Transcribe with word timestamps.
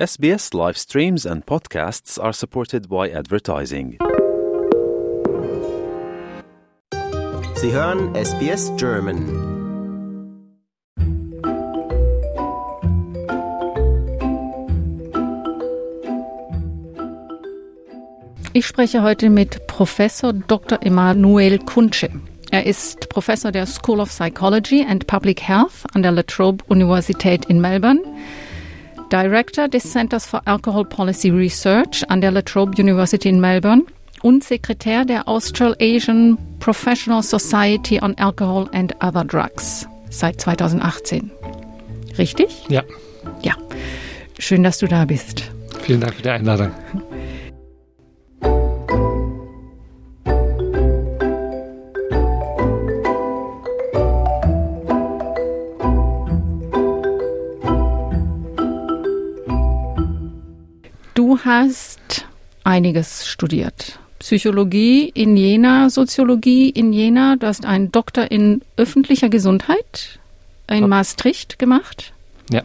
SBS 0.00 0.54
live 0.54 0.78
streams 0.78 1.26
and 1.26 1.44
podcasts 1.44 2.18
are 2.18 2.32
supported 2.32 2.88
by 2.88 3.10
advertising. 3.10 3.98
Sie 7.56 7.70
hören 7.70 8.14
SBS 8.14 8.72
German. 8.78 9.28
Ich 18.54 18.66
spreche 18.66 19.02
heute 19.02 19.28
mit 19.28 19.66
Professor 19.66 20.32
Dr. 20.32 20.78
Emanuel 20.80 21.58
Kuntsche. 21.58 22.08
Er 22.50 22.64
ist 22.64 23.10
Professor 23.10 23.52
der 23.52 23.66
School 23.66 24.00
of 24.00 24.08
Psychology 24.08 24.82
and 24.82 25.06
Public 25.06 25.42
Health 25.46 25.84
an 25.92 26.00
der 26.00 26.12
La 26.12 26.22
Trobe 26.22 26.64
Universität 26.68 27.44
in 27.44 27.60
Melbourne, 27.60 28.00
Director 29.10 29.66
des 29.66 29.82
Centers 29.82 30.24
for 30.24 30.40
Alcohol 30.46 30.84
Policy 30.84 31.30
Research 31.30 32.04
an 32.08 32.20
der 32.20 32.30
La 32.30 32.42
Trobe 32.42 32.80
University 32.80 33.28
in 33.28 33.40
Melbourne 33.40 33.82
und 34.22 34.44
Sekretär 34.44 35.04
der 35.04 35.26
Australasian 35.26 36.38
Professional 36.60 37.22
Society 37.22 38.00
on 38.00 38.16
Alcohol 38.18 38.68
and 38.72 38.94
Other 39.02 39.24
Drugs 39.24 39.88
seit 40.10 40.40
2018. 40.40 41.30
Richtig? 42.18 42.66
Ja. 42.68 42.82
Ja. 43.42 43.54
Schön, 44.38 44.62
dass 44.62 44.78
du 44.78 44.86
da 44.86 45.04
bist. 45.04 45.50
Vielen 45.82 46.00
Dank 46.00 46.14
für 46.14 46.22
die 46.22 46.30
Einladung. 46.30 46.70
Hast 61.50 62.26
einiges 62.64 63.26
studiert. 63.26 63.98
Psychologie 64.20 65.08
in 65.08 65.36
Jena, 65.36 65.90
Soziologie 65.90 66.68
in 66.70 66.92
Jena. 66.92 67.36
Du 67.36 67.46
hast 67.46 67.64
einen 67.64 67.90
Doktor 67.90 68.30
in 68.30 68.62
öffentlicher 68.76 69.28
Gesundheit 69.28 70.18
in. 70.68 70.88
Maastricht 70.88 71.58
gemacht. 71.58 72.12
Ja. 72.50 72.62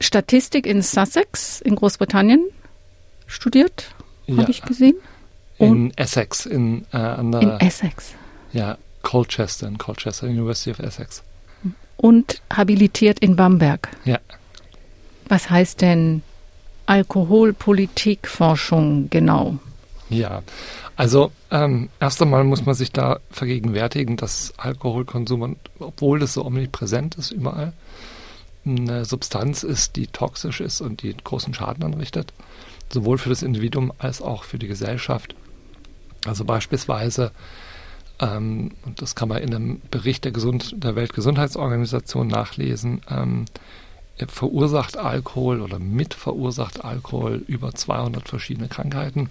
Statistik 0.00 0.64
in 0.66 0.80
Sussex 0.80 1.60
in 1.60 1.74
Großbritannien 1.76 2.42
studiert, 3.26 3.94
Ja. 4.26 4.38
habe 4.38 4.50
ich 4.50 4.62
gesehen. 4.62 4.96
In 5.58 5.92
Essex, 5.96 6.46
in, 6.46 6.86
äh, 6.92 6.96
an 6.96 7.32
der 7.32 7.42
In 7.42 7.50
Essex. 7.60 8.14
ja, 8.52 8.78
Colchester, 9.02 9.68
in 9.68 9.76
Colchester, 9.76 10.26
University 10.26 10.70
of 10.70 10.78
Essex. 10.78 11.22
Und 11.98 12.40
habilitiert 12.50 13.18
in 13.18 13.36
Bamberg. 13.36 13.88
Ja. 14.06 14.18
Was 15.28 15.50
heißt 15.50 15.82
denn 15.82 16.22
Alkoholpolitikforschung 16.90 19.08
genau? 19.10 19.58
Ja, 20.08 20.42
also 20.96 21.30
ähm, 21.52 21.88
erst 22.00 22.20
einmal 22.20 22.42
muss 22.42 22.66
man 22.66 22.74
sich 22.74 22.90
da 22.90 23.20
vergegenwärtigen, 23.30 24.16
dass 24.16 24.54
Alkoholkonsum, 24.56 25.54
obwohl 25.78 26.18
das 26.18 26.34
so 26.34 26.44
omnipräsent 26.44 27.14
ist 27.14 27.30
überall, 27.30 27.74
eine 28.66 29.04
Substanz 29.04 29.62
ist, 29.62 29.94
die 29.94 30.08
toxisch 30.08 30.60
ist 30.60 30.80
und 30.80 31.02
die 31.02 31.16
großen 31.16 31.54
Schaden 31.54 31.84
anrichtet, 31.84 32.32
sowohl 32.92 33.18
für 33.18 33.28
das 33.28 33.42
Individuum 33.42 33.92
als 33.98 34.20
auch 34.20 34.42
für 34.42 34.58
die 34.58 34.66
Gesellschaft. 34.66 35.36
Also 36.26 36.44
beispielsweise, 36.44 37.30
ähm, 38.18 38.72
und 38.84 39.00
das 39.00 39.14
kann 39.14 39.28
man 39.28 39.38
in 39.38 39.54
einem 39.54 39.80
Bericht 39.92 40.24
der, 40.24 40.32
Gesund 40.32 40.74
der 40.82 40.96
Weltgesundheitsorganisation 40.96 42.26
nachlesen, 42.26 43.02
ähm, 43.08 43.44
verursacht 44.28 44.96
Alkohol 44.96 45.60
oder 45.60 45.78
mit 45.78 46.14
verursacht 46.14 46.84
Alkohol 46.84 47.42
über 47.46 47.74
200 47.74 48.28
verschiedene 48.28 48.68
Krankheiten. 48.68 49.30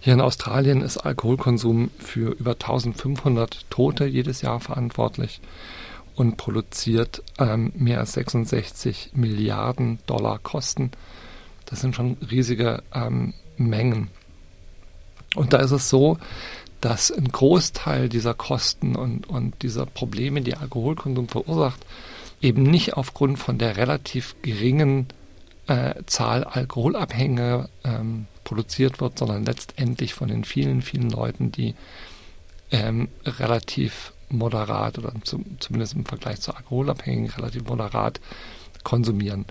Hier 0.00 0.14
in 0.14 0.20
Australien 0.20 0.80
ist 0.80 0.98
Alkoholkonsum 0.98 1.90
für 1.98 2.30
über 2.32 2.52
1500 2.52 3.70
Tote 3.70 4.06
jedes 4.06 4.40
Jahr 4.42 4.60
verantwortlich 4.60 5.40
und 6.14 6.36
produziert 6.36 7.22
ähm, 7.38 7.72
mehr 7.76 8.00
als 8.00 8.14
66 8.14 9.10
Milliarden 9.14 9.98
Dollar 10.06 10.38
Kosten. 10.38 10.90
Das 11.66 11.80
sind 11.80 11.94
schon 11.94 12.16
riesige 12.30 12.82
ähm, 12.94 13.34
Mengen. 13.56 14.08
Und 15.34 15.52
da 15.52 15.58
ist 15.58 15.70
es 15.70 15.88
so, 15.88 16.18
dass 16.80 17.10
ein 17.10 17.28
Großteil 17.28 18.08
dieser 18.08 18.34
Kosten 18.34 18.96
und, 18.96 19.28
und 19.28 19.62
dieser 19.62 19.86
Probleme, 19.86 20.40
die 20.40 20.56
Alkoholkonsum 20.56 21.28
verursacht, 21.28 21.84
eben 22.40 22.62
nicht 22.62 22.94
aufgrund 22.94 23.38
von 23.38 23.58
der 23.58 23.76
relativ 23.76 24.34
geringen 24.42 25.06
äh, 25.66 25.94
Zahl 26.06 26.44
Alkoholabhängiger 26.44 27.68
ähm, 27.84 28.26
produziert 28.44 29.00
wird, 29.00 29.18
sondern 29.18 29.44
letztendlich 29.44 30.14
von 30.14 30.28
den 30.28 30.44
vielen, 30.44 30.82
vielen 30.82 31.10
Leuten, 31.10 31.52
die 31.52 31.74
ähm, 32.70 33.08
relativ 33.24 34.12
moderat 34.28 34.98
oder 34.98 35.12
zum, 35.22 35.44
zumindest 35.60 35.94
im 35.94 36.04
Vergleich 36.06 36.40
zu 36.40 36.54
Alkoholabhängigen 36.54 37.30
relativ 37.30 37.64
moderat 37.64 38.20
konsumieren. 38.84 39.44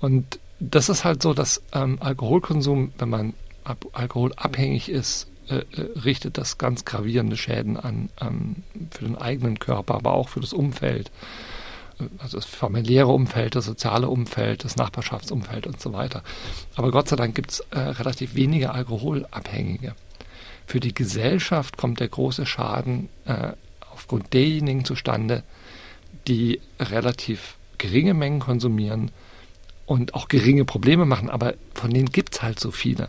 Und 0.00 0.38
das 0.60 0.88
ist 0.88 1.04
halt 1.04 1.22
so, 1.22 1.34
dass 1.34 1.62
ähm, 1.72 1.98
Alkoholkonsum, 2.00 2.92
wenn 2.98 3.08
man 3.08 3.34
ab, 3.64 3.84
alkoholabhängig 3.92 4.88
ist, 4.88 5.28
äh, 5.48 5.58
äh, 5.58 5.98
richtet 6.00 6.38
das 6.38 6.58
ganz 6.58 6.84
gravierende 6.84 7.36
Schäden 7.36 7.76
an 7.76 8.10
ähm, 8.20 8.56
für 8.90 9.04
den 9.04 9.16
eigenen 9.16 9.58
Körper, 9.58 9.94
aber 9.94 10.12
auch 10.12 10.28
für 10.28 10.40
das 10.40 10.52
Umfeld 10.52 11.10
also 12.18 12.38
das 12.38 12.46
familiäre 12.46 13.08
Umfeld, 13.08 13.54
das 13.54 13.64
soziale 13.64 14.08
Umfeld, 14.08 14.64
das 14.64 14.76
Nachbarschaftsumfeld 14.76 15.66
und 15.66 15.80
so 15.80 15.92
weiter. 15.92 16.22
Aber 16.76 16.90
Gott 16.90 17.08
sei 17.08 17.16
Dank 17.16 17.34
gibt 17.34 17.52
es 17.52 17.60
äh, 17.70 17.78
relativ 17.78 18.34
wenige 18.34 18.72
Alkoholabhängige. 18.72 19.94
Für 20.66 20.80
die 20.80 20.94
Gesellschaft 20.94 21.76
kommt 21.76 22.00
der 22.00 22.08
große 22.08 22.46
Schaden 22.46 23.08
äh, 23.24 23.52
aufgrund 23.92 24.32
derjenigen 24.34 24.84
zustande, 24.84 25.42
die 26.26 26.60
relativ 26.78 27.56
geringe 27.78 28.14
Mengen 28.14 28.40
konsumieren 28.40 29.10
und 29.86 30.14
auch 30.14 30.28
geringe 30.28 30.64
Probleme 30.64 31.06
machen, 31.06 31.30
aber 31.30 31.54
von 31.74 31.90
denen 31.90 32.10
gibt 32.10 32.34
es 32.34 32.42
halt 32.42 32.60
so 32.60 32.70
viele. 32.70 33.08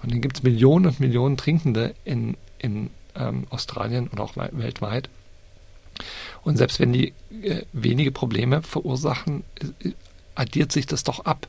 Von 0.00 0.10
denen 0.10 0.22
gibt 0.22 0.38
es 0.38 0.42
Millionen 0.42 0.86
und 0.86 1.00
Millionen 1.00 1.36
Trinkende 1.36 1.94
in, 2.04 2.36
in 2.58 2.90
ähm, 3.14 3.46
Australien 3.50 4.08
und 4.08 4.18
auch 4.18 4.36
weltweit. 4.36 5.08
Und 6.42 6.56
selbst 6.56 6.80
wenn 6.80 6.92
die 6.92 7.12
äh, 7.42 7.64
wenige 7.72 8.12
Probleme 8.12 8.62
verursachen, 8.62 9.44
äh, 9.60 9.92
addiert 10.34 10.72
sich 10.72 10.86
das 10.86 11.04
doch 11.04 11.24
ab 11.24 11.46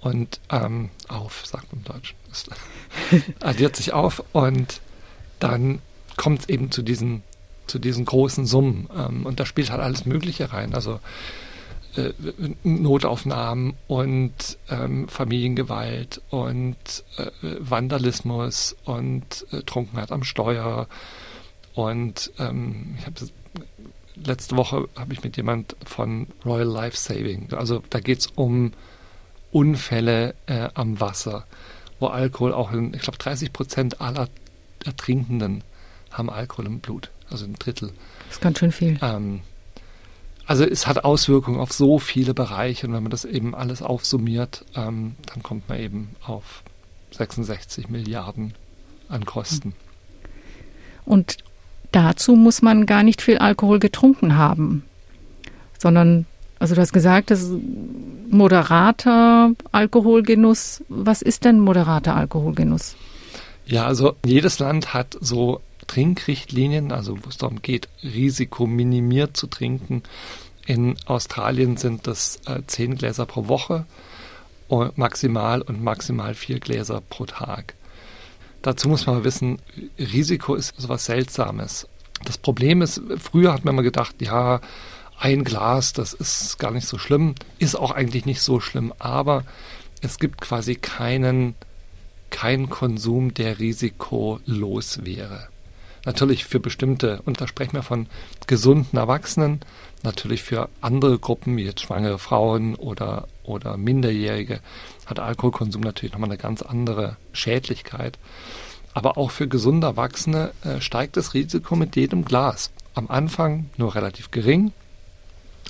und 0.00 0.40
ähm, 0.50 0.90
auf, 1.08 1.46
sagt 1.46 1.72
man 1.72 1.82
im 1.82 1.92
Deutschen. 1.92 2.16
Das 2.28 2.46
addiert 3.40 3.76
sich 3.76 3.92
auf 3.92 4.22
und 4.32 4.80
dann 5.40 5.80
kommt 6.16 6.40
es 6.40 6.48
eben 6.48 6.70
zu 6.70 6.82
diesen, 6.82 7.22
zu 7.66 7.78
diesen 7.78 8.04
großen 8.04 8.46
Summen. 8.46 8.88
Ähm, 8.96 9.26
und 9.26 9.40
da 9.40 9.46
spielt 9.46 9.70
halt 9.70 9.80
alles 9.80 10.06
Mögliche 10.06 10.52
rein. 10.52 10.74
Also 10.74 11.00
äh, 11.96 12.12
Notaufnahmen 12.64 13.74
und 13.86 14.58
ähm, 14.68 15.08
Familiengewalt 15.08 16.20
und 16.30 16.76
äh, 17.16 17.30
Vandalismus 17.60 18.76
und 18.84 19.46
äh, 19.52 19.62
Trunkenheit 19.62 20.12
am 20.12 20.24
Steuer. 20.24 20.88
Und 21.74 22.32
ähm, 22.38 22.96
ich 22.98 23.06
habe 23.06 23.14
letzte 24.16 24.56
Woche 24.56 24.88
habe 24.96 25.12
ich 25.12 25.22
mit 25.22 25.36
jemand 25.36 25.76
von 25.84 26.28
Royal 26.44 26.68
Life 26.68 26.96
Saving, 26.96 27.52
also 27.52 27.82
da 27.90 28.00
geht 28.00 28.20
es 28.20 28.26
um 28.28 28.72
Unfälle 29.52 30.34
äh, 30.46 30.68
am 30.74 31.00
Wasser, 31.00 31.46
wo 32.00 32.08
Alkohol 32.08 32.52
auch 32.52 32.72
in, 32.72 32.92
ich 32.94 33.02
glaube 33.02 33.18
30 33.18 33.52
Prozent 33.52 34.00
aller 34.00 34.28
Ertrinkenden 34.84 35.62
haben 36.10 36.30
Alkohol 36.30 36.66
im 36.66 36.80
Blut, 36.80 37.10
also 37.30 37.44
ein 37.44 37.54
Drittel. 37.54 37.92
Das 38.26 38.36
ist 38.36 38.40
ganz 38.40 38.58
schön 38.58 38.72
viel. 38.72 38.98
Ähm, 39.02 39.40
also 40.46 40.64
es 40.64 40.86
hat 40.86 41.04
Auswirkungen 41.04 41.58
auf 41.58 41.72
so 41.72 41.98
viele 41.98 42.34
Bereiche 42.34 42.86
und 42.86 42.92
wenn 42.92 43.02
man 43.02 43.10
das 43.10 43.24
eben 43.24 43.54
alles 43.54 43.80
aufsummiert, 43.80 44.64
ähm, 44.74 45.16
dann 45.26 45.42
kommt 45.42 45.68
man 45.68 45.78
eben 45.78 46.16
auf 46.24 46.62
66 47.12 47.88
Milliarden 47.88 48.54
an 49.08 49.24
Kosten. 49.24 49.74
Und 51.04 51.38
dazu 51.94 52.34
muss 52.34 52.62
man 52.62 52.86
gar 52.86 53.02
nicht 53.02 53.22
viel 53.22 53.38
Alkohol 53.38 53.78
getrunken 53.78 54.36
haben, 54.36 54.84
sondern, 55.78 56.26
also 56.58 56.74
du 56.74 56.80
hast 56.80 56.92
gesagt, 56.92 57.30
das 57.30 57.42
ist 57.42 57.52
moderater 58.30 59.52
Alkoholgenuss. 59.72 60.82
Was 60.88 61.22
ist 61.22 61.44
denn 61.44 61.60
moderater 61.60 62.16
Alkoholgenuss? 62.16 62.96
Ja, 63.66 63.86
also 63.86 64.16
jedes 64.24 64.58
Land 64.58 64.92
hat 64.92 65.16
so 65.20 65.60
Trinkrichtlinien, 65.86 66.92
also 66.92 67.18
wo 67.22 67.28
es 67.28 67.36
darum 67.36 67.62
geht, 67.62 67.88
Risiko 68.02 68.66
minimiert 68.66 69.36
zu 69.36 69.46
trinken. 69.46 70.02
In 70.66 70.96
Australien 71.06 71.76
sind 71.76 72.06
das 72.06 72.40
äh, 72.46 72.62
zehn 72.66 72.96
Gläser 72.96 73.26
pro 73.26 73.48
Woche 73.48 73.84
und 74.68 74.96
maximal 74.98 75.62
und 75.62 75.82
maximal 75.82 76.34
vier 76.34 76.58
Gläser 76.58 77.02
pro 77.08 77.26
Tag. 77.26 77.74
Dazu 78.64 78.88
muss 78.88 79.06
man 79.06 79.24
wissen, 79.24 79.58
Risiko 79.98 80.54
ist 80.54 80.72
so 80.78 80.88
was 80.88 81.04
Seltsames. 81.04 81.86
Das 82.24 82.38
Problem 82.38 82.80
ist, 82.80 82.98
früher 83.18 83.52
hat 83.52 83.66
man 83.66 83.74
immer 83.74 83.82
gedacht, 83.82 84.16
ja, 84.22 84.62
ein 85.18 85.44
Glas, 85.44 85.92
das 85.92 86.14
ist 86.14 86.58
gar 86.58 86.70
nicht 86.70 86.86
so 86.86 86.96
schlimm, 86.96 87.34
ist 87.58 87.74
auch 87.74 87.90
eigentlich 87.90 88.24
nicht 88.24 88.40
so 88.40 88.60
schlimm, 88.60 88.94
aber 88.98 89.44
es 90.00 90.18
gibt 90.18 90.40
quasi 90.40 90.76
keinen, 90.76 91.56
keinen 92.30 92.70
Konsum, 92.70 93.34
der 93.34 93.58
risikolos 93.58 95.04
wäre. 95.04 95.48
Natürlich 96.06 96.46
für 96.46 96.58
bestimmte, 96.58 97.20
und 97.26 97.42
da 97.42 97.46
sprechen 97.46 97.74
wir 97.74 97.82
von 97.82 98.06
gesunden 98.46 98.96
Erwachsenen, 98.96 99.60
natürlich 100.02 100.42
für 100.42 100.70
andere 100.80 101.18
Gruppen, 101.18 101.58
wie 101.58 101.64
jetzt 101.64 101.82
schwangere 101.82 102.18
Frauen 102.18 102.76
oder, 102.76 103.28
oder 103.44 103.76
Minderjährige, 103.76 104.60
hat 105.06 105.20
Alkoholkonsum 105.20 105.82
natürlich 105.82 106.12
nochmal 106.12 106.30
eine 106.30 106.38
ganz 106.38 106.62
andere 106.62 107.16
Schädlichkeit. 107.32 108.18
Aber 108.92 109.18
auch 109.18 109.30
für 109.30 109.48
gesunde 109.48 109.88
Erwachsene 109.88 110.52
äh, 110.64 110.80
steigt 110.80 111.16
das 111.16 111.34
Risiko 111.34 111.76
mit 111.76 111.96
jedem 111.96 112.24
Glas. 112.24 112.70
Am 112.94 113.08
Anfang 113.08 113.70
nur 113.76 113.94
relativ 113.94 114.30
gering, 114.30 114.72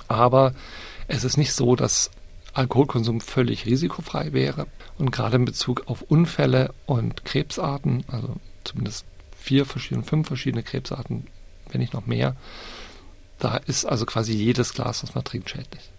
aber 0.07 0.53
es 1.07 1.23
ist 1.23 1.37
nicht 1.37 1.53
so, 1.53 1.75
dass 1.75 2.11
Alkoholkonsum 2.53 3.21
völlig 3.21 3.65
risikofrei 3.65 4.31
wäre. 4.31 4.67
Und 4.97 5.11
gerade 5.11 5.35
in 5.35 5.45
Bezug 5.45 5.83
auf 5.87 6.03
Unfälle 6.03 6.73
und 6.85 7.25
Krebsarten, 7.25 8.05
also 8.07 8.35
zumindest 8.63 9.05
vier 9.37 9.65
verschiedene, 9.65 10.05
fünf 10.05 10.27
verschiedene 10.27 10.63
Krebsarten, 10.63 11.27
wenn 11.69 11.81
nicht 11.81 11.93
noch 11.93 12.05
mehr, 12.05 12.35
da 13.39 13.57
ist 13.57 13.85
also 13.85 14.05
quasi 14.05 14.33
jedes 14.33 14.73
Glas, 14.73 15.01
das 15.01 15.15
man 15.15 15.23
trinkt, 15.23 15.49
schädlich. 15.49 15.91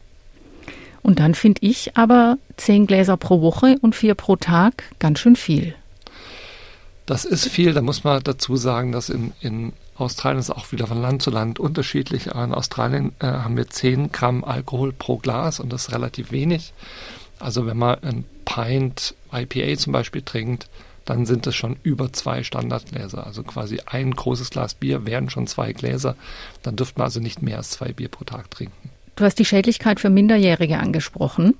Und 1.06 1.20
dann 1.20 1.36
finde 1.36 1.60
ich 1.62 1.96
aber 1.96 2.36
zehn 2.56 2.88
Gläser 2.88 3.16
pro 3.16 3.40
Woche 3.40 3.76
und 3.80 3.94
vier 3.94 4.16
pro 4.16 4.34
Tag 4.34 4.82
ganz 4.98 5.20
schön 5.20 5.36
viel. 5.36 5.76
Das 7.06 7.24
ist 7.24 7.46
viel. 7.46 7.74
Da 7.74 7.80
muss 7.80 8.02
man 8.02 8.20
dazu 8.24 8.56
sagen, 8.56 8.90
dass 8.90 9.08
in, 9.08 9.32
in 9.40 9.72
Australien 9.96 10.40
ist 10.40 10.50
auch 10.50 10.72
wieder 10.72 10.88
von 10.88 11.00
Land 11.00 11.22
zu 11.22 11.30
Land 11.30 11.60
unterschiedlich. 11.60 12.26
In 12.26 12.52
Australien 12.52 13.12
äh, 13.20 13.26
haben 13.26 13.56
wir 13.56 13.68
10 13.68 14.10
Gramm 14.10 14.42
Alkohol 14.42 14.92
pro 14.92 15.18
Glas 15.18 15.60
und 15.60 15.72
das 15.72 15.82
ist 15.86 15.92
relativ 15.92 16.32
wenig. 16.32 16.72
Also 17.38 17.66
wenn 17.66 17.76
man 17.76 18.02
ein 18.02 18.24
Pint 18.44 19.14
IPA 19.32 19.78
zum 19.78 19.92
Beispiel 19.92 20.22
trinkt, 20.22 20.68
dann 21.04 21.24
sind 21.24 21.46
es 21.46 21.54
schon 21.54 21.76
über 21.84 22.12
zwei 22.12 22.42
Standardgläser. 22.42 23.24
Also 23.24 23.44
quasi 23.44 23.78
ein 23.86 24.10
großes 24.10 24.50
Glas 24.50 24.74
Bier 24.74 25.06
wären 25.06 25.30
schon 25.30 25.46
zwei 25.46 25.72
Gläser. 25.72 26.16
Dann 26.64 26.74
dürfte 26.74 26.98
man 26.98 27.04
also 27.04 27.20
nicht 27.20 27.42
mehr 27.42 27.58
als 27.58 27.70
zwei 27.70 27.92
Bier 27.92 28.08
pro 28.08 28.24
Tag 28.24 28.50
trinken. 28.50 28.90
Du 29.16 29.24
hast 29.24 29.38
die 29.38 29.44
Schädlichkeit 29.46 29.98
für 29.98 30.10
Minderjährige 30.10 30.78
angesprochen. 30.78 31.54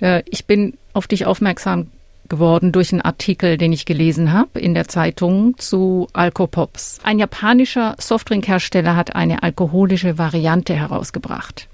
Äh, 0.00 0.22
ich 0.28 0.46
bin 0.46 0.78
auf 0.94 1.06
dich 1.06 1.26
aufmerksam 1.26 1.88
geworden 2.28 2.72
durch 2.72 2.92
einen 2.92 3.02
Artikel, 3.02 3.58
den 3.58 3.74
ich 3.74 3.84
gelesen 3.84 4.32
habe 4.32 4.58
in 4.58 4.72
der 4.72 4.88
Zeitung 4.88 5.58
zu 5.58 6.08
Alkopops. 6.14 6.98
Ein 7.02 7.18
japanischer 7.18 7.94
Softdrinkhersteller 7.98 8.96
hat 8.96 9.14
eine 9.14 9.42
alkoholische 9.42 10.16
Variante 10.16 10.74
herausgebracht. 10.74 11.68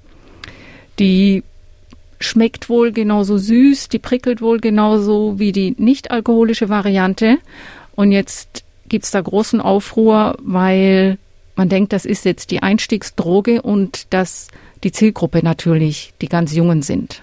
Die 0.99 1.45
schmeckt 2.19 2.69
wohl 2.69 2.91
genauso 2.91 3.39
süß, 3.39 3.89
die 3.89 4.00
prickelt 4.00 4.43
wohl 4.43 4.59
genauso 4.59 5.39
wie 5.39 5.53
die 5.53 5.77
nicht 5.79 6.11
alkoholische 6.11 6.69
Variante. 6.69 7.39
Und 7.95 8.11
jetzt 8.11 8.65
gibt 8.89 9.05
es 9.05 9.12
da 9.12 9.21
großen 9.21 9.61
Aufruhr, 9.61 10.37
weil 10.41 11.19
man 11.55 11.69
denkt, 11.69 11.93
das 11.93 12.05
ist 12.05 12.25
jetzt 12.25 12.50
die 12.50 12.62
Einstiegsdroge 12.62 13.62
und 13.62 14.12
dass 14.12 14.49
die 14.84 14.92
Zielgruppe 14.92 15.42
natürlich 15.42 16.12
die 16.20 16.28
ganz 16.28 16.54
Jungen 16.54 16.82
sind. 16.82 17.22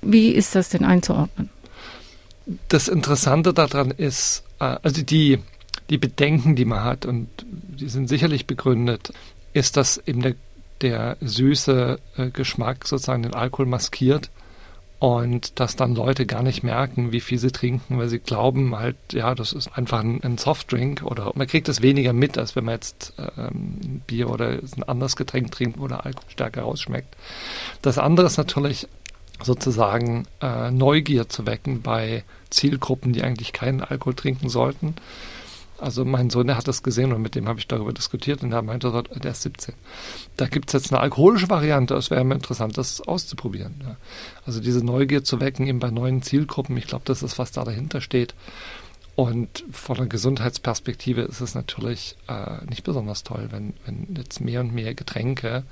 Wie 0.00 0.30
ist 0.30 0.54
das 0.54 0.68
denn 0.70 0.84
einzuordnen? 0.84 1.50
Das 2.68 2.88
Interessante 2.88 3.54
daran 3.54 3.90
ist, 3.92 4.42
äh, 4.58 4.76
also 4.82 5.02
die, 5.02 5.38
die 5.90 5.98
Bedenken, 5.98 6.56
die 6.56 6.64
man 6.64 6.82
hat, 6.82 7.06
und 7.06 7.28
die 7.42 7.88
sind 7.88 8.08
sicherlich 8.08 8.46
begründet, 8.46 9.12
ist, 9.52 9.76
dass 9.76 10.02
eben 10.06 10.22
der, 10.22 10.34
der 10.80 11.16
süße 11.20 12.00
äh, 12.16 12.30
Geschmack 12.30 12.86
sozusagen 12.86 13.22
den 13.22 13.34
Alkohol 13.34 13.66
maskiert 13.66 14.30
und 15.02 15.58
dass 15.58 15.74
dann 15.74 15.96
Leute 15.96 16.26
gar 16.26 16.44
nicht 16.44 16.62
merken, 16.62 17.10
wie 17.10 17.18
viel 17.18 17.36
sie 17.36 17.50
trinken, 17.50 17.98
weil 17.98 18.08
sie 18.08 18.20
glauben 18.20 18.76
halt, 18.76 18.94
ja, 19.10 19.34
das 19.34 19.52
ist 19.52 19.76
einfach 19.76 19.98
ein, 19.98 20.22
ein 20.22 20.38
Softdrink 20.38 21.02
oder 21.02 21.32
man 21.34 21.48
kriegt 21.48 21.66
das 21.66 21.82
weniger 21.82 22.12
mit, 22.12 22.38
als 22.38 22.54
wenn 22.54 22.66
man 22.66 22.74
jetzt 22.74 23.12
ähm, 23.36 24.02
Bier 24.06 24.30
oder 24.30 24.50
ein 24.50 24.84
anderes 24.84 25.16
Getränk 25.16 25.50
trinkt, 25.50 25.80
wo 25.80 25.88
der 25.88 26.06
Alkohol 26.06 26.30
stärker 26.30 26.62
rausschmeckt. 26.62 27.16
Das 27.82 27.98
andere 27.98 28.28
ist 28.28 28.36
natürlich 28.36 28.86
sozusagen 29.42 30.28
äh, 30.40 30.70
Neugier 30.70 31.28
zu 31.28 31.46
wecken 31.46 31.82
bei 31.82 32.22
Zielgruppen, 32.50 33.12
die 33.12 33.24
eigentlich 33.24 33.52
keinen 33.52 33.80
Alkohol 33.80 34.14
trinken 34.14 34.50
sollten. 34.50 34.94
Also 35.78 36.04
mein 36.04 36.30
Sohn, 36.30 36.46
der 36.46 36.56
hat 36.56 36.68
das 36.68 36.82
gesehen 36.82 37.12
und 37.12 37.22
mit 37.22 37.34
dem 37.34 37.48
habe 37.48 37.58
ich 37.58 37.66
darüber 37.66 37.92
diskutiert 37.92 38.42
und 38.42 38.52
er 38.52 38.62
meinte, 38.62 39.02
der 39.22 39.30
ist 39.30 39.42
17. 39.42 39.74
Da 40.36 40.46
gibt 40.46 40.68
es 40.68 40.72
jetzt 40.74 40.92
eine 40.92 41.00
alkoholische 41.00 41.50
Variante, 41.50 41.94
es 41.94 42.10
wäre 42.10 42.24
mir 42.24 42.34
interessant, 42.34 42.78
das 42.78 43.00
auszuprobieren. 43.00 43.74
Ja. 43.82 43.96
Also 44.46 44.60
diese 44.60 44.84
Neugier 44.84 45.24
zu 45.24 45.40
wecken 45.40 45.66
eben 45.66 45.80
bei 45.80 45.90
neuen 45.90 46.22
Zielgruppen, 46.22 46.76
ich 46.76 46.86
glaube, 46.86 47.04
das 47.06 47.22
ist, 47.22 47.38
was 47.38 47.50
da 47.50 47.64
dahinter 47.64 48.00
steht. 48.00 48.34
Und 49.14 49.64
von 49.70 49.96
der 49.96 50.06
Gesundheitsperspektive 50.06 51.22
ist 51.22 51.40
es 51.40 51.54
natürlich 51.54 52.16
äh, 52.28 52.64
nicht 52.66 52.84
besonders 52.84 53.24
toll, 53.24 53.48
wenn, 53.50 53.74
wenn 53.84 54.14
jetzt 54.16 54.40
mehr 54.40 54.60
und 54.60 54.72
mehr 54.72 54.94
Getränke, 54.94 55.64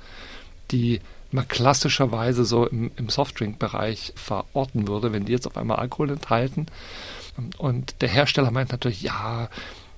die 0.71 1.01
man 1.31 1.47
klassischerweise 1.47 2.45
so 2.45 2.67
im, 2.67 2.91
im 2.97 3.09
Softdrink-Bereich 3.09 4.13
verorten 4.15 4.87
würde, 4.87 5.11
wenn 5.13 5.25
die 5.25 5.31
jetzt 5.31 5.47
auf 5.47 5.57
einmal 5.57 5.77
Alkohol 5.77 6.11
enthalten. 6.11 6.67
Und 7.57 8.01
der 8.01 8.09
Hersteller 8.09 8.51
meint 8.51 8.71
natürlich, 8.71 9.01
ja, 9.01 9.49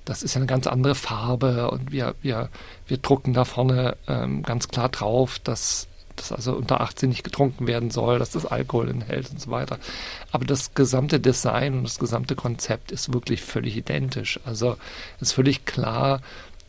das 0.04 0.22
ist 0.22 0.34
ja 0.34 0.38
eine 0.38 0.46
ganz 0.46 0.66
andere 0.66 0.94
Farbe 0.94 1.70
und 1.70 1.92
wir, 1.92 2.14
wir, 2.20 2.50
wir 2.86 2.98
drucken 2.98 3.32
da 3.32 3.44
vorne 3.44 3.96
ähm, 4.06 4.42
ganz 4.42 4.68
klar 4.68 4.88
drauf, 4.88 5.38
dass 5.38 5.88
das 6.16 6.30
also 6.32 6.54
unter 6.54 6.80
18 6.80 7.08
nicht 7.08 7.24
getrunken 7.24 7.66
werden 7.66 7.90
soll, 7.90 8.18
dass 8.18 8.30
das 8.30 8.46
Alkohol 8.46 8.88
enthält 8.88 9.30
und 9.30 9.40
so 9.40 9.50
weiter. 9.50 9.78
Aber 10.30 10.44
das 10.44 10.74
gesamte 10.74 11.18
Design 11.20 11.78
und 11.78 11.84
das 11.84 11.98
gesamte 11.98 12.36
Konzept 12.36 12.92
ist 12.92 13.12
wirklich 13.12 13.42
völlig 13.42 13.76
identisch. 13.76 14.38
Also 14.44 14.76
ist 15.20 15.32
völlig 15.32 15.64
klar, 15.64 16.20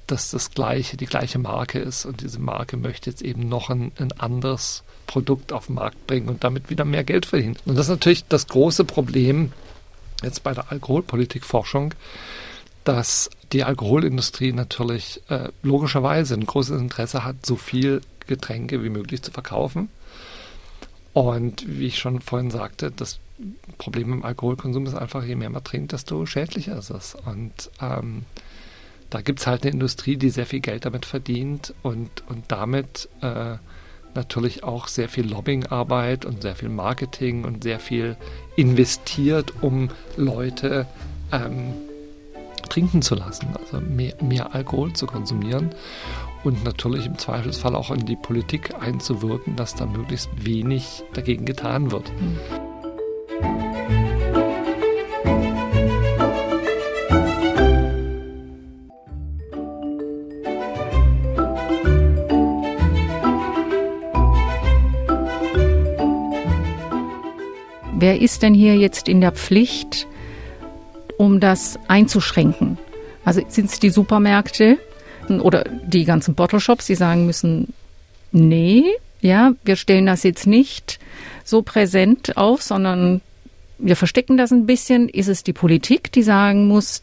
dass 0.07 0.31
das 0.31 0.51
gleiche, 0.51 0.97
die 0.97 1.05
gleiche 1.05 1.39
Marke 1.39 1.79
ist 1.79 2.05
und 2.05 2.21
diese 2.21 2.39
Marke 2.39 2.77
möchte 2.77 3.09
jetzt 3.09 3.21
eben 3.21 3.47
noch 3.47 3.69
ein, 3.69 3.91
ein 3.97 4.11
anderes 4.13 4.83
Produkt 5.07 5.51
auf 5.51 5.67
den 5.67 5.75
Markt 5.75 6.07
bringen 6.07 6.29
und 6.29 6.43
damit 6.43 6.69
wieder 6.69 6.85
mehr 6.85 7.03
Geld 7.03 7.25
verdienen. 7.25 7.57
Und 7.65 7.75
das 7.75 7.85
ist 7.85 7.91
natürlich 7.91 8.25
das 8.25 8.47
große 8.47 8.85
Problem 8.85 9.51
jetzt 10.23 10.43
bei 10.43 10.53
der 10.53 10.71
Alkoholpolitikforschung, 10.71 11.93
dass 12.85 13.29
die 13.51 13.63
Alkoholindustrie 13.63 14.53
natürlich 14.53 15.21
äh, 15.29 15.49
logischerweise 15.63 16.35
ein 16.35 16.45
großes 16.45 16.79
Interesse 16.79 17.25
hat, 17.25 17.45
so 17.45 17.57
viel 17.57 18.01
Getränke 18.27 18.83
wie 18.83 18.89
möglich 18.89 19.21
zu 19.21 19.31
verkaufen. 19.31 19.89
Und 21.13 21.65
wie 21.67 21.87
ich 21.87 21.99
schon 21.99 22.21
vorhin 22.21 22.51
sagte, 22.51 22.91
das 22.91 23.19
Problem 23.77 24.13
im 24.13 24.23
Alkoholkonsum 24.23 24.85
ist 24.85 24.95
einfach, 24.95 25.23
je 25.23 25.35
mehr 25.35 25.49
man 25.49 25.63
trinkt, 25.63 25.91
desto 25.91 26.25
schädlicher 26.25 26.77
ist 26.77 26.89
es. 26.89 27.15
Und 27.15 27.71
ähm, 27.81 28.25
da 29.09 29.21
gibt 29.21 29.39
es 29.39 29.47
halt 29.47 29.63
eine 29.63 29.71
Industrie, 29.71 30.17
die 30.17 30.29
sehr 30.29 30.45
viel 30.45 30.59
Geld 30.59 30.85
damit 30.85 31.05
verdient 31.05 31.73
und, 31.83 32.23
und 32.27 32.45
damit 32.49 33.09
äh, 33.21 33.55
natürlich 34.13 34.63
auch 34.63 34.87
sehr 34.87 35.09
viel 35.09 35.29
Lobbyingarbeit 35.29 36.25
und 36.25 36.41
sehr 36.41 36.55
viel 36.55 36.69
Marketing 36.69 37.45
und 37.45 37.63
sehr 37.63 37.79
viel 37.79 38.15
investiert, 38.55 39.53
um 39.61 39.89
Leute 40.17 40.87
ähm, 41.31 41.73
trinken 42.65 43.01
zu 43.01 43.15
lassen, 43.15 43.47
also 43.57 43.79
mehr, 43.79 44.13
mehr 44.21 44.53
Alkohol 44.53 44.93
zu 44.93 45.05
konsumieren 45.05 45.73
und 46.43 46.63
natürlich 46.63 47.05
im 47.05 47.17
Zweifelsfall 47.17 47.75
auch 47.75 47.91
in 47.91 48.05
die 48.05 48.15
Politik 48.15 48.73
einzuwirken, 48.79 49.55
dass 49.55 49.75
da 49.75 49.85
möglichst 49.85 50.29
wenig 50.45 51.03
dagegen 51.13 51.45
getan 51.45 51.91
wird. 51.91 52.11
Wer 67.97 68.21
ist 68.21 68.43
denn 68.43 68.53
hier 68.53 68.75
jetzt 68.75 69.07
in 69.07 69.19
der 69.19 69.31
Pflicht, 69.31 70.05
um 71.17 71.39
das 71.39 71.79
einzuschränken? 71.87 72.77
Also 73.23 73.41
sind 73.47 73.69
es 73.71 73.79
die 73.79 73.89
Supermärkte 73.89 74.77
oder 75.29 75.63
die 75.85 76.05
ganzen 76.05 76.35
Bottle 76.35 76.59
Shops, 76.59 76.85
die 76.85 76.95
sagen 76.95 77.25
müssen, 77.25 77.73
nee, 78.31 78.83
ja, 79.21 79.53
wir 79.63 79.75
stellen 79.75 80.05
das 80.05 80.23
jetzt 80.23 80.45
nicht 80.45 80.99
so 81.43 81.63
präsent 81.63 82.37
auf, 82.37 82.61
sondern 82.61 83.21
wir 83.79 83.95
verstecken 83.95 84.37
das 84.37 84.51
ein 84.51 84.65
bisschen. 84.65 85.09
Ist 85.09 85.27
es 85.27 85.43
die 85.43 85.53
Politik, 85.53 86.11
die 86.11 86.23
sagen 86.23 86.67
muss, 86.67 87.01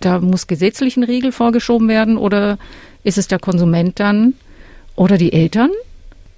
da 0.00 0.20
muss 0.20 0.46
gesetzlich 0.46 0.96
ein 0.96 1.02
Riegel 1.02 1.32
vorgeschoben 1.32 1.88
werden 1.88 2.16
oder 2.16 2.58
ist 3.02 3.18
es 3.18 3.28
der 3.28 3.38
Konsument 3.38 3.98
dann 4.00 4.34
oder 4.94 5.18
die 5.18 5.32
Eltern? 5.32 5.70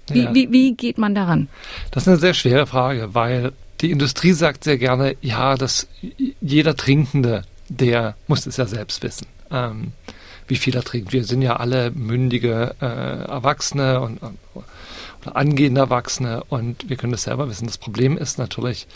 Wie, 0.09 0.25
ja. 0.25 0.35
wie, 0.35 0.51
wie 0.51 0.75
geht 0.75 0.99
man 0.99 1.15
daran? 1.15 1.49
Das 1.91 2.05
ist 2.05 2.09
eine 2.09 2.17
sehr 2.17 2.35
schwere 2.35 2.67
Frage, 2.67 3.15
weil 3.15 3.53
die 3.83 3.91
Industrie 3.91 4.33
sagt 4.33 4.65
sehr 4.65 4.79
gerne, 4.79 5.17
ja, 5.21 5.57
dass 5.57 5.89
jeder 6.41 6.77
Trinkende, 6.77 7.45
der 7.69 8.17
muss 8.29 8.47
es 8.47 8.57
ja 8.57 8.67
selbst 8.67 9.03
wissen. 9.03 9.27
Ähm, 9.51 9.93
wie 10.49 10.57
viel 10.57 10.75
er 10.75 10.83
trinkt. 10.83 11.13
Wir 11.13 11.25
sind 11.25 11.43
ja 11.43 11.57
alle 11.57 11.91
mündige 11.91 12.75
äh, 12.81 12.85
Erwachsene 12.85 14.01
und, 14.01 14.23
und 14.23 14.39
oder 15.25 15.37
angehende 15.37 15.81
Erwachsene 15.81 16.43
und 16.49 16.89
wir 16.89 16.97
können 16.97 17.13
das 17.13 17.23
selber 17.25 17.49
wissen. 17.49 17.67
Das 17.67 17.79
Problem 17.79 18.19
ist 18.19 18.39
natürlich, 18.39 18.87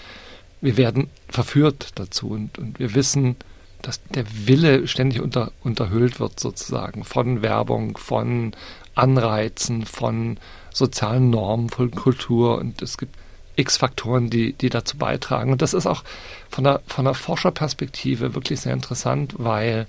wir 0.61 0.77
werden 0.77 1.09
verführt 1.29 1.93
dazu 1.95 2.31
und, 2.31 2.59
und 2.59 2.79
wir 2.79 2.95
wissen, 2.95 3.37
dass 3.83 4.03
der 4.03 4.25
Wille 4.47 4.89
ständig 4.89 5.21
unter, 5.21 5.53
unterhöhlt 5.63 6.19
wird 6.19 6.41
sozusagen 6.41 7.05
von 7.05 7.43
Werbung, 7.43 7.97
von 7.97 8.53
Anreizen, 8.95 9.87
von 9.87 10.39
sozialen 10.73 11.31
Normen, 11.31 11.69
von 11.69 11.91
Kultur 11.93 12.59
und 12.59 12.83
es 12.83 12.99
gibt 12.99 13.15
x 13.57 13.79
Faktoren, 13.79 14.31
die, 14.31 14.53
die 14.53 14.69
dazu 14.69 14.97
beitragen. 14.97 15.53
Und 15.53 15.63
das 15.63 15.75
ist 15.75 15.87
auch 15.87 16.05
von 16.49 16.65
der, 16.65 16.81
von 16.87 17.05
der 17.05 17.15
Forscherperspektive 17.15 18.35
wirklich 18.35 18.61
sehr 18.61 18.73
interessant, 18.73 19.35
weil 19.39 19.87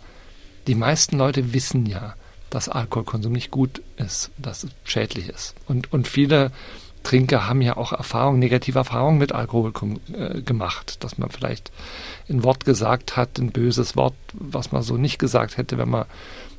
die 0.67 0.75
meisten 0.75 1.17
Leute 1.17 1.53
wissen 1.53 1.85
ja, 1.85 2.15
dass 2.49 2.69
Alkoholkonsum 2.69 3.33
nicht 3.33 3.51
gut 3.51 3.81
ist, 3.97 4.31
dass 4.37 4.63
es 4.63 4.71
schädlich 4.83 5.29
ist. 5.29 5.55
Und, 5.67 5.91
und 5.91 6.07
viele 6.07 6.51
Trinker 7.03 7.47
haben 7.47 7.61
ja 7.61 7.77
auch 7.77 7.93
Erfahrungen, 7.93 8.39
negative 8.39 8.79
Erfahrungen 8.79 9.17
mit 9.17 9.31
Alkohol 9.31 9.73
äh, 10.13 10.41
gemacht, 10.41 11.03
dass 11.03 11.17
man 11.17 11.29
vielleicht 11.29 11.71
ein 12.29 12.43
Wort 12.43 12.65
gesagt 12.65 13.15
hat, 13.15 13.37
ein 13.37 13.51
böses 13.51 13.95
Wort, 13.95 14.15
was 14.33 14.71
man 14.71 14.81
so 14.81 14.97
nicht 14.97 15.19
gesagt 15.19 15.57
hätte, 15.57 15.77
wenn 15.77 15.89
man 15.89 16.05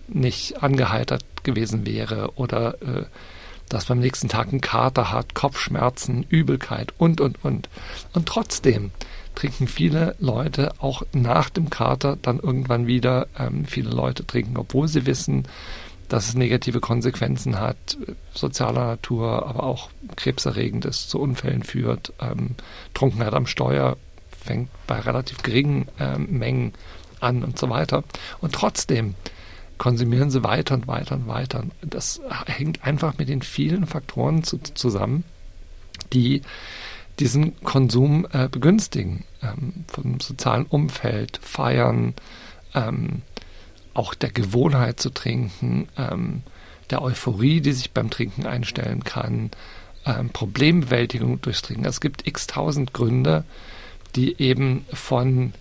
nicht 0.09 0.63
angeheitert 0.63 1.25
gewesen 1.43 1.87
wäre 1.87 2.33
oder 2.37 2.81
äh, 2.83 3.05
dass 3.69 3.91
am 3.91 3.99
nächsten 3.99 4.29
Tag 4.29 4.49
einen 4.49 4.61
Kater 4.61 5.13
hat, 5.13 5.35
Kopfschmerzen, 5.35 6.25
Übelkeit 6.29 6.93
und, 6.99 7.21
und, 7.21 7.45
und. 7.45 7.69
Und 8.13 8.27
trotzdem 8.27 8.91
trinken 9.35 9.69
viele 9.69 10.17
Leute 10.19 10.73
auch 10.79 11.03
nach 11.13 11.51
dem 11.51 11.71
Kater 11.71 12.17
dann 12.21 12.41
irgendwann 12.41 12.87
wieder. 12.87 13.29
Ähm, 13.39 13.65
viele 13.67 13.91
Leute 13.91 14.27
trinken, 14.27 14.57
obwohl 14.57 14.89
sie 14.89 15.07
wissen, 15.07 15.47
dass 16.09 16.29
es 16.29 16.35
negative 16.35 16.81
Konsequenzen 16.81 17.61
hat, 17.61 17.99
sozialer 18.33 18.87
Natur, 18.87 19.47
aber 19.47 19.63
auch 19.63 19.91
krebserregend 20.17 20.87
ist, 20.87 21.11
zu 21.11 21.21
Unfällen 21.21 21.63
führt. 21.63 22.13
Ähm, 22.21 22.57
Trunkenheit 22.95 23.35
am 23.35 23.47
Steuer 23.47 23.97
fängt 24.31 24.71
bei 24.87 24.99
relativ 24.99 25.43
geringen 25.43 25.87
ähm, 26.01 26.39
Mengen 26.39 26.73
an 27.21 27.45
und 27.45 27.59
so 27.59 27.69
weiter. 27.69 28.05
Und 28.41 28.55
trotzdem 28.55 29.15
konsumieren 29.79 30.31
sie 30.31 30.45
weiter 30.45 30.75
und 30.75 30.87
weiter 30.87 31.15
und 31.15 31.27
weiter. 31.29 31.65
Das 31.81 32.21
hängt 32.47 32.85
einfach 32.85 33.17
mit 33.19 33.29
den 33.29 33.43
vielen 33.43 33.87
Faktoren 33.87 34.43
zu, 34.43 34.59
zusammen, 34.59 35.25
die 36.13 36.43
diesen 37.19 37.61
Konsum 37.63 38.27
äh, 38.33 38.49
begünstigen. 38.49 39.25
Ähm, 39.43 39.85
vom 39.89 40.21
sozialen 40.21 40.67
Umfeld, 40.67 41.39
Feiern, 41.43 42.15
ähm, 42.75 43.23
auch 43.95 44.15
der 44.15 44.31
Gewohnheit 44.31 45.01
zu 45.01 45.11
trinken, 45.11 45.89
ähm, 45.97 46.43
der 46.91 47.03
Euphorie, 47.03 47.61
die 47.61 47.73
sich 47.73 47.93
beim 47.93 48.11
Trinken 48.11 48.47
einstellen 48.47 49.05
kann, 49.05 49.51
ähm, 50.07 50.31
Problembewältigung 50.31 51.41
durchs 51.41 51.63
Trinken. 51.63 51.85
Es 51.85 52.01
gibt 52.01 52.27
x 52.27 52.47
tausend 52.47 52.93
Gründe, 52.93 53.45
die 54.17 54.41
eben 54.41 54.85
von 54.93 55.53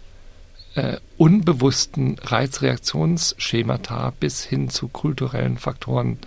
äh, 0.77 1.00
unbewussten 1.17 2.19
Reizreaktionsschemata 2.22 4.13
bis 4.19 4.43
hin 4.43 4.69
zu 4.69 4.88
kulturellen 4.88 5.57
Faktoren 5.57 6.19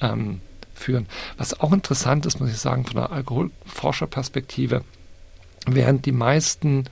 ähm, 0.00 0.40
führen. 0.74 1.06
Was 1.36 1.60
auch 1.60 1.72
interessant 1.72 2.26
ist, 2.26 2.40
muss 2.40 2.50
ich 2.50 2.58
sagen, 2.58 2.84
von 2.84 2.96
der 2.96 3.12
Alkoholforscherperspektive, 3.12 4.82
während 5.66 6.06
die 6.06 6.12
meisten 6.12 6.84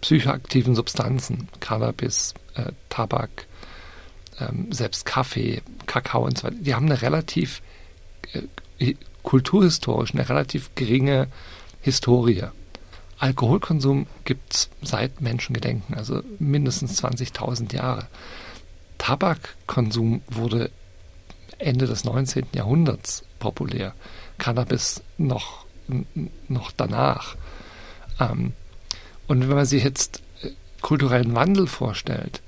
psychoaktiven 0.00 0.76
Substanzen, 0.76 1.48
Cannabis, 1.58 2.34
äh, 2.54 2.70
Tabak, 2.88 3.48
ähm, 4.38 4.70
selbst 4.70 5.04
Kaffee, 5.06 5.60
Kakao 5.86 6.24
und 6.24 6.38
so 6.38 6.44
weiter, 6.44 6.56
die 6.60 6.74
haben 6.76 6.86
eine 6.86 7.02
relativ 7.02 7.62
äh, 8.78 8.94
kulturhistorisch 9.24 10.14
eine 10.14 10.28
relativ 10.28 10.70
geringe 10.76 11.26
Historie. 11.80 12.44
Alkoholkonsum 13.18 14.06
gibt 14.24 14.54
es 14.54 14.70
seit 14.82 15.20
Menschengedenken, 15.20 15.94
also 15.94 16.22
mindestens 16.38 17.02
20.000 17.02 17.74
Jahre. 17.74 18.06
Tabakkonsum 18.98 20.22
wurde 20.28 20.70
Ende 21.58 21.86
des 21.86 22.04
19. 22.04 22.46
Jahrhunderts 22.54 23.24
populär. 23.38 23.94
Cannabis 24.38 25.02
noch, 25.16 25.66
noch 26.48 26.70
danach. 26.70 27.36
Ähm, 28.20 28.52
und 29.26 29.48
wenn 29.48 29.56
man 29.56 29.66
sich 29.66 29.82
jetzt 29.82 30.22
äh, 30.42 30.50
kulturellen 30.80 31.34
Wandel 31.34 31.66
vorstellt, 31.66 32.42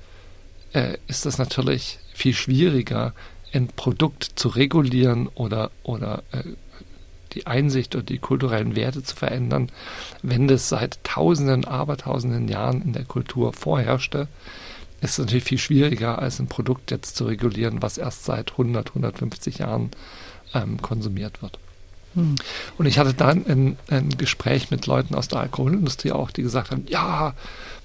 äh, 0.73 0.97
ist 1.07 1.25
das 1.25 1.37
natürlich 1.37 1.99
viel 2.13 2.33
schwieriger, 2.33 3.13
ein 3.53 3.67
Produkt 3.67 4.23
zu 4.35 4.47
regulieren 4.47 5.27
oder, 5.27 5.71
oder 5.83 6.23
äh, 6.31 6.43
die 7.33 7.47
Einsicht 7.47 7.95
und 7.95 8.09
die 8.09 8.17
kulturellen 8.19 8.75
Werte 8.75 9.03
zu 9.03 9.15
verändern, 9.15 9.69
wenn 10.21 10.47
das 10.47 10.69
seit 10.69 11.03
tausenden, 11.03 11.65
abertausenden 11.65 12.47
Jahren 12.47 12.81
in 12.81 12.93
der 12.93 13.05
Kultur 13.05 13.53
vorherrschte, 13.53 14.27
ist 15.01 15.11
es 15.11 15.17
natürlich 15.19 15.43
viel 15.43 15.57
schwieriger, 15.57 16.19
als 16.19 16.39
ein 16.39 16.47
Produkt 16.47 16.91
jetzt 16.91 17.15
zu 17.15 17.25
regulieren, 17.25 17.81
was 17.81 17.97
erst 17.97 18.25
seit 18.25 18.51
100, 18.51 18.89
150 18.89 19.57
Jahren 19.57 19.89
ähm, 20.53 20.81
konsumiert 20.81 21.41
wird. 21.41 21.57
Hm. 22.13 22.35
Und 22.77 22.85
ich 22.85 22.99
hatte 22.99 23.13
dann 23.13 23.45
ein, 23.47 23.77
ein, 23.87 24.09
Gespräch 24.17 24.69
mit 24.69 24.85
Leuten 24.85 25.15
aus 25.15 25.27
der 25.27 25.39
Alkoholindustrie 25.39 26.11
auch, 26.11 26.31
die 26.31 26.43
gesagt 26.43 26.71
haben, 26.71 26.85
ja, 26.87 27.33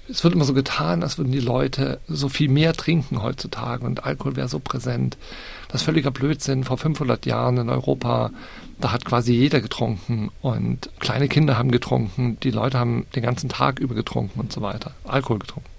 es 0.09 0.23
wird 0.23 0.33
immer 0.33 0.45
so 0.45 0.53
getan, 0.53 1.03
als 1.03 1.17
würden 1.17 1.31
die 1.31 1.39
Leute 1.39 1.99
so 2.07 2.29
viel 2.29 2.49
mehr 2.49 2.73
trinken 2.73 3.21
heutzutage 3.21 3.85
und 3.85 4.05
Alkohol 4.05 4.35
wäre 4.35 4.47
so 4.47 4.59
präsent. 4.59 5.17
Das 5.67 5.81
ist 5.81 5.85
völliger 5.85 6.11
Blödsinn. 6.11 6.63
Vor 6.63 6.77
500 6.77 7.25
Jahren 7.25 7.57
in 7.57 7.69
Europa, 7.69 8.31
da 8.79 8.91
hat 8.91 9.05
quasi 9.05 9.33
jeder 9.33 9.61
getrunken 9.61 10.31
und 10.41 10.89
kleine 10.99 11.27
Kinder 11.27 11.57
haben 11.57 11.71
getrunken, 11.71 12.39
die 12.41 12.51
Leute 12.51 12.79
haben 12.79 13.05
den 13.15 13.23
ganzen 13.23 13.49
Tag 13.49 13.79
über 13.79 13.95
getrunken 13.95 14.39
und 14.39 14.51
so 14.51 14.61
weiter, 14.61 14.91
Alkohol 15.03 15.39
getrunken. 15.39 15.69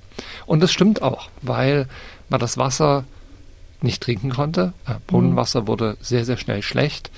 Und 0.47 0.63
das 0.63 0.73
stimmt 0.73 1.03
auch, 1.03 1.29
weil 1.43 1.89
man 2.29 2.41
das 2.41 2.59
Wasser 2.59 3.05
nicht 3.81 4.03
trinken 4.03 4.31
konnte. 4.31 4.73
Äh, 4.87 4.95
Brunnenwasser 5.07 5.67
wurde 5.67 5.97
sehr, 6.01 6.25
sehr 6.25 6.37
schnell 6.37 6.63
schlecht. 6.63 7.11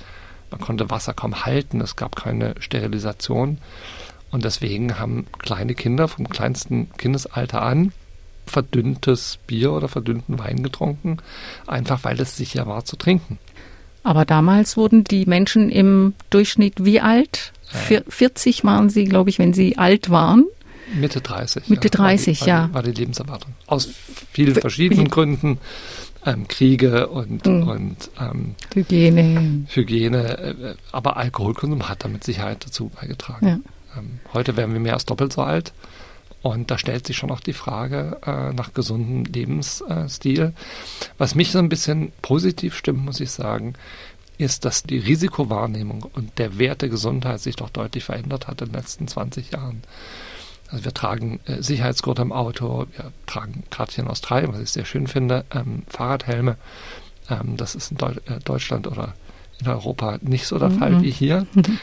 Man 0.51 0.61
konnte 0.61 0.89
Wasser 0.89 1.13
kaum 1.13 1.45
halten, 1.45 1.81
es 1.81 1.95
gab 1.95 2.15
keine 2.15 2.55
Sterilisation. 2.59 3.57
Und 4.29 4.45
deswegen 4.45 4.99
haben 4.99 5.25
kleine 5.39 5.73
Kinder 5.73 6.07
vom 6.07 6.29
kleinsten 6.29 6.89
Kindesalter 6.97 7.61
an 7.61 7.91
verdünntes 8.45 9.39
Bier 9.47 9.71
oder 9.71 9.87
verdünnten 9.87 10.39
Wein 10.39 10.63
getrunken, 10.63 11.17
einfach 11.67 12.03
weil 12.03 12.19
es 12.19 12.37
sicher 12.37 12.67
war 12.67 12.85
zu 12.85 12.95
trinken. 12.95 13.39
Aber 14.03 14.25
damals 14.25 14.77
wurden 14.77 15.03
die 15.03 15.25
Menschen 15.25 15.69
im 15.69 16.13
Durchschnitt 16.29 16.83
wie 16.83 17.01
alt? 17.01 17.53
Ja. 17.89 18.01
40 18.07 18.63
waren 18.63 18.89
sie, 18.89 19.05
glaube 19.05 19.29
ich, 19.29 19.39
wenn 19.39 19.53
sie 19.53 19.77
alt 19.77 20.09
waren. 20.09 20.45
Mitte 20.93 21.21
30. 21.21 21.69
Mitte 21.69 21.89
30, 21.89 22.41
war 22.41 22.45
die, 22.45 22.49
ja. 22.49 22.69
War 22.73 22.83
die 22.83 22.91
Lebenserwartung. 22.91 23.53
Aus 23.67 23.89
vielen 24.31 24.55
verschiedenen 24.55 25.09
Gründen. 25.09 25.59
Ähm, 26.23 26.47
Kriege 26.47 27.07
und, 27.07 27.47
mhm. 27.47 27.67
und 27.67 28.11
ähm, 28.19 28.55
Hygiene. 28.75 29.65
Hygiene. 29.69 30.37
Äh, 30.37 30.75
aber 30.91 31.17
Alkoholkonsum 31.17 31.89
hat 31.89 32.03
da 32.03 32.09
mit 32.09 32.23
Sicherheit 32.23 32.63
dazu 32.63 32.89
beigetragen. 32.89 33.47
Ja. 33.47 33.59
Ähm, 33.97 34.19
heute 34.31 34.55
werden 34.55 34.73
wir 34.73 34.79
mehr 34.79 34.93
als 34.93 35.05
doppelt 35.05 35.33
so 35.33 35.41
alt. 35.41 35.73
Und 36.41 36.71
da 36.71 36.77
stellt 36.77 37.05
sich 37.05 37.17
schon 37.17 37.31
auch 37.31 37.39
die 37.39 37.53
Frage 37.53 38.17
äh, 38.25 38.53
nach 38.53 38.73
gesundem 38.73 39.31
Lebensstil. 39.31 40.53
Was 41.17 41.35
mich 41.35 41.51
so 41.51 41.59
ein 41.59 41.69
bisschen 41.69 42.11
positiv 42.21 42.75
stimmt, 42.75 43.05
muss 43.05 43.19
ich 43.19 43.31
sagen, 43.31 43.75
ist, 44.39 44.65
dass 44.65 44.83
die 44.83 44.97
Risikowahrnehmung 44.97 46.03
und 46.13 46.39
der 46.39 46.57
Wert 46.57 46.81
der 46.81 46.89
Gesundheit 46.89 47.39
sich 47.39 47.57
doch 47.57 47.69
deutlich 47.69 48.03
verändert 48.03 48.47
hat 48.47 48.61
in 48.61 48.69
den 48.69 48.75
letzten 48.75 49.07
20 49.07 49.51
Jahren. 49.51 49.83
Also 50.67 50.85
wir 50.85 50.93
tragen 50.93 51.39
äh, 51.45 51.61
Sicherheitsgurte 51.61 52.21
im 52.21 52.31
Auto, 52.31 52.87
wir 52.95 53.11
tragen 53.27 53.63
gerade 53.69 53.91
hier 53.91 54.03
in 54.03 54.09
Australien, 54.09 54.53
was 54.53 54.61
ich 54.61 54.71
sehr 54.71 54.85
schön 54.85 55.07
finde, 55.07 55.45
ähm, 55.51 55.83
Fahrradhelme. 55.87 56.57
Ähm, 57.29 57.57
das 57.57 57.75
ist 57.75 57.91
in 57.91 57.97
Deu 57.97 58.13
äh, 58.25 58.39
Deutschland 58.43 58.87
oder 58.87 59.13
in 59.59 59.67
Europa 59.67 60.17
nicht 60.21 60.47
so 60.47 60.57
der 60.57 60.69
mhm. 60.69 60.79
Fall 60.79 61.01
wie 61.01 61.11
hier. 61.11 61.45
Mhm. 61.53 61.79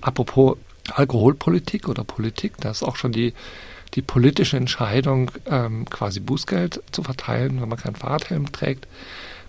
Apropos 0.00 0.56
Alkoholpolitik 0.92 1.88
oder 1.88 2.04
Politik, 2.04 2.56
da 2.58 2.70
ist 2.70 2.82
auch 2.82 2.96
schon 2.96 3.12
die, 3.12 3.34
die 3.94 4.02
politische 4.02 4.56
Entscheidung, 4.56 5.30
ähm, 5.46 5.84
quasi 5.88 6.20
Bußgeld 6.20 6.82
zu 6.92 7.02
verteilen, 7.02 7.60
wenn 7.60 7.68
man 7.68 7.78
keinen 7.78 7.96
Fahrradhelm 7.96 8.52
trägt. 8.52 8.86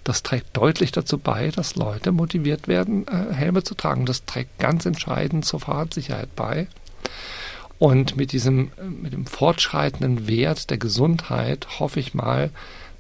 Das 0.04 0.24
trägt 0.24 0.58
deutlich 0.58 0.92
dazu 0.92 1.20
bei, 1.20 1.50
dass 1.50 1.76
Leute 1.76 2.12
motiviert 2.12 2.68
werden, 2.68 3.08
äh, 3.08 3.34
Helme 3.34 3.64
zu 3.64 3.76
tragen. 3.76 4.06
Das 4.06 4.26
trägt 4.26 4.58
ganz 4.58 4.86
entscheidend 4.86 5.46
zur 5.46 5.60
Fahrradsicherheit 5.60 6.36
bei. 6.36 6.68
Und 7.78 8.16
mit 8.16 8.32
diesem, 8.32 8.72
mit 9.02 9.14
dem 9.14 9.26
fortschreitenden 9.26 10.28
Wert 10.28 10.70
der 10.70 10.78
Gesundheit 10.78 11.80
hoffe 11.80 12.00
ich 12.00 12.14
mal, 12.14 12.52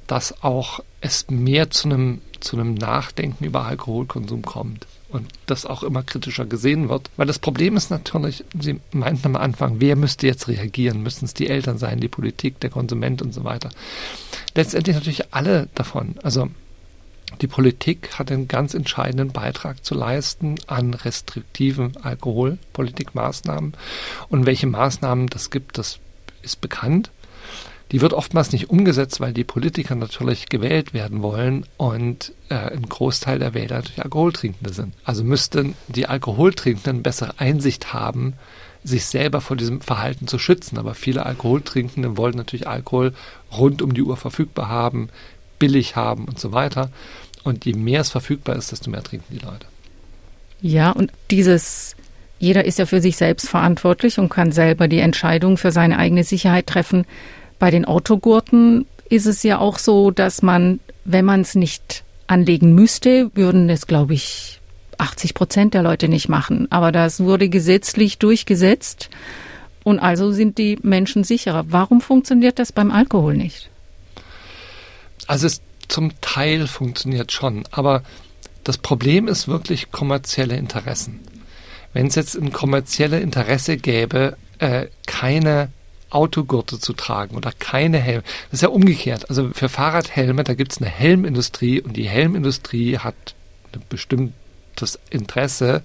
dass 0.07 0.43
auch 0.43 0.79
es 1.01 1.29
mehr 1.29 1.69
zu 1.69 1.87
einem, 1.87 2.21
zu 2.39 2.57
einem 2.57 2.73
Nachdenken 2.73 3.45
über 3.45 3.65
Alkoholkonsum 3.65 4.41
kommt 4.41 4.85
und 5.11 5.27
das 5.45 5.65
auch 5.65 5.83
immer 5.83 6.03
kritischer 6.03 6.45
gesehen 6.45 6.89
wird. 6.89 7.09
Weil 7.17 7.27
das 7.27 7.39
Problem 7.39 7.77
ist 7.77 7.91
natürlich, 7.91 8.43
Sie 8.59 8.79
meinten 8.91 9.27
am 9.27 9.35
Anfang, 9.35 9.75
wer 9.79 9.95
müsste 9.95 10.27
jetzt 10.27 10.47
reagieren? 10.47 11.03
Müssen 11.03 11.25
es 11.25 11.33
die 11.33 11.49
Eltern 11.49 11.77
sein, 11.77 11.99
die 11.99 12.07
Politik, 12.07 12.59
der 12.59 12.69
Konsument 12.69 13.21
und 13.21 13.33
so 13.33 13.43
weiter? 13.43 13.69
Letztendlich 14.55 14.95
natürlich 14.95 15.33
alle 15.33 15.67
davon. 15.75 16.15
Also 16.23 16.49
Die 17.39 17.47
Politik 17.47 18.19
hat 18.19 18.31
einen 18.31 18.47
ganz 18.47 18.73
entscheidenden 18.73 19.31
Beitrag 19.31 19.85
zu 19.85 19.95
leisten 19.95 20.55
an 20.67 20.93
restriktiven 20.93 21.95
Alkoholpolitikmaßnahmen. 22.03 23.73
Und 24.29 24.45
welche 24.45 24.67
Maßnahmen 24.67 25.27
das 25.27 25.49
gibt, 25.49 25.77
das 25.77 25.99
ist 26.41 26.59
bekannt. 26.59 27.09
Die 27.91 27.99
wird 27.99 28.13
oftmals 28.13 28.53
nicht 28.53 28.69
umgesetzt, 28.69 29.19
weil 29.19 29.33
die 29.33 29.43
Politiker 29.43 29.95
natürlich 29.95 30.47
gewählt 30.47 30.93
werden 30.93 31.21
wollen 31.21 31.65
und 31.75 32.31
äh, 32.49 32.55
ein 32.55 32.87
Großteil 32.87 33.37
der 33.37 33.53
Wähler 33.53 33.77
natürlich 33.77 34.01
Alkoholtrinkende 34.01 34.73
sind. 34.73 34.93
Also 35.03 35.25
müssten 35.25 35.75
die 35.89 36.07
Alkoholtrinkenden 36.07 37.03
bessere 37.03 37.39
Einsicht 37.39 37.93
haben, 37.93 38.33
sich 38.83 39.05
selber 39.05 39.41
vor 39.41 39.57
diesem 39.57 39.81
Verhalten 39.81 40.27
zu 40.27 40.39
schützen. 40.39 40.77
Aber 40.77 40.93
viele 40.93 41.25
Alkoholtrinkende 41.25 42.15
wollen 42.15 42.35
natürlich 42.35 42.67
Alkohol 42.67 43.13
rund 43.51 43.81
um 43.81 43.93
die 43.93 44.03
Uhr 44.03 44.15
verfügbar 44.15 44.69
haben, 44.69 45.09
billig 45.59 45.97
haben 45.97 46.25
und 46.25 46.39
so 46.39 46.53
weiter. 46.53 46.91
Und 47.43 47.65
je 47.65 47.73
mehr 47.73 48.01
es 48.01 48.09
verfügbar 48.09 48.55
ist, 48.55 48.71
desto 48.71 48.89
mehr 48.89 49.03
trinken 49.03 49.37
die 49.37 49.45
Leute. 49.45 49.67
Ja, 50.61 50.91
und 50.91 51.11
dieses, 51.29 51.95
jeder 52.39 52.63
ist 52.63 52.79
ja 52.79 52.85
für 52.85 53.01
sich 53.01 53.17
selbst 53.17 53.49
verantwortlich 53.49 54.17
und 54.17 54.29
kann 54.29 54.51
selber 54.51 54.87
die 54.87 54.99
Entscheidung 54.99 55.57
für 55.57 55.71
seine 55.71 55.97
eigene 55.97 56.23
Sicherheit 56.23 56.67
treffen. 56.67 57.05
Bei 57.61 57.69
den 57.69 57.85
Autogurten 57.85 58.87
ist 59.07 59.27
es 59.27 59.43
ja 59.43 59.59
auch 59.59 59.77
so, 59.77 60.09
dass 60.09 60.41
man, 60.41 60.79
wenn 61.05 61.25
man 61.25 61.41
es 61.41 61.53
nicht 61.53 62.03
anlegen 62.25 62.73
müsste, 62.73 63.29
würden 63.35 63.69
es, 63.69 63.85
glaube 63.85 64.15
ich, 64.15 64.59
80 64.97 65.35
Prozent 65.35 65.75
der 65.75 65.83
Leute 65.83 66.07
nicht 66.07 66.27
machen. 66.27 66.65
Aber 66.71 66.91
das 66.91 67.19
wurde 67.19 67.49
gesetzlich 67.49 68.17
durchgesetzt 68.17 69.11
und 69.83 69.99
also 69.99 70.31
sind 70.31 70.57
die 70.57 70.79
Menschen 70.81 71.23
sicherer. 71.23 71.65
Warum 71.67 72.01
funktioniert 72.01 72.57
das 72.57 72.71
beim 72.71 72.89
Alkohol 72.89 73.37
nicht? 73.37 73.69
Also 75.27 75.45
es 75.45 75.61
zum 75.87 76.19
Teil 76.19 76.65
funktioniert 76.65 77.31
schon, 77.31 77.65
aber 77.69 78.01
das 78.63 78.79
Problem 78.79 79.27
ist 79.27 79.47
wirklich 79.47 79.91
kommerzielle 79.91 80.55
Interessen. 80.55 81.19
Wenn 81.93 82.07
es 82.07 82.15
jetzt 82.15 82.35
ein 82.35 82.51
kommerzielle 82.51 83.19
Interesse 83.19 83.77
gäbe, 83.77 84.35
äh, 84.57 84.87
keine 85.05 85.69
Autogurte 86.11 86.79
zu 86.79 86.93
tragen 86.93 87.35
oder 87.35 87.51
keine 87.51 87.97
Helme. 87.97 88.23
Das 88.49 88.59
ist 88.59 88.61
ja 88.61 88.69
umgekehrt. 88.69 89.29
Also 89.29 89.49
für 89.53 89.69
Fahrradhelme, 89.69 90.43
da 90.43 90.53
gibt 90.53 90.73
es 90.73 90.81
eine 90.81 90.89
Helmindustrie 90.89 91.81
und 91.81 91.97
die 91.97 92.07
Helmindustrie 92.07 92.97
hat 92.97 93.35
ein 93.73 93.81
bestimmtes 93.89 94.99
Interesse, 95.09 95.83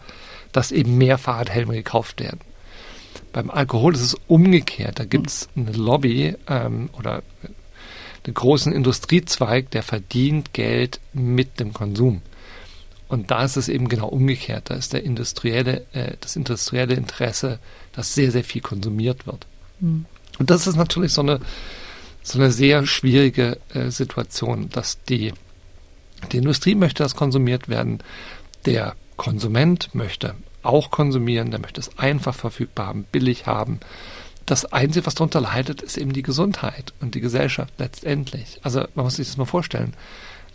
dass 0.52 0.72
eben 0.72 0.98
mehr 0.98 1.18
Fahrradhelme 1.18 1.74
gekauft 1.74 2.20
werden. 2.20 2.40
Beim 3.32 3.50
Alkohol 3.50 3.94
ist 3.94 4.02
es 4.02 4.16
umgekehrt. 4.26 4.98
Da 4.98 5.04
gibt 5.04 5.28
es 5.28 5.48
eine 5.56 5.72
Lobby 5.72 6.34
ähm, 6.48 6.90
oder 6.98 7.22
einen 8.24 8.34
großen 8.34 8.72
Industriezweig, 8.72 9.70
der 9.70 9.82
verdient 9.82 10.52
Geld 10.52 11.00
mit 11.12 11.60
dem 11.60 11.72
Konsum. 11.72 12.22
Und 13.08 13.30
da 13.30 13.44
ist 13.44 13.56
es 13.56 13.68
eben 13.68 13.88
genau 13.88 14.08
umgekehrt. 14.08 14.70
Da 14.70 14.74
ist 14.74 14.92
der 14.92 15.04
industrielle, 15.04 15.86
äh, 15.92 16.14
das 16.20 16.34
industrielle 16.34 16.94
Interesse, 16.94 17.58
dass 17.92 18.14
sehr, 18.14 18.32
sehr 18.32 18.42
viel 18.42 18.62
konsumiert 18.62 19.26
wird. 19.26 19.46
Mhm. 19.80 20.06
Und 20.38 20.50
das 20.50 20.66
ist 20.66 20.76
natürlich 20.76 21.12
so 21.12 21.22
eine, 21.22 21.40
so 22.22 22.38
eine 22.38 22.50
sehr 22.50 22.86
schwierige 22.86 23.58
äh, 23.72 23.90
Situation, 23.90 24.68
dass 24.70 25.02
die, 25.04 25.32
die 26.32 26.38
Industrie 26.38 26.74
möchte, 26.74 27.02
dass 27.02 27.16
konsumiert 27.16 27.68
werden. 27.68 28.00
Der 28.64 28.94
Konsument 29.16 29.94
möchte 29.94 30.34
auch 30.62 30.90
konsumieren, 30.90 31.50
der 31.50 31.60
möchte 31.60 31.80
es 31.80 31.96
einfach 31.98 32.34
verfügbar 32.34 32.88
haben, 32.88 33.04
billig 33.04 33.46
haben 33.46 33.80
das 34.46 34.64
Einzige, 34.64 35.06
was 35.06 35.16
darunter 35.16 35.40
leidet, 35.40 35.82
ist 35.82 35.98
eben 35.98 36.12
die 36.12 36.22
Gesundheit 36.22 36.94
und 37.00 37.14
die 37.14 37.20
Gesellschaft 37.20 37.74
letztendlich. 37.78 38.60
Also 38.62 38.86
man 38.94 39.04
muss 39.04 39.16
sich 39.16 39.26
das 39.26 39.36
mal 39.36 39.44
vorstellen. 39.44 39.94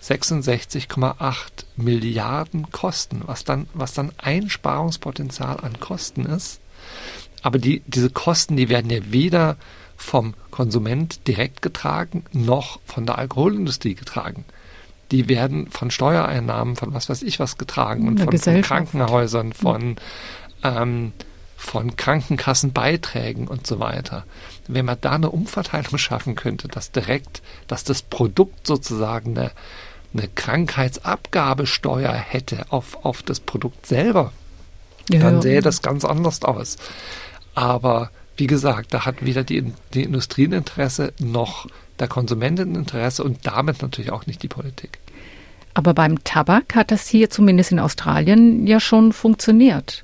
66,8 0.01 1.35
Milliarden 1.75 2.71
Kosten, 2.71 3.21
was 3.25 3.43
dann, 3.43 3.67
was 3.73 3.93
dann 3.93 4.13
Einsparungspotenzial 4.17 5.59
an 5.59 5.79
Kosten 5.79 6.25
ist. 6.25 6.59
Aber 7.41 7.57
die, 7.57 7.81
diese 7.88 8.10
Kosten, 8.10 8.55
die 8.55 8.69
werden 8.69 8.91
ja 8.91 9.00
weder 9.10 9.57
vom 9.98 10.33
Konsument 10.50 11.27
direkt 11.27 11.62
getragen, 11.62 12.25
noch 12.31 12.79
von 12.85 13.05
der 13.05 13.18
Alkoholindustrie 13.18 13.96
getragen. 13.96 14.46
Die 15.11 15.27
werden 15.27 15.70
von 15.70 15.92
Steuereinnahmen, 15.92 16.75
von 16.75 16.94
was 16.94 17.09
weiß 17.09 17.22
ich 17.24 17.39
was 17.39 17.57
getragen 17.57 18.07
und 18.07 18.20
von, 18.20 18.37
von 18.37 18.61
Krankenhäusern, 18.61 19.53
von 19.53 19.98
ähm, 20.63 21.11
von 21.61 21.96
Krankenkassenbeiträgen 21.96 23.48
und 23.48 23.68
so 23.68 23.79
weiter. 23.79 24.25
Wenn 24.68 24.85
man 24.85 24.98
da 25.00 25.11
eine 25.11 25.29
Umverteilung 25.29 25.98
schaffen 26.00 26.35
könnte, 26.35 26.68
dass 26.68 26.92
direkt, 26.92 27.44
dass 27.68 27.83
das 27.83 28.01
Produkt 28.01 28.66
sozusagen 28.66 29.37
eine, 29.37 29.51
eine 30.13 30.27
Krankheitsabgabesteuer 30.27 32.13
hätte 32.13 32.66
auf, 32.70 33.05
auf 33.05 33.22
das 33.22 33.39
Produkt 33.39 33.85
selber, 33.85 34.33
ja, 35.09 35.20
dann 35.20 35.42
sähe 35.42 35.61
das 35.61 35.83
ganz 35.83 36.03
anders 36.03 36.42
aus. 36.42 36.77
Aber 37.53 38.11
wie 38.37 38.48
gesagt, 38.48 38.94
da 38.94 39.05
hat 39.05 39.24
weder 39.24 39.44
die, 39.44 39.74
die 39.94 40.03
Industrie 40.03 40.48
ein 40.48 40.53
Interesse 40.53 41.14
noch 41.20 41.68
der 42.00 42.07
Konsument 42.07 42.59
ein 42.59 42.75
Interesse 42.75 43.24
und 43.24 43.46
damit 43.46 43.81
natürlich 43.81 44.11
auch 44.11 44.25
nicht 44.25 44.42
die 44.44 44.48
Politik. 44.48 45.00
Aber 45.74 45.94
beim 45.94 46.24
Tabak 46.24 46.75
hat 46.75 46.92
das 46.92 47.07
hier 47.07 47.29
zumindest 47.29 47.72
in 47.72 47.79
Australien 47.79 48.68
ja 48.68 48.79
schon 48.79 49.14
funktioniert. 49.14 50.03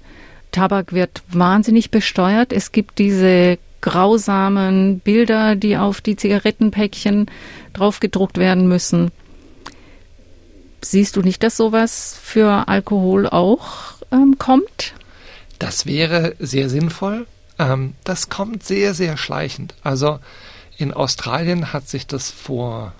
Tabak 0.51 0.93
wird 0.93 1.23
wahnsinnig 1.29 1.91
besteuert. 1.91 2.53
Es 2.53 2.71
gibt 2.71 2.99
diese 2.99 3.57
grausamen 3.81 4.99
Bilder, 4.99 5.55
die 5.55 5.77
auf 5.77 6.01
die 6.01 6.15
Zigarettenpäckchen 6.15 7.29
draufgedruckt 7.73 8.37
werden 8.37 8.67
müssen. 8.67 9.11
Siehst 10.81 11.15
du 11.15 11.21
nicht, 11.21 11.43
dass 11.43 11.57
sowas 11.57 12.17
für 12.21 12.67
Alkohol 12.67 13.27
auch 13.27 13.95
ähm, 14.11 14.35
kommt? 14.37 14.93
Das 15.59 15.85
wäre 15.85 16.35
sehr 16.39 16.69
sinnvoll. 16.69 17.25
Ähm, 17.59 17.95
das 18.03 18.29
kommt 18.29 18.63
sehr, 18.63 18.93
sehr 18.93 19.17
schleichend. 19.17 19.73
Also 19.83 20.19
in 20.77 20.93
Australien 20.93 21.73
hat 21.73 21.87
sich 21.87 22.07
das 22.07 22.29
vor 22.31 22.93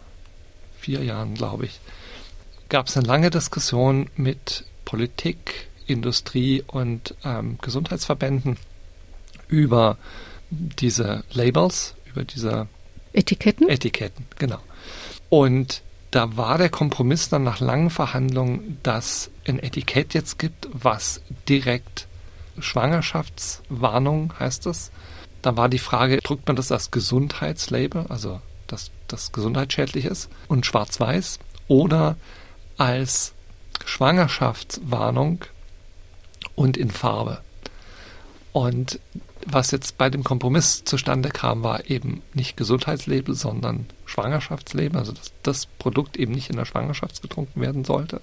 vier 0.80 1.04
Jahren, 1.04 1.36
glaube 1.36 1.66
ich, 1.66 1.80
gab 2.70 2.88
es 2.88 2.98
eine 2.98 3.08
lange 3.08 3.30
Diskussion 3.30 4.10
mit 4.16 4.66
Politik, 4.86 5.68
Industrie 5.86 6.64
und 6.66 7.16
ähm, 7.24 7.58
Gesundheitsverbänden 7.62 8.58
über 9.48 9.98
diese 10.50 11.24
Labels, 11.32 11.96
über 12.06 12.24
diese 12.24 12.68
Etiketten. 13.14 13.70
Etiketten, 13.70 14.26
genau. 14.38 14.60
Und 15.30 15.82
da 16.12 16.38
war 16.38 16.58
der 16.58 16.70
Kompromiss 16.70 17.30
dann 17.30 17.44
nach 17.44 17.60
langen 17.60 17.90
Verhandlungen, 17.90 18.80
dass 18.84 19.30
ein 19.48 19.60
Etikett 19.60 20.14
jetzt 20.14 20.40
gibt, 20.40 20.68
was 20.72 21.22
direkt 21.50 22.07
Schwangerschaftswarnung 22.60 24.34
heißt 24.40 24.66
es. 24.68 24.92
Da 25.42 25.56
war 25.56 25.70
die 25.70 25.80
Frage, 25.80 26.18
drückt 26.18 26.48
man 26.48 26.56
das 26.56 26.72
als 26.72 26.92
Gesundheitslabel, 26.92 28.06
also 28.10 28.42
dass 28.68 28.92
das 29.08 29.32
gesundheitsschädlich 29.32 30.06
ist 30.06 30.30
und 30.48 30.66
schwarz-weiß 30.66 31.40
oder 31.68 32.18
als 32.78 33.34
Schwangerschaftswarnung 33.86 35.46
und 36.56 36.78
in 36.78 36.92
Farbe. 36.92 37.42
Und 38.52 39.00
was 39.46 39.72
jetzt 39.72 39.98
bei 39.98 40.10
dem 40.10 40.24
Kompromiss 40.24 40.84
zustande 40.84 41.30
kam, 41.30 41.64
war 41.64 41.90
eben 41.90 42.22
nicht 42.34 42.58
Gesundheitslabel, 42.58 43.36
sondern 43.36 43.86
Schwangerschaftslabel, 44.06 44.98
also 44.98 45.12
dass 45.12 45.32
das 45.44 45.66
Produkt 45.66 46.18
eben 46.18 46.34
nicht 46.34 46.50
in 46.50 46.58
der 46.58 46.66
Schwangerschaft 46.66 47.22
getrunken 47.22 47.62
werden 47.62 47.86
sollte. 47.86 48.20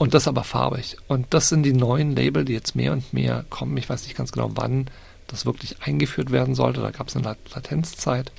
Und 0.00 0.14
das 0.14 0.26
aber 0.26 0.44
farbig. 0.44 0.96
Und 1.08 1.26
das 1.28 1.50
sind 1.50 1.62
die 1.62 1.74
neuen 1.74 2.16
Label, 2.16 2.46
die 2.46 2.54
jetzt 2.54 2.74
mehr 2.74 2.92
und 2.92 3.12
mehr 3.12 3.44
kommen. 3.50 3.76
Ich 3.76 3.86
weiß 3.86 4.04
nicht 4.04 4.16
ganz 4.16 4.32
genau, 4.32 4.50
wann 4.54 4.86
das 5.26 5.44
wirklich 5.44 5.82
eingeführt 5.82 6.32
werden 6.32 6.54
sollte. 6.54 6.80
Da 6.80 6.90
gab 6.90 7.08
es 7.08 7.16
eine 7.16 7.36
Latenzzeit. 7.54 8.32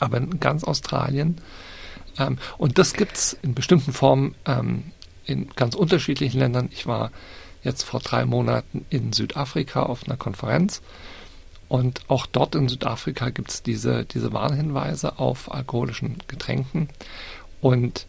Aber 0.00 0.18
in 0.18 0.38
ganz 0.38 0.64
Australien. 0.64 1.40
Ähm, 2.18 2.36
und 2.58 2.76
das 2.76 2.92
gibt 2.92 3.16
es 3.16 3.32
in 3.40 3.54
bestimmten 3.54 3.94
Formen 3.94 4.34
ähm, 4.44 4.92
in 5.24 5.48
ganz 5.56 5.74
unterschiedlichen 5.74 6.40
Ländern. 6.40 6.68
Ich 6.70 6.86
war 6.86 7.10
jetzt 7.62 7.84
vor 7.84 8.00
drei 8.00 8.26
Monaten 8.26 8.84
in 8.90 9.14
Südafrika 9.14 9.84
auf 9.84 10.04
einer 10.04 10.18
Konferenz. 10.18 10.82
Und 11.68 12.02
auch 12.08 12.26
dort 12.26 12.54
in 12.54 12.68
Südafrika 12.68 13.30
gibt 13.30 13.50
es 13.50 13.62
diese, 13.62 14.04
diese 14.04 14.34
Warnhinweise 14.34 15.18
auf 15.18 15.50
alkoholischen 15.50 16.18
Getränken. 16.28 16.90
Und 17.62 18.06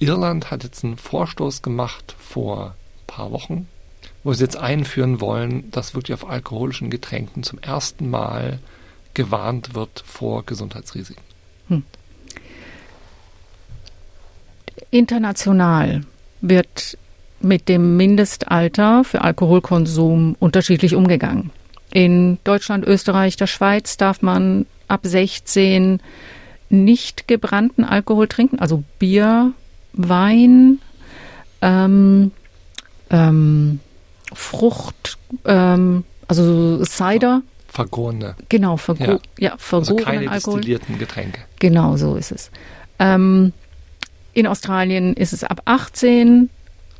Irland 0.00 0.50
hat 0.50 0.64
jetzt 0.64 0.82
einen 0.82 0.96
Vorstoß 0.96 1.62
gemacht 1.62 2.16
vor 2.18 2.68
ein 2.68 3.06
paar 3.06 3.30
Wochen, 3.30 3.68
wo 4.24 4.32
sie 4.32 4.42
jetzt 4.42 4.56
einführen 4.56 5.20
wollen, 5.20 5.70
dass 5.70 5.94
wirklich 5.94 6.14
auf 6.14 6.28
alkoholischen 6.28 6.90
Getränken 6.90 7.42
zum 7.42 7.58
ersten 7.58 8.08
Mal 8.10 8.58
gewarnt 9.12 9.74
wird 9.74 10.02
vor 10.06 10.44
Gesundheitsrisiken. 10.44 11.22
Hm. 11.68 11.84
International 14.90 16.02
wird 16.40 16.96
mit 17.40 17.68
dem 17.68 17.96
Mindestalter 17.96 19.04
für 19.04 19.20
Alkoholkonsum 19.20 20.34
unterschiedlich 20.38 20.94
umgegangen. 20.94 21.50
In 21.92 22.38
Deutschland, 22.44 22.86
Österreich, 22.86 23.36
der 23.36 23.46
Schweiz 23.46 23.96
darf 23.98 24.22
man 24.22 24.66
ab 24.88 25.00
16 25.02 26.00
nicht 26.70 27.28
gebrannten 27.28 27.84
Alkohol 27.84 28.28
trinken, 28.28 28.58
also 28.58 28.84
Bier 28.98 29.52
Wein, 29.92 30.78
ähm, 31.62 32.32
ähm, 33.10 33.80
Frucht, 34.32 35.18
ähm, 35.44 36.04
also 36.28 36.84
Cider. 36.84 37.42
Vergorene. 37.68 38.34
Genau, 38.48 38.76
vergo 38.76 39.04
Ja. 39.04 39.18
ja. 39.38 39.56
Also 39.70 39.96
keine 39.96 40.30
Alkohol. 40.30 40.60
destillierten 40.60 40.98
Getränke. 40.98 41.40
Genau, 41.58 41.96
so 41.96 42.16
ist 42.16 42.32
es. 42.32 42.50
Ähm, 42.98 43.52
in 44.32 44.46
Australien 44.46 45.14
ist 45.14 45.32
es 45.32 45.44
ab 45.44 45.62
18 45.64 46.50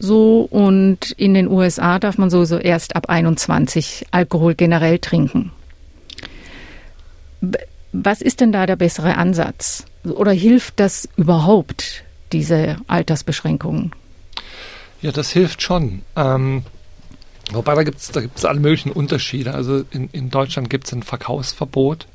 so 0.00 0.48
und 0.50 1.10
in 1.12 1.34
den 1.34 1.46
USA 1.46 1.98
darf 1.98 2.16
man 2.16 2.30
sowieso 2.30 2.56
erst 2.56 2.96
ab 2.96 3.08
21 3.10 4.06
Alkohol 4.10 4.54
generell 4.54 4.98
trinken. 4.98 5.52
Was 7.92 8.22
ist 8.22 8.40
denn 8.40 8.50
da 8.50 8.66
der 8.66 8.76
bessere 8.76 9.16
Ansatz? 9.16 9.84
Oder 10.04 10.32
hilft 10.32 10.80
das 10.80 11.08
überhaupt, 11.16 12.04
diese 12.32 12.76
Altersbeschränkungen? 12.86 13.92
Ja, 15.02 15.12
das 15.12 15.30
hilft 15.30 15.62
schon. 15.62 16.02
Ähm, 16.16 16.64
wobei 17.52 17.74
da 17.74 17.82
gibt 17.82 17.98
es 17.98 18.08
da 18.08 18.20
gibt's 18.20 18.44
alle 18.44 18.60
möglichen 18.60 18.92
Unterschiede. 18.92 19.54
Also 19.54 19.84
in, 19.90 20.08
in 20.12 20.30
Deutschland 20.30 20.70
gibt 20.70 20.86
es 20.86 20.92
ein 20.92 21.02
Verkaufsverbot. 21.02 22.06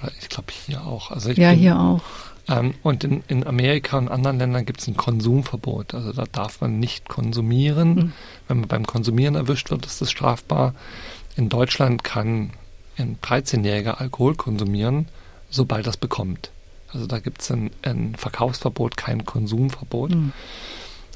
Oder 0.00 0.12
ich 0.20 0.28
glaube 0.28 0.52
hier 0.66 0.84
auch. 0.84 1.10
Also 1.10 1.30
Ja, 1.30 1.50
bin, 1.50 1.58
hier 1.58 1.78
auch. 1.78 2.02
Ähm, 2.48 2.74
und 2.82 3.04
in, 3.04 3.22
in 3.28 3.46
Amerika 3.46 3.98
und 3.98 4.08
anderen 4.08 4.38
Ländern 4.38 4.66
gibt 4.66 4.80
es 4.80 4.88
ein 4.88 4.96
Konsumverbot. 4.96 5.94
Also 5.94 6.12
da 6.12 6.24
darf 6.30 6.60
man 6.60 6.78
nicht 6.78 7.08
konsumieren. 7.08 7.94
Mhm. 7.94 8.12
Wenn 8.48 8.60
man 8.60 8.68
beim 8.68 8.86
Konsumieren 8.86 9.34
erwischt 9.34 9.70
wird, 9.70 9.86
ist 9.86 10.00
das 10.00 10.10
strafbar. 10.10 10.74
In 11.36 11.48
Deutschland 11.48 12.02
kann 12.02 12.50
ein 12.96 13.18
13-Jähriger 13.22 14.00
Alkohol 14.00 14.34
konsumieren, 14.34 15.06
sobald 15.50 15.86
er 15.86 15.90
es 15.90 15.96
bekommt. 15.96 16.50
Also 16.92 17.06
da 17.06 17.18
gibt 17.18 17.42
es 17.42 17.50
ein, 17.50 17.70
ein 17.82 18.14
Verkaufsverbot, 18.16 18.96
kein 18.96 19.24
Konsumverbot. 19.24 20.10
Mhm. 20.10 20.32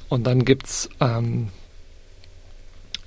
Und 0.08 0.24
dann 0.24 0.44
gibt 0.44 0.66
es 0.66 0.90
ähm, 1.00 1.48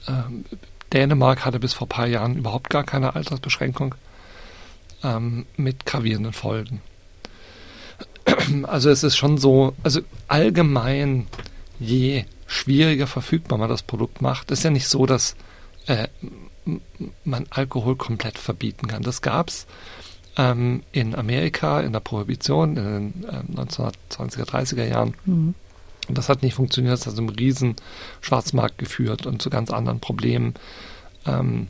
ähm, 0.08 0.46
Dänemark 0.94 1.46
hatte 1.46 1.60
bis 1.60 1.74
vor 1.74 1.88
ein 1.88 1.90
paar 1.90 2.08
Jahren 2.08 2.38
überhaupt 2.38 2.70
gar 2.70 2.84
keine 2.84 3.16
Altersbeschränkung 3.16 3.96
ähm, 5.04 5.46
mit 5.58 5.86
gravierenden 5.86 6.34
Folgen. 6.34 6.82
Also 8.64 8.90
es 8.90 9.04
ist 9.04 9.18
schon 9.18 9.38
so, 9.38 9.76
also 9.84 10.02
allgemein, 10.28 11.28
je 11.80 12.26
schwieriger 12.48 13.08
verfügbar 13.08 13.58
man 13.58 13.70
das 13.70 13.84
Produkt 13.84 14.22
macht, 14.22 14.52
ist 14.52 14.64
ja 14.64 14.70
nicht 14.70 14.88
so, 14.88 15.06
dass 15.06 15.36
äh, 15.88 16.08
man 17.24 17.46
Alkohol 17.50 17.96
komplett 17.96 18.38
verbieten 18.38 18.88
kann. 18.88 19.04
Das 19.04 19.22
gab 19.22 19.50
es 19.50 19.68
ähm, 20.38 20.84
in 20.92 21.16
Amerika 21.16 21.82
in 21.82 21.94
der 21.94 22.00
Prohibition 22.00 22.78
in 22.78 22.84
den 22.84 23.26
ähm, 23.30 23.56
1920er, 23.56 24.46
30er 24.46 24.86
Jahren. 24.86 25.16
Mhm. 25.26 25.56
Und 26.08 26.18
das 26.18 26.30
hat 26.30 26.44
nicht 26.44 26.54
funktioniert, 26.54 26.94
das 26.94 27.08
hat 27.08 27.16
zu 27.16 27.22
einem 27.22 27.30
riesen 27.30 27.76
Schwarzmarkt 28.22 28.78
geführt 28.78 29.26
und 29.26 29.42
zu 29.42 29.50
ganz 29.50 29.72
anderen 29.72 30.00
Problemen. 30.00 30.54
Ähm, 31.26 31.68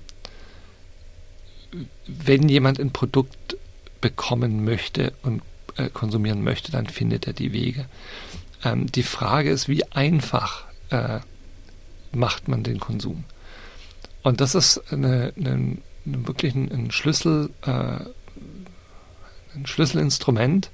wenn 2.08 2.50
jemand 2.50 2.80
ein 2.80 2.92
Produkt 2.92 3.58
bekommen 4.02 4.66
möchte 4.66 5.14
und 5.24 5.42
äh, 5.78 5.90
konsumieren 5.90 6.44
möchte, 6.44 6.72
dann 6.72 6.88
findet 6.88 7.28
er 7.28 7.34
die 7.34 7.54
Wege. 7.54 7.86
Ähm, 8.64 8.92
die 8.92 9.04
Frage 9.04 9.50
ist, 9.50 9.68
wie 9.68 9.84
einfach 9.92 10.66
äh, 10.90 11.20
macht 12.12 12.48
man 12.48 12.64
den 12.64 12.80
Konsum? 12.80 13.24
Und 14.24 14.42
das 14.42 14.56
ist 14.56 14.92
eine, 14.92 15.34
eine, 15.38 15.78
eine 16.06 16.28
wirklich 16.28 16.56
ein, 16.56 16.92
Schlüssel, 16.92 17.52
äh, 17.64 18.00
ein 19.56 19.66
Schlüsselinstrument, 19.66 20.70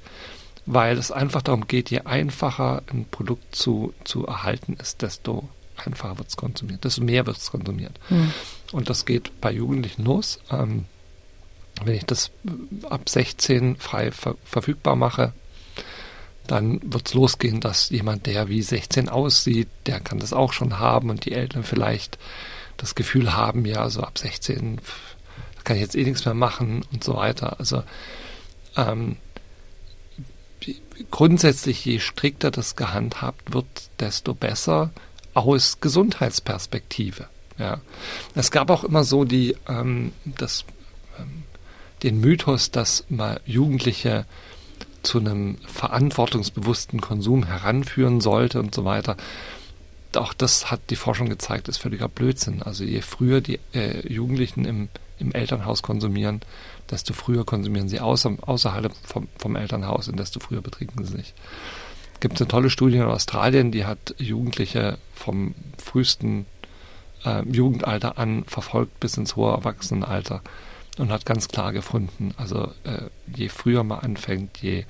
weil 0.65 0.97
es 0.97 1.11
einfach 1.11 1.41
darum 1.41 1.67
geht, 1.67 1.89
je 1.89 2.01
einfacher 2.01 2.83
ein 2.91 3.05
Produkt 3.09 3.55
zu, 3.55 3.93
zu 4.03 4.25
erhalten 4.25 4.77
ist, 4.79 5.01
desto 5.01 5.49
einfacher 5.75 6.17
wird 6.17 6.29
es 6.29 6.37
konsumiert, 6.37 6.83
desto 6.83 7.03
mehr 7.03 7.25
wird 7.25 7.37
es 7.37 7.51
konsumiert. 7.51 7.99
Mhm. 8.09 8.33
Und 8.71 8.89
das 8.89 9.05
geht 9.05 9.41
bei 9.41 9.51
Jugendlichen 9.51 10.03
los. 10.03 10.39
Ähm, 10.51 10.85
wenn 11.83 11.95
ich 11.95 12.05
das 12.05 12.31
äh, 12.45 12.85
ab 12.87 13.09
16 13.09 13.77
frei 13.77 14.11
ver 14.11 14.35
verfügbar 14.43 14.95
mache, 14.95 15.33
dann 16.47 16.81
wird 16.83 17.07
es 17.07 17.13
losgehen, 17.13 17.61
dass 17.61 17.89
jemand, 17.89 18.25
der 18.25 18.49
wie 18.49 18.61
16 18.61 19.09
aussieht, 19.09 19.69
der 19.85 19.99
kann 19.99 20.19
das 20.19 20.33
auch 20.33 20.53
schon 20.53 20.79
haben 20.79 21.09
und 21.09 21.25
die 21.25 21.31
Eltern 21.31 21.63
vielleicht 21.63 22.17
das 22.77 22.95
Gefühl 22.95 23.33
haben, 23.33 23.65
ja, 23.65 23.89
so 23.89 24.01
ab 24.01 24.17
16 24.17 24.79
pff, 24.79 25.15
da 25.55 25.61
kann 25.63 25.75
ich 25.75 25.81
jetzt 25.83 25.95
eh 25.95 26.03
nichts 26.03 26.25
mehr 26.25 26.33
machen 26.33 26.83
und 26.91 27.03
so 27.03 27.15
weiter. 27.15 27.59
Also 27.59 27.83
ähm, 28.75 29.17
grundsätzlich, 31.09 31.83
je 31.85 31.99
strikter 31.99 32.51
das 32.51 32.75
gehandhabt 32.75 33.53
wird, 33.53 33.65
desto 33.99 34.33
besser 34.33 34.91
aus 35.33 35.79
Gesundheitsperspektive. 35.79 37.27
Ja. 37.57 37.81
Es 38.35 38.51
gab 38.51 38.69
auch 38.69 38.83
immer 38.83 39.03
so 39.03 39.23
die, 39.23 39.55
ähm, 39.67 40.13
das, 40.25 40.65
ähm, 41.19 41.43
den 42.03 42.19
Mythos, 42.19 42.71
dass 42.71 43.05
mal 43.09 43.39
Jugendliche 43.45 44.25
zu 45.03 45.19
einem 45.19 45.57
verantwortungsbewussten 45.65 47.01
Konsum 47.01 47.45
heranführen 47.45 48.21
sollte 48.21 48.59
und 48.59 48.75
so 48.75 48.85
weiter. 48.85 49.17
Auch 50.15 50.33
das 50.33 50.69
hat 50.69 50.81
die 50.89 50.95
Forschung 50.95 51.29
gezeigt, 51.29 51.69
ist 51.69 51.77
völliger 51.77 52.09
Blödsinn. 52.09 52.61
Also 52.61 52.83
je 52.83 53.01
früher 53.01 53.41
die 53.41 53.59
äh, 53.73 54.05
Jugendlichen 54.07 54.65
im, 54.65 54.89
im 55.19 55.31
Elternhaus 55.31 55.81
konsumieren, 55.81 56.41
desto 56.91 57.13
früher 57.13 57.45
konsumieren 57.45 57.89
sie 57.89 57.99
außer, 57.99 58.37
außerhalb 58.41 58.93
vom, 59.03 59.27
vom 59.37 59.55
Elternhaus 59.55 60.07
und 60.07 60.19
desto 60.19 60.39
früher 60.39 60.61
betrinken 60.61 61.05
sie 61.05 61.17
sich. 61.17 61.33
Gibt 62.19 62.35
es 62.35 62.41
eine 62.41 62.49
tolle 62.49 62.69
Studie 62.69 62.97
in 62.97 63.03
Australien, 63.03 63.71
die 63.71 63.85
hat 63.85 64.13
Jugendliche 64.19 64.97
vom 65.15 65.55
frühesten 65.77 66.45
äh, 67.25 67.43
Jugendalter 67.43 68.17
an 68.17 68.43
verfolgt 68.45 68.99
bis 68.99 69.17
ins 69.17 69.35
hohe 69.35 69.51
Erwachsenenalter 69.53 70.41
und 70.97 71.11
hat 71.11 71.25
ganz 71.25 71.47
klar 71.47 71.73
gefunden, 71.73 72.33
also 72.37 72.71
äh, 72.83 73.09
je 73.35 73.49
früher 73.49 73.83
man 73.83 73.99
anfängt, 73.99 74.57
je, 74.59 74.85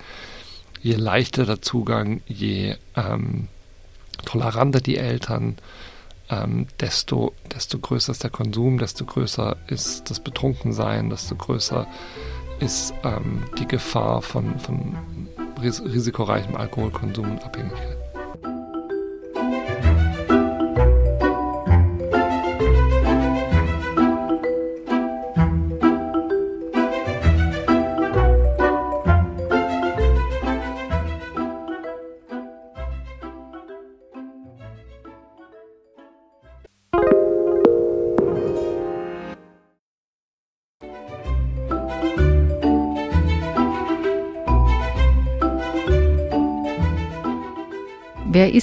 je 0.82 0.96
leichter 0.96 1.46
der 1.46 1.62
Zugang, 1.62 2.22
je 2.28 2.76
ähm, 2.96 3.48
toleranter 4.26 4.82
die 4.82 4.98
Eltern, 4.98 5.58
ähm, 6.32 6.68
desto, 6.80 7.34
desto 7.54 7.78
größer 7.78 8.12
ist 8.14 8.24
der 8.24 8.32
Konsum, 8.32 8.78
desto 8.78 9.06
größer 9.06 9.58
ist 9.68 10.10
das 10.10 10.20
Betrunkensein, 10.20 11.10
desto 11.10 11.36
größer 11.36 11.86
ist 12.60 12.94
ähm, 13.04 13.44
die 13.60 13.68
Gefahr 13.68 14.22
von, 14.22 14.58
von 14.60 14.96
ris 15.62 15.84
risikoreichem 15.84 16.56
Alkoholkonsum 16.56 17.32
und 17.32 17.44
Abhängigkeit. 17.44 18.01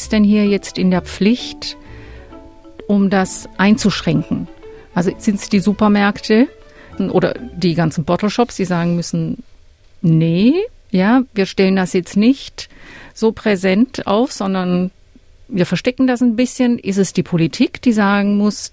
Ist 0.09 0.13
denn 0.15 0.25
hier 0.25 0.47
jetzt 0.47 0.79
in 0.79 0.91
der 0.91 1.03
Pflicht, 1.03 1.77
um 2.87 3.11
das 3.11 3.47
einzuschränken? 3.59 4.49
Also 4.95 5.13
sind 5.19 5.35
es 5.39 5.51
die 5.51 5.61
Supermärkte 5.61 6.49
oder 6.99 7.35
die 7.55 7.75
ganzen 7.75 8.05
Bottle 8.05 8.31
Shops, 8.31 8.57
die 8.57 8.65
sagen 8.65 8.97
müssen, 8.97 9.43
nee, 10.01 10.55
ja, 10.91 11.25
wir 11.35 11.45
stellen 11.45 11.77
das 11.77 11.93
jetzt 11.93 12.17
nicht 12.17 12.71
so 13.13 13.33
präsent 13.33 14.07
auf, 14.07 14.33
sondern 14.33 14.91
wir 15.47 15.67
verstecken 15.67 16.07
das 16.07 16.23
ein 16.23 16.37
bisschen. 16.37 16.79
Ist 16.79 16.97
es 16.97 17.13
die 17.13 17.23
Politik, 17.23 17.83
die 17.83 17.93
sagen 17.93 18.39
muss, 18.39 18.73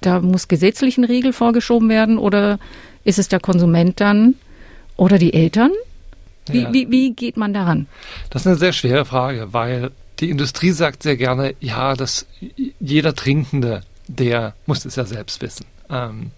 da 0.00 0.20
muss 0.20 0.48
gesetzlich 0.48 0.96
ein 0.96 1.04
Riegel 1.04 1.34
vorgeschoben 1.34 1.90
werden 1.90 2.16
oder 2.16 2.58
ist 3.04 3.18
es 3.18 3.28
der 3.28 3.40
Konsument 3.40 4.00
dann 4.00 4.36
oder 4.96 5.18
die 5.18 5.34
Eltern? 5.34 5.72
Wie, 6.46 6.60
Ja. 6.62 6.72
wie, 6.72 6.90
wie 6.90 7.12
geht 7.12 7.36
man 7.36 7.52
daran? 7.52 7.86
Das 8.30 8.42
ist 8.42 8.46
eine 8.46 8.56
sehr 8.56 8.72
schwere 8.72 9.04
Frage, 9.04 9.48
weil 9.52 9.90
die 10.20 10.30
Industrie 10.30 10.70
sagt 10.70 11.02
sehr 11.02 11.16
gerne, 11.16 11.54
ja, 11.60 11.94
dass 11.94 12.26
jeder 12.80 13.14
Trinkende, 13.14 13.82
der 14.06 14.54
muss 14.66 14.84
es 14.84 14.96
ja 14.96 15.04
selbst 15.04 15.42
wissen, 15.42 15.66
ähm, 15.90 16.30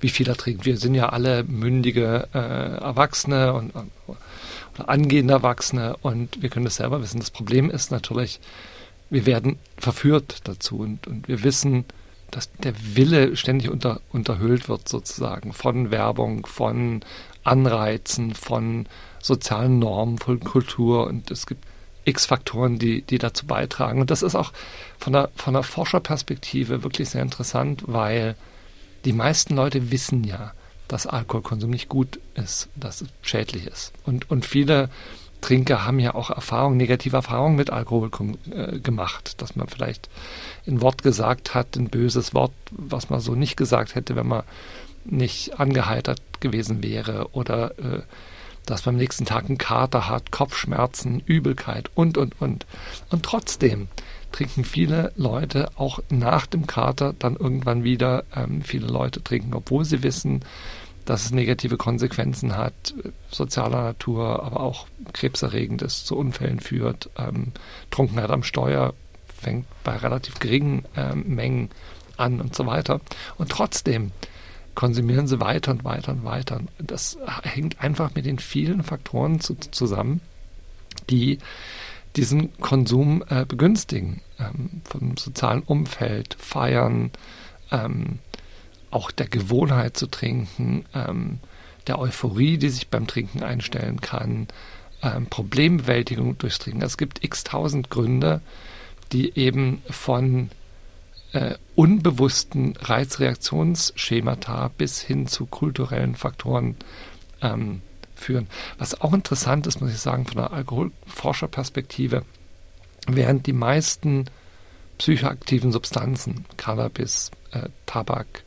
wie 0.00 0.08
viel 0.08 0.28
er 0.28 0.36
trinkt. 0.36 0.64
Wir 0.64 0.76
sind 0.76 0.94
ja 0.94 1.08
alle 1.08 1.44
mündige 1.44 2.28
äh, 2.32 2.38
Erwachsene 2.38 3.52
und, 3.52 3.74
und 3.74 3.90
oder 4.78 4.88
angehende 4.88 5.34
Erwachsene 5.34 5.96
und 6.02 6.40
wir 6.40 6.48
können 6.48 6.64
das 6.64 6.76
selber 6.76 7.02
wissen. 7.02 7.20
Das 7.20 7.30
Problem 7.30 7.70
ist 7.70 7.90
natürlich, 7.90 8.40
wir 9.10 9.26
werden 9.26 9.58
verführt 9.76 10.40
dazu 10.44 10.78
und, 10.78 11.06
und 11.06 11.28
wir 11.28 11.42
wissen, 11.42 11.84
dass 12.30 12.52
der 12.52 12.74
Wille 12.94 13.36
ständig 13.36 13.70
unter, 13.70 14.00
unterhöhlt 14.12 14.68
wird 14.68 14.88
sozusagen 14.88 15.52
von 15.52 15.90
Werbung, 15.90 16.46
von 16.46 17.00
Anreizen, 17.42 18.34
von 18.34 18.86
sozialen 19.20 19.78
Normen, 19.78 20.18
von 20.18 20.40
Kultur 20.40 21.06
und 21.06 21.30
es 21.30 21.46
gibt 21.46 21.64
x 22.08 22.26
Faktoren, 22.26 22.78
die, 22.78 23.02
die 23.02 23.18
dazu 23.18 23.46
beitragen. 23.46 24.00
Und 24.00 24.10
das 24.10 24.22
ist 24.22 24.34
auch 24.34 24.52
von 24.98 25.12
der, 25.12 25.30
von 25.36 25.54
der 25.54 25.62
Forscherperspektive 25.62 26.82
wirklich 26.82 27.10
sehr 27.10 27.22
interessant, 27.22 27.84
weil 27.86 28.34
die 29.04 29.12
meisten 29.12 29.54
Leute 29.54 29.90
wissen 29.90 30.24
ja, 30.24 30.52
dass 30.88 31.06
Alkoholkonsum 31.06 31.70
nicht 31.70 31.88
gut 31.88 32.18
ist, 32.34 32.68
dass 32.74 33.02
es 33.02 33.08
schädlich 33.22 33.66
ist. 33.66 33.92
Und, 34.04 34.30
und 34.30 34.46
viele 34.46 34.88
Trinker 35.40 35.84
haben 35.84 36.00
ja 36.00 36.14
auch 36.14 36.30
Erfahrungen, 36.30 36.78
negative 36.78 37.16
Erfahrungen 37.16 37.56
mit 37.56 37.70
Alkohol 37.70 38.10
äh, 38.50 38.78
gemacht, 38.80 39.40
dass 39.40 39.54
man 39.54 39.68
vielleicht 39.68 40.08
ein 40.66 40.80
Wort 40.80 41.02
gesagt 41.02 41.54
hat, 41.54 41.76
ein 41.76 41.90
böses 41.90 42.34
Wort, 42.34 42.52
was 42.70 43.10
man 43.10 43.20
so 43.20 43.34
nicht 43.34 43.56
gesagt 43.56 43.94
hätte, 43.94 44.16
wenn 44.16 44.26
man 44.26 44.42
nicht 45.04 45.60
angeheitert 45.60 46.20
gewesen 46.40 46.82
wäre 46.82 47.28
oder 47.32 47.78
äh, 47.78 48.02
dass 48.70 48.86
am 48.86 48.96
nächsten 48.96 49.24
Tag 49.24 49.46
einen 49.46 49.58
Kater 49.58 50.08
hat, 50.08 50.30
Kopfschmerzen, 50.30 51.20
Übelkeit 51.24 51.90
und, 51.94 52.18
und, 52.18 52.40
und. 52.40 52.66
Und 53.10 53.22
trotzdem 53.22 53.88
trinken 54.30 54.64
viele 54.64 55.12
Leute 55.16 55.70
auch 55.76 56.00
nach 56.10 56.46
dem 56.46 56.66
Kater 56.66 57.14
dann 57.18 57.36
irgendwann 57.36 57.82
wieder. 57.82 58.24
Ähm, 58.34 58.62
viele 58.62 58.86
Leute 58.86 59.22
trinken, 59.22 59.54
obwohl 59.54 59.84
sie 59.84 60.02
wissen, 60.02 60.44
dass 61.06 61.24
es 61.24 61.30
negative 61.30 61.78
Konsequenzen 61.78 62.56
hat, 62.56 62.94
sozialer 63.30 63.82
Natur, 63.82 64.42
aber 64.42 64.60
auch 64.60 64.86
krebserregend 65.14 65.80
ist, 65.80 66.06
zu 66.06 66.16
Unfällen 66.18 66.60
führt. 66.60 67.08
Ähm, 67.16 67.52
Trunkenheit 67.90 68.30
am 68.30 68.42
Steuer 68.42 68.92
fängt 69.34 69.66
bei 69.84 69.96
relativ 69.96 70.38
geringen 70.38 70.84
ähm, 70.94 71.24
Mengen 71.26 71.70
an 72.18 72.40
und 72.42 72.54
so 72.54 72.66
weiter. 72.66 73.00
Und 73.38 73.50
trotzdem 73.50 74.12
konsumieren 74.78 75.26
sie 75.26 75.40
weiter 75.40 75.72
und 75.72 75.82
weiter 75.82 76.12
und 76.12 76.22
weiter. 76.22 76.60
Das 76.78 77.18
hängt 77.42 77.80
einfach 77.80 78.14
mit 78.14 78.26
den 78.26 78.38
vielen 78.38 78.84
Faktoren 78.84 79.40
zu, 79.40 79.56
zusammen, 79.56 80.20
die 81.10 81.38
diesen 82.14 82.56
Konsum 82.60 83.24
äh, 83.28 83.44
begünstigen. 83.44 84.20
Ähm, 84.38 84.82
vom 84.84 85.16
sozialen 85.16 85.62
Umfeld, 85.62 86.36
Feiern, 86.38 87.10
ähm, 87.72 88.20
auch 88.92 89.10
der 89.10 89.26
Gewohnheit 89.26 89.96
zu 89.96 90.06
trinken, 90.06 90.84
ähm, 90.94 91.40
der 91.88 91.98
Euphorie, 91.98 92.56
die 92.56 92.68
sich 92.68 92.86
beim 92.86 93.08
Trinken 93.08 93.42
einstellen 93.42 94.00
kann, 94.00 94.46
ähm, 95.02 95.26
Problembewältigung 95.26 96.38
durchs 96.38 96.60
Trinken. 96.60 96.82
Es 96.82 96.96
gibt 96.96 97.24
x 97.24 97.42
tausend 97.42 97.90
Gründe, 97.90 98.42
die 99.10 99.36
eben 99.36 99.82
von 99.90 100.50
äh, 101.32 101.54
unbewussten 101.74 102.74
Reizreaktionsschemata 102.80 104.70
bis 104.76 105.00
hin 105.00 105.26
zu 105.26 105.46
kulturellen 105.46 106.14
Faktoren 106.14 106.76
ähm, 107.42 107.82
führen. 108.14 108.48
Was 108.78 109.00
auch 109.00 109.12
interessant 109.12 109.66
ist, 109.66 109.80
muss 109.80 109.90
ich 109.90 109.98
sagen, 109.98 110.26
von 110.26 110.36
der 110.36 110.52
Alkoholforscherperspektive, 110.52 112.24
während 113.06 113.46
die 113.46 113.52
meisten 113.52 114.26
psychoaktiven 114.98 115.70
Substanzen, 115.70 116.44
Cannabis, 116.56 117.30
äh, 117.52 117.68
Tabak, 117.86 118.44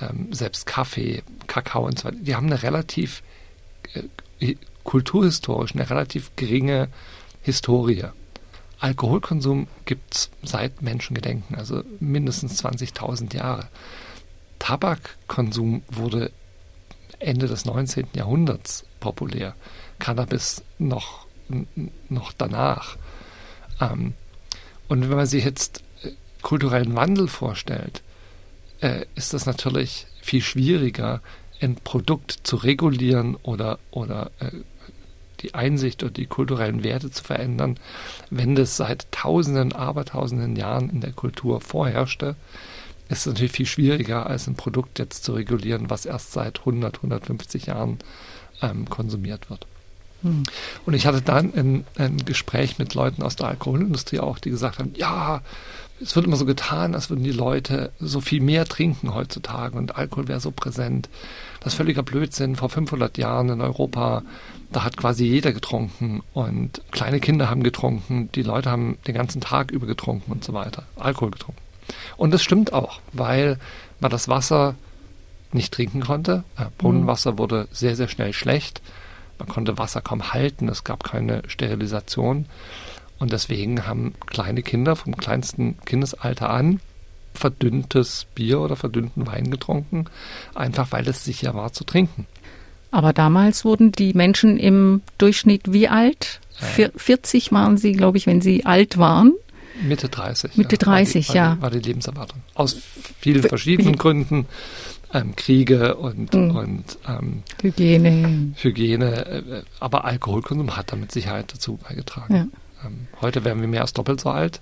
ähm, 0.00 0.32
selbst 0.32 0.66
Kaffee, 0.66 1.22
Kakao 1.46 1.86
und 1.86 1.98
so 1.98 2.06
weiter, 2.06 2.16
die 2.20 2.34
haben 2.34 2.46
eine 2.46 2.62
relativ 2.62 3.22
äh, 4.40 4.56
kulturhistorisch, 4.84 5.74
eine 5.74 5.88
relativ 5.88 6.34
geringe 6.36 6.88
Historie. 7.42 8.04
Alkoholkonsum 8.82 9.68
gibt 9.84 10.12
es 10.12 10.30
seit 10.42 10.82
Menschengedenken, 10.82 11.54
also 11.54 11.84
mindestens 12.00 12.64
20.000 12.64 13.32
Jahre. 13.32 13.68
Tabakkonsum 14.58 15.82
wurde 15.88 16.32
Ende 17.20 17.46
des 17.46 17.64
19. 17.64 18.08
Jahrhunderts 18.14 18.84
populär, 18.98 19.54
Cannabis 20.00 20.64
noch, 20.78 21.26
noch 22.08 22.32
danach. 22.32 22.96
Ähm, 23.80 24.14
und 24.88 25.08
wenn 25.08 25.16
man 25.16 25.26
sich 25.26 25.44
jetzt 25.44 25.84
äh, 26.02 26.10
kulturellen 26.42 26.96
Wandel 26.96 27.28
vorstellt, 27.28 28.02
äh, 28.80 29.06
ist 29.14 29.32
das 29.32 29.46
natürlich 29.46 30.08
viel 30.20 30.42
schwieriger, 30.42 31.22
ein 31.60 31.76
Produkt 31.76 32.32
zu 32.42 32.56
regulieren 32.56 33.36
oder, 33.36 33.78
oder 33.92 34.32
äh, 34.40 34.50
die 35.42 35.54
Einsicht 35.54 36.02
und 36.02 36.16
die 36.16 36.26
kulturellen 36.26 36.84
Werte 36.84 37.10
zu 37.10 37.22
verändern, 37.22 37.78
wenn 38.30 38.54
das 38.54 38.76
seit 38.76 39.10
tausenden, 39.10 39.72
abertausenden 39.72 40.56
Jahren 40.56 40.90
in 40.90 41.00
der 41.00 41.12
Kultur 41.12 41.60
vorherrschte, 41.60 42.36
ist 43.08 43.20
es 43.20 43.26
natürlich 43.26 43.52
viel 43.52 43.66
schwieriger, 43.66 44.26
als 44.26 44.46
ein 44.46 44.54
Produkt 44.54 44.98
jetzt 44.98 45.24
zu 45.24 45.34
regulieren, 45.34 45.90
was 45.90 46.06
erst 46.06 46.32
seit 46.32 46.60
100, 46.60 46.96
150 46.96 47.66
Jahren 47.66 47.98
ähm, 48.62 48.88
konsumiert 48.88 49.50
wird. 49.50 49.66
Hm. 50.22 50.44
Und 50.86 50.94
ich 50.94 51.06
hatte 51.06 51.20
dann 51.20 51.52
ein, 51.54 51.84
ein 51.96 52.16
Gespräch 52.18 52.78
mit 52.78 52.94
Leuten 52.94 53.22
aus 53.22 53.36
der 53.36 53.48
Alkoholindustrie 53.48 54.20
auch, 54.20 54.38
die 54.38 54.50
gesagt 54.50 54.78
haben, 54.78 54.94
ja, 54.96 55.42
es 56.02 56.16
wird 56.16 56.26
immer 56.26 56.36
so 56.36 56.44
getan, 56.44 56.94
als 56.94 57.10
würden 57.10 57.24
die 57.24 57.32
Leute 57.32 57.92
so 58.00 58.20
viel 58.20 58.40
mehr 58.40 58.64
trinken 58.64 59.14
heutzutage 59.14 59.76
und 59.76 59.96
Alkohol 59.96 60.28
wäre 60.28 60.40
so 60.40 60.50
präsent. 60.50 61.08
Das 61.60 61.72
ist 61.72 61.76
völliger 61.76 62.02
Blödsinn. 62.02 62.56
Vor 62.56 62.68
500 62.68 63.16
Jahren 63.18 63.48
in 63.48 63.60
Europa, 63.60 64.22
da 64.72 64.84
hat 64.84 64.96
quasi 64.96 65.24
jeder 65.24 65.52
getrunken 65.52 66.22
und 66.32 66.82
kleine 66.90 67.20
Kinder 67.20 67.48
haben 67.48 67.62
getrunken, 67.62 68.30
die 68.34 68.42
Leute 68.42 68.70
haben 68.70 68.98
den 69.06 69.14
ganzen 69.14 69.40
Tag 69.40 69.70
über 69.70 69.86
getrunken 69.86 70.32
und 70.32 70.44
so 70.44 70.52
weiter, 70.52 70.84
Alkohol 70.96 71.30
getrunken. 71.30 71.60
Und 72.16 72.32
das 72.32 72.42
stimmt 72.42 72.72
auch, 72.72 73.00
weil 73.12 73.58
man 74.00 74.10
das 74.10 74.28
Wasser 74.28 74.74
nicht 75.52 75.72
trinken 75.72 76.00
konnte. 76.00 76.44
Brunnenwasser 76.78 77.38
wurde 77.38 77.68
sehr, 77.72 77.96
sehr 77.96 78.08
schnell 78.08 78.32
schlecht. 78.32 78.80
Man 79.38 79.48
konnte 79.48 79.78
Wasser 79.78 80.00
kaum 80.00 80.32
halten, 80.32 80.68
es 80.68 80.84
gab 80.84 81.04
keine 81.04 81.42
Sterilisation. 81.48 82.46
Und 83.22 83.30
deswegen 83.30 83.86
haben 83.86 84.14
kleine 84.26 84.64
Kinder 84.64 84.96
vom 84.96 85.16
kleinsten 85.16 85.76
Kindesalter 85.84 86.50
an 86.50 86.80
verdünntes 87.34 88.26
Bier 88.34 88.58
oder 88.58 88.74
verdünnten 88.74 89.28
Wein 89.28 89.48
getrunken, 89.48 90.06
einfach 90.56 90.90
weil 90.90 91.06
es 91.06 91.24
sicher 91.24 91.54
war 91.54 91.72
zu 91.72 91.84
trinken. 91.84 92.26
Aber 92.90 93.12
damals 93.12 93.64
wurden 93.64 93.92
die 93.92 94.12
Menschen 94.12 94.58
im 94.58 95.02
Durchschnitt 95.18 95.72
wie 95.72 95.86
alt? 95.86 96.40
Ja. 96.76 96.88
40 96.96 97.52
waren 97.52 97.76
sie, 97.76 97.92
glaube 97.92 98.18
ich, 98.18 98.26
wenn 98.26 98.40
sie 98.40 98.66
alt 98.66 98.98
waren. 98.98 99.34
Mitte 99.80 100.08
30. 100.08 100.56
Mitte 100.56 100.76
30, 100.76 101.28
war 101.28 101.32
die, 101.32 101.38
ja. 101.38 101.56
War 101.60 101.70
die 101.70 101.78
Lebenserwartung. 101.78 102.40
Aus 102.54 102.76
vielen 103.20 103.44
verschiedenen 103.44 103.98
Gründen. 103.98 104.46
Ähm, 105.14 105.36
Kriege 105.36 105.94
und, 105.94 106.34
mhm. 106.34 106.56
und 106.56 106.98
ähm, 107.06 107.44
Hygiene. 107.62 108.54
Hygiene. 108.56 109.26
Äh, 109.26 109.62
aber 109.78 110.06
Alkoholkonsum 110.06 110.76
hat 110.76 110.90
da 110.90 110.96
mit 110.96 111.12
Sicherheit 111.12 111.52
dazu 111.52 111.76
beigetragen. 111.76 112.34
Ja. 112.34 112.46
Ähm, 112.84 113.08
heute 113.20 113.44
werden 113.44 113.60
wir 113.60 113.68
mehr 113.68 113.82
als 113.82 113.92
doppelt 113.92 114.20
so 114.20 114.30
alt. 114.30 114.60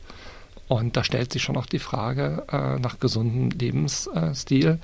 Und 0.68 0.96
da 0.96 1.02
stellt 1.02 1.33
sich 1.33 1.42
schon 1.42 1.56
auch 1.56 1.66
die 1.66 1.80
Frage 1.80 2.44
äh, 2.52 2.78
nach 2.78 3.00
gesundem 3.00 3.50
Lebensstil. 3.50 4.78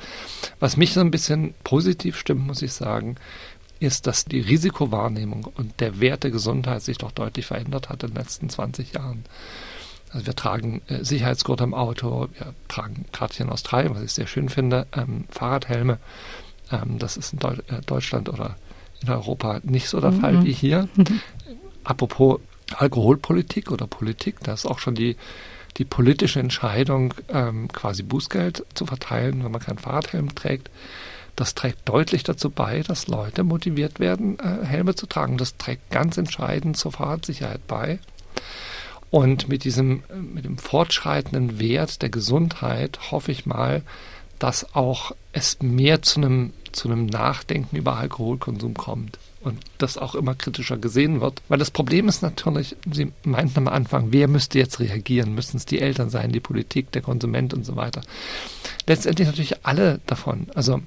Was 0.59 0.77
mich 0.77 0.92
so 0.92 1.01
ein 1.01 1.12
bisschen 1.12 1.55
positiv 1.62 2.18
stimmt, 2.18 2.44
muss 2.44 2.62
ich 2.62 2.72
sagen, 2.72 3.14
ist, 3.79 4.07
dass 4.07 4.25
die 4.25 4.40
Risikowahrnehmung 4.40 5.44
und 5.55 5.81
der 5.81 6.01
Wert 6.01 6.25
der 6.25 6.33
Gesundheit 6.33 6.83
sich 6.83 6.99
doch 6.99 7.12
deutlich 7.12 7.46
verändert 7.46 7.88
hat 7.88 8.03
in 8.03 8.11
den 8.11 8.16
letzten 8.16 8.49
20 8.49 8.94
Jahren. 8.94 9.25
Also 10.11 10.27
wir 10.27 10.35
tragen 10.35 10.83
äh, 10.88 11.05
Sicherheitsgurt 11.05 11.61
am 11.61 11.75
Auto, 11.75 12.29
wir 12.37 12.55
tragen 12.68 13.05
gerade 13.12 13.35
hier 13.35 13.46
in 13.46 13.53
Australien, 13.53 13.94
was 13.94 14.03
ich 14.03 14.12
sehr 14.12 14.27
schön 14.27 14.49
finde, 14.49 14.87
ähm, 14.92 15.27
Fahrradhelme. 15.31 15.99
Ähm, 16.72 16.99
das 16.99 17.16
ist 17.16 17.33
in 17.33 17.38
Deu 17.38 17.55
äh, 17.68 17.81
Deutschland 17.87 18.29
oder 18.29 18.57
in 19.03 19.11
Europa 19.11 19.61
nicht 19.62 19.88
so 19.88 20.01
der 20.01 20.12
mhm. 20.12 20.20
Fall 20.20 20.44
wie 20.44 20.53
hier. 20.53 20.88
Apropos 21.85 22.40
Alkoholpolitik 22.74 23.70
oder 23.70 23.87
Politik, 23.87 24.37
da 24.42 24.52
ist 24.52 24.66
auch 24.66 24.79
schon 24.79 24.94
die, 24.94 25.16
die 25.76 25.85
politische 25.85 26.40
Entscheidung, 26.40 27.14
ähm, 27.29 27.68
quasi 27.68 28.02
Bußgeld 28.02 28.64
zu 28.74 28.87
verteilen, 28.87 29.44
wenn 29.44 29.52
man 29.52 29.61
keinen 29.61 29.79
Fahrradhelm 29.79 30.35
trägt. 30.35 30.70
Das 31.37 31.55
trägt 31.55 31.87
deutlich 31.88 32.22
dazu 32.22 32.50
bei, 32.50 32.81
dass 32.81 33.09
Leute 33.09 33.44
motiviert 33.44 34.00
werden, 34.00 34.38
äh, 34.38 34.64
Helme 34.64 34.94
zu 34.94 35.07
tragen. 35.07 35.37
Das 35.37 35.57
trägt 35.59 35.90
ganz 35.90 36.16
entscheidend 36.16 36.76
zur 36.76 36.92
Fahrradsicherheit 36.92 37.66
bei. 37.66 37.98
Und 39.11 39.48
mit 39.48 39.64
diesem, 39.64 40.02
mit 40.35 40.44
dem 40.44 40.59
fortschreitenden 40.59 41.61
Wert 41.61 42.02
der 42.02 42.09
Gesundheit 42.09 43.12
hoffe 43.12 43.31
ich 43.31 43.46
mal, 43.46 43.83
dass 44.38 44.74
auch 44.74 45.12
es 45.33 45.62
mehr 45.62 46.02
zu 46.02 46.20
einem, 46.20 46.52
zu 46.72 46.88
einem 46.88 47.07
Nachdenken 47.07 47.76
über 47.76 47.96
Alkoholkonsum 47.96 48.74
kommt 48.74 49.18
und 49.46 49.61
das 49.78 49.96
auch 49.96 50.16
immer 50.16 50.35
kritischer 50.35 50.76
gesehen 50.76 51.20
wird. 51.20 51.40
Weil 51.48 51.59
das 51.61 51.70
Problem 51.70 52.09
ist 52.09 52.20
natürlich, 52.20 52.74
Sie 52.92 53.12
meinten 53.22 53.59
am 53.59 53.68
Anfang, 53.68 54.09
wer 54.11 54.26
müsste 54.26 54.59
jetzt 54.59 54.80
reagieren? 54.80 55.37
Müssten 55.37 55.56
es 55.56 55.66
die 55.66 55.78
Eltern 55.78 56.11
sein, 56.11 56.32
die 56.32 56.40
Politik, 56.40 56.90
der 56.90 57.02
Konsument 57.02 57.54
und 57.54 57.64
so 57.64 57.76
weiter? 57.76 58.02
Letztendlich 58.88 59.28
natürlich 59.28 59.64
alle 59.64 60.00
davon. 60.06 60.48
Also 60.56 60.82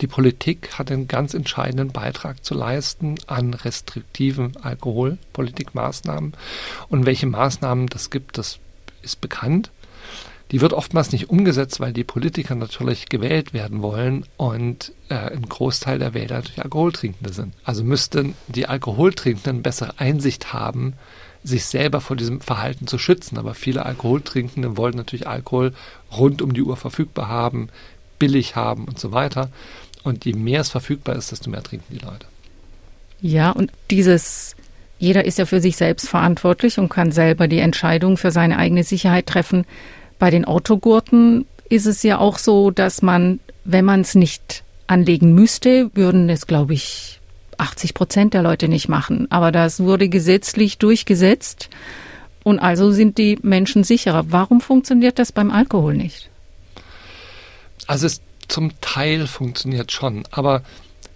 die 0.00 0.06
Politik 0.06 0.78
hat 0.78 0.92
einen 0.92 1.08
ganz 1.08 1.34
entscheidenden 1.34 1.90
Beitrag 1.90 2.44
zu 2.44 2.54
leisten 2.54 3.16
an 3.26 3.54
restriktiven 3.54 4.56
Alkoholpolitikmaßnahmen. 4.62 6.34
Und 6.88 7.06
welche 7.06 7.26
Maßnahmen 7.26 7.88
das 7.88 8.10
gibt, 8.10 8.38
das 8.38 8.60
ist 9.02 9.20
bekannt 9.20 9.72
die 10.54 10.60
wird 10.60 10.72
oftmals 10.72 11.10
nicht 11.10 11.30
umgesetzt, 11.30 11.80
weil 11.80 11.92
die 11.92 12.04
Politiker 12.04 12.54
natürlich 12.54 13.08
gewählt 13.08 13.54
werden 13.54 13.82
wollen 13.82 14.24
und 14.36 14.92
äh, 15.08 15.16
ein 15.16 15.48
Großteil 15.48 15.98
der 15.98 16.14
Wähler 16.14 16.36
natürlich 16.36 16.62
Alkoholtrinkende 16.62 17.32
sind. 17.32 17.54
Also 17.64 17.82
müssten 17.82 18.36
die 18.46 18.68
Alkoholtrinkenden 18.68 19.62
bessere 19.64 19.98
Einsicht 19.98 20.52
haben, 20.52 20.92
sich 21.42 21.64
selber 21.64 22.00
vor 22.00 22.14
diesem 22.14 22.40
Verhalten 22.40 22.86
zu 22.86 22.98
schützen. 22.98 23.36
Aber 23.36 23.54
viele 23.54 23.84
Alkoholtrinkende 23.84 24.76
wollen 24.76 24.94
natürlich 24.94 25.26
Alkohol 25.26 25.72
rund 26.16 26.40
um 26.40 26.54
die 26.54 26.62
Uhr 26.62 26.76
verfügbar 26.76 27.26
haben, 27.26 27.68
billig 28.20 28.54
haben 28.54 28.84
und 28.84 29.00
so 29.00 29.10
weiter. 29.10 29.50
Und 30.04 30.24
je 30.24 30.34
mehr 30.34 30.60
es 30.60 30.68
verfügbar 30.68 31.16
ist, 31.16 31.32
desto 31.32 31.50
mehr 31.50 31.64
trinken 31.64 31.98
die 31.98 32.04
Leute. 32.04 32.26
Ja, 33.20 33.50
und 33.50 33.72
dieses, 33.90 34.54
jeder 35.00 35.24
ist 35.24 35.36
ja 35.36 35.46
für 35.46 35.60
sich 35.60 35.76
selbst 35.76 36.08
verantwortlich 36.08 36.78
und 36.78 36.90
kann 36.90 37.10
selber 37.10 37.48
die 37.48 37.58
Entscheidung 37.58 38.16
für 38.16 38.30
seine 38.30 38.56
eigene 38.56 38.84
Sicherheit 38.84 39.26
treffen. 39.26 39.66
Bei 40.18 40.30
den 40.30 40.44
Autogurten 40.44 41.46
ist 41.68 41.86
es 41.86 42.02
ja 42.02 42.18
auch 42.18 42.38
so, 42.38 42.70
dass 42.70 43.02
man, 43.02 43.40
wenn 43.64 43.84
man 43.84 44.02
es 44.02 44.14
nicht 44.14 44.64
anlegen 44.86 45.34
müsste, 45.34 45.90
würden 45.94 46.28
es, 46.28 46.46
glaube 46.46 46.74
ich, 46.74 47.20
80 47.58 47.94
Prozent 47.94 48.34
der 48.34 48.42
Leute 48.42 48.68
nicht 48.68 48.88
machen. 48.88 49.30
Aber 49.30 49.52
das 49.52 49.80
wurde 49.80 50.08
gesetzlich 50.08 50.78
durchgesetzt 50.78 51.70
und 52.42 52.58
also 52.58 52.90
sind 52.92 53.18
die 53.18 53.38
Menschen 53.42 53.84
sicherer. 53.84 54.26
Warum 54.28 54.60
funktioniert 54.60 55.18
das 55.18 55.32
beim 55.32 55.50
Alkohol 55.50 55.94
nicht? 55.94 56.30
Also 57.86 58.06
es 58.06 58.22
zum 58.48 58.78
Teil 58.80 59.26
funktioniert 59.26 59.92
schon, 59.92 60.24
aber 60.30 60.62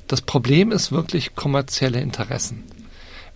das 0.06 0.22
Problem 0.22 0.72
ist 0.72 0.90
wirklich 0.90 1.34
kommerzielle 1.34 2.00
Interessen. 2.00 2.64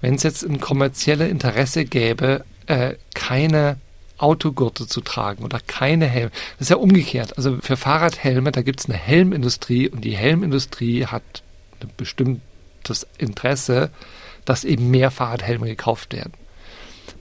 Wenn 0.00 0.14
es 0.14 0.22
jetzt 0.22 0.42
ein 0.42 0.60
kommerzielle 0.60 1.28
Interesse 1.28 1.84
gäbe, 1.84 2.44
äh, 2.66 2.94
keine 3.14 3.76
Autogurte 4.22 4.86
zu 4.86 5.00
tragen 5.00 5.44
oder 5.44 5.60
keine 5.66 6.06
Helme. 6.06 6.30
Das 6.58 6.66
ist 6.66 6.70
ja 6.70 6.76
umgekehrt. 6.76 7.36
Also 7.36 7.58
für 7.60 7.76
Fahrradhelme, 7.76 8.52
da 8.52 8.62
gibt 8.62 8.80
es 8.80 8.86
eine 8.86 8.96
Helmindustrie 8.96 9.88
und 9.88 10.04
die 10.04 10.16
Helmindustrie 10.16 11.06
hat 11.06 11.42
ein 11.80 11.90
bestimmtes 11.96 13.06
Interesse, 13.18 13.90
dass 14.44 14.64
eben 14.64 14.90
mehr 14.90 15.10
Fahrradhelme 15.10 15.66
gekauft 15.66 16.12
werden. 16.12 16.32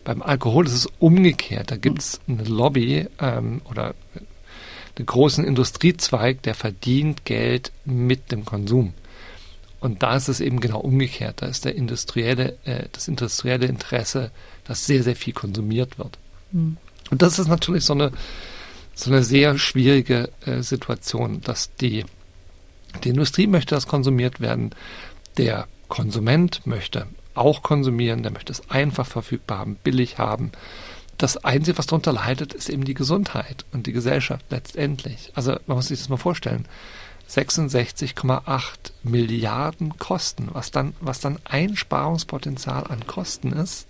Beim 0.03 0.21
Alkohol 0.21 0.65
ist 0.65 0.73
es 0.73 0.89
umgekehrt. 0.99 1.71
Da 1.71 1.77
gibt 1.77 1.99
es 1.99 2.19
eine 2.27 2.43
Lobby 2.43 3.07
ähm, 3.19 3.61
oder 3.69 3.93
einen 4.97 5.05
großen 5.05 5.45
Industriezweig, 5.45 6.41
der 6.43 6.55
verdient 6.55 7.25
Geld 7.25 7.71
mit 7.85 8.31
dem 8.31 8.45
Konsum. 8.45 8.93
Und 9.79 10.03
da 10.03 10.15
ist 10.15 10.27
es 10.27 10.39
eben 10.39 10.59
genau 10.59 10.79
umgekehrt. 10.79 11.41
Da 11.41 11.47
ist 11.47 11.65
der 11.65 11.75
industrielle, 11.75 12.57
äh, 12.65 12.85
das 12.91 13.07
industrielle 13.07 13.65
Interesse, 13.65 14.31
dass 14.63 14.85
sehr, 14.85 15.03
sehr 15.03 15.15
viel 15.15 15.33
konsumiert 15.33 15.97
wird. 15.97 16.17
Mhm. 16.51 16.77
Und 17.11 17.21
das 17.21 17.37
ist 17.37 17.47
natürlich 17.47 17.85
so 17.85 17.93
eine, 17.93 18.11
so 18.95 19.11
eine 19.11 19.23
sehr 19.23 19.57
schwierige 19.57 20.29
äh, 20.45 20.61
Situation, 20.61 21.41
dass 21.41 21.75
die, 21.75 22.05
die 23.03 23.09
Industrie 23.09 23.47
möchte, 23.47 23.75
dass 23.75 23.85
konsumiert 23.85 24.39
werden. 24.39 24.71
Der 25.37 25.67
Konsument 25.87 26.65
möchte 26.65 27.07
auch 27.35 27.61
konsumieren, 27.61 28.23
der 28.23 28.31
möchte 28.31 28.51
es 28.51 28.69
einfach 28.69 29.05
verfügbar 29.05 29.59
haben, 29.59 29.75
billig 29.75 30.17
haben. 30.17 30.51
Das 31.17 31.37
Einzige, 31.37 31.77
was 31.77 31.85
darunter 31.85 32.13
leidet, 32.13 32.53
ist 32.53 32.69
eben 32.69 32.83
die 32.83 32.93
Gesundheit 32.93 33.65
und 33.71 33.87
die 33.87 33.93
Gesellschaft 33.93 34.45
letztendlich. 34.49 35.31
Also 35.35 35.51
man 35.67 35.77
muss 35.77 35.87
sich 35.87 35.99
das 35.99 36.09
mal 36.09 36.17
vorstellen. 36.17 36.65
66,8 37.29 38.61
Milliarden 39.03 39.97
Kosten, 39.97 40.49
was 40.51 40.71
dann, 40.71 40.93
was 40.99 41.21
dann 41.21 41.39
Einsparungspotenzial 41.45 42.87
an 42.87 43.05
Kosten 43.07 43.53
ist, 43.53 43.87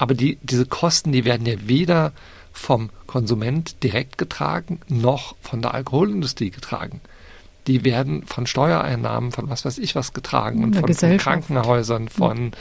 aber 0.00 0.14
die, 0.14 0.38
diese 0.42 0.64
Kosten, 0.64 1.12
die 1.12 1.26
werden 1.26 1.44
ja 1.44 1.56
weder 1.66 2.12
vom 2.52 2.88
Konsument 3.06 3.82
direkt 3.82 4.16
getragen, 4.16 4.80
noch 4.88 5.36
von 5.42 5.60
der 5.60 5.74
Alkoholindustrie 5.74 6.50
getragen. 6.50 7.02
Die 7.66 7.84
werden 7.84 8.24
von 8.24 8.46
Steuereinnahmen, 8.46 9.30
von 9.30 9.50
was 9.50 9.66
weiß 9.66 9.76
ich 9.76 9.94
was 9.94 10.14
getragen 10.14 10.64
und 10.64 10.74
von, 10.74 10.94
von, 10.94 11.18
Krankenhäusern, 11.18 12.08
von, 12.08 12.52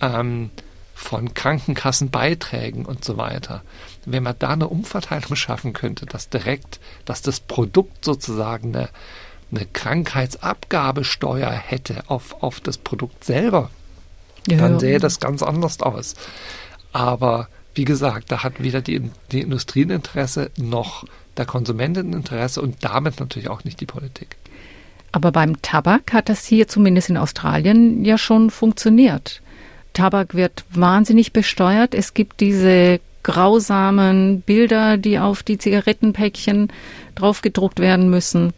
ähm, 0.00 0.50
von 0.92 1.32
Krankenkassenbeiträgen 1.34 2.84
und 2.84 3.04
so 3.04 3.16
weiter. 3.16 3.62
Wenn 4.04 4.24
man 4.24 4.34
da 4.40 4.48
eine 4.48 4.66
Umverteilung 4.66 5.36
schaffen 5.36 5.74
könnte, 5.74 6.04
dass 6.04 6.30
direkt, 6.30 6.80
dass 7.04 7.22
das 7.22 7.38
Produkt 7.38 8.04
sozusagen 8.04 8.74
eine, 8.74 8.88
eine 9.52 9.66
Krankheitsabgabesteuer 9.66 11.52
hätte 11.52 12.02
auf, 12.08 12.42
auf 12.42 12.58
das 12.58 12.76
Produkt 12.76 13.22
selber, 13.22 13.70
ja, 14.48 14.56
dann 14.56 14.80
sähe 14.80 14.98
das 14.98 15.20
ganz 15.20 15.44
anders 15.44 15.80
aus. 15.80 16.16
Aber 16.92 17.48
wie 17.74 17.84
gesagt, 17.84 18.30
da 18.30 18.42
hat 18.42 18.62
weder 18.62 18.80
die, 18.80 19.10
die 19.30 19.40
Industrie 19.40 19.84
ein 19.84 19.90
Interesse 19.90 20.50
noch 20.56 21.04
der 21.36 21.46
Konsument 21.46 21.96
ein 21.96 22.12
Interesse 22.12 22.60
und 22.60 22.84
damit 22.84 23.18
natürlich 23.18 23.48
auch 23.48 23.64
nicht 23.64 23.80
die 23.80 23.86
Politik. 23.86 24.36
Aber 25.12 25.32
beim 25.32 25.60
Tabak 25.62 26.12
hat 26.12 26.28
das 26.28 26.44
hier 26.46 26.68
zumindest 26.68 27.10
in 27.10 27.16
Australien 27.16 28.04
ja 28.04 28.18
schon 28.18 28.50
funktioniert. 28.50 29.42
Tabak 29.92 30.34
wird 30.34 30.64
wahnsinnig 30.70 31.32
besteuert. 31.32 31.94
Es 31.94 32.14
gibt 32.14 32.40
diese 32.40 33.00
grausamen 33.22 34.40
Bilder, 34.40 34.96
die 34.96 35.18
auf 35.18 35.42
die 35.42 35.58
Zigarettenpäckchen 35.58 36.72
draufgedruckt 37.14 37.78
werden 37.78 38.10
müssen. 38.10 38.52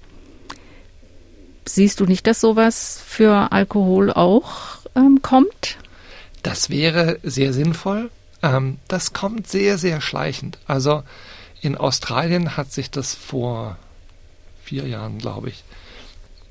Siehst 1.66 2.00
du 2.00 2.06
nicht, 2.06 2.26
dass 2.26 2.40
sowas 2.40 3.02
für 3.04 3.52
Alkohol 3.52 4.12
auch 4.12 4.78
ähm, 4.94 5.20
kommt? 5.22 5.78
Das 6.42 6.70
wäre 6.70 7.18
sehr 7.22 7.52
sinnvoll. 7.52 8.10
Ähm, 8.44 8.78
das 8.88 9.12
kommt 9.12 9.48
sehr, 9.48 9.78
sehr 9.78 10.00
schleichend. 10.00 10.58
Also 10.66 11.02
in 11.62 11.76
Australien 11.76 12.56
hat 12.56 12.70
sich 12.72 12.90
das 12.90 13.14
vor 13.14 13.78
vier 14.62 14.86
Jahren, 14.86 15.18
glaube 15.18 15.48
ich, 15.48 15.64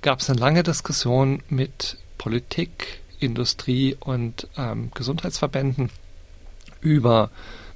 gab 0.02 0.20
es 0.20 0.30
eine 0.30 0.40
lange 0.40 0.64
Diskussion 0.64 1.44
mit 1.50 1.98
Politik, 2.18 3.02
Industrie 3.20 3.96
und 4.00 4.48
ähm, 4.58 4.92
Gesundheitsverbänden 4.94 5.92
über 6.82 7.30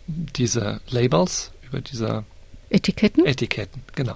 diese 0.08 0.82
Labels, 0.90 1.52
über 1.62 1.80
diese 1.80 2.24
Etiketten. 2.70 3.26
Etiketten, 3.26 3.84
genau. 3.96 4.16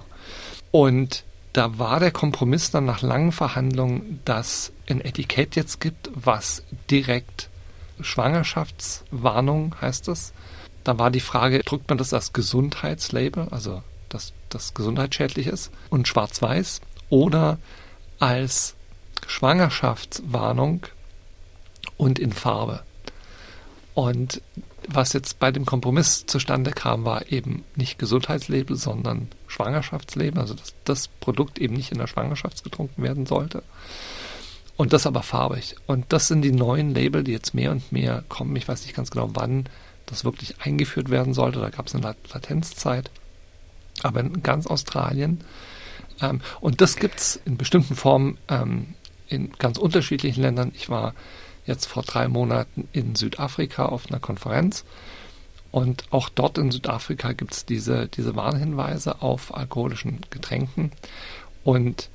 Und 0.72 1.24
da 1.52 1.78
war 1.78 2.00
der 2.00 2.10
Kompromiss 2.10 2.70
dann 2.70 2.86
nach 2.86 3.02
langen 3.02 3.32
Verhandlungen, 3.32 4.20
dass 4.24 4.72
ein 4.88 5.00
Etikett 5.00 5.54
jetzt 5.54 5.80
gibt, 5.80 6.10
was 6.14 6.62
direkt 6.90 7.48
Schwangerschaftswarnung 8.04 9.74
heißt 9.80 10.08
es. 10.08 10.32
Da 10.84 10.98
war 10.98 11.10
die 11.10 11.20
Frage, 11.20 11.60
drückt 11.60 11.88
man 11.88 11.98
das 11.98 12.12
als 12.12 12.32
Gesundheitslabel, 12.32 13.48
also 13.50 13.82
dass 14.08 14.32
das 14.48 14.74
gesundheitsschädlich 14.74 15.46
ist 15.46 15.70
und 15.90 16.08
schwarz-weiß 16.08 16.80
oder 17.08 17.58
als 18.18 18.74
Schwangerschaftswarnung 19.26 20.86
und 21.96 22.18
in 22.18 22.32
Farbe. 22.32 22.82
Und 23.94 24.42
was 24.88 25.12
jetzt 25.12 25.38
bei 25.38 25.50
dem 25.52 25.64
Kompromiss 25.64 26.26
zustande 26.26 26.72
kam, 26.72 27.04
war 27.04 27.30
eben 27.30 27.64
nicht 27.76 27.98
Gesundheitslabel, 27.98 28.76
sondern 28.76 29.28
Schwangerschaftslabel, 29.46 30.40
also 30.40 30.54
dass 30.54 30.74
das 30.84 31.08
Produkt 31.08 31.58
eben 31.58 31.74
nicht 31.74 31.92
in 31.92 31.98
der 31.98 32.06
Schwangerschaft 32.06 32.64
getrunken 32.64 33.02
werden 33.02 33.26
sollte. 33.26 33.62
Und 34.76 34.92
das 34.92 35.06
aber 35.06 35.22
farbig. 35.22 35.76
Und 35.86 36.12
das 36.12 36.28
sind 36.28 36.42
die 36.42 36.52
neuen 36.52 36.94
Label, 36.94 37.22
die 37.22 37.32
jetzt 37.32 37.54
mehr 37.54 37.70
und 37.70 37.92
mehr 37.92 38.24
kommen. 38.28 38.56
Ich 38.56 38.66
weiß 38.66 38.82
nicht 38.82 38.96
ganz 38.96 39.10
genau, 39.10 39.30
wann 39.34 39.66
das 40.06 40.24
wirklich 40.24 40.56
eingeführt 40.60 41.10
werden 41.10 41.34
sollte. 41.34 41.60
Da 41.60 41.70
gab 41.70 41.86
es 41.86 41.94
eine 41.94 42.14
Latenzzeit. 42.32 43.10
Aber 44.02 44.20
in 44.20 44.42
ganz 44.42 44.66
Australien. 44.66 45.44
Ähm, 46.20 46.40
und 46.60 46.80
das 46.80 46.96
gibt 46.96 47.20
es 47.20 47.40
in 47.44 47.56
bestimmten 47.56 47.94
Formen 47.94 48.38
ähm, 48.48 48.94
in 49.28 49.52
ganz 49.58 49.78
unterschiedlichen 49.78 50.42
Ländern. 50.42 50.72
Ich 50.74 50.88
war 50.88 51.14
jetzt 51.66 51.86
vor 51.86 52.02
drei 52.02 52.28
Monaten 52.28 52.88
in 52.92 53.14
Südafrika 53.14 53.86
auf 53.86 54.08
einer 54.08 54.20
Konferenz. 54.20 54.84
Und 55.70 56.04
auch 56.10 56.28
dort 56.28 56.58
in 56.58 56.70
Südafrika 56.70 57.32
gibt 57.32 57.54
es 57.54 57.64
diese, 57.64 58.08
diese 58.08 58.36
Warnhinweise 58.36 59.22
auf 59.22 59.54
alkoholischen 59.54 60.20
Getränken. 60.30 60.92
Und 61.64 62.10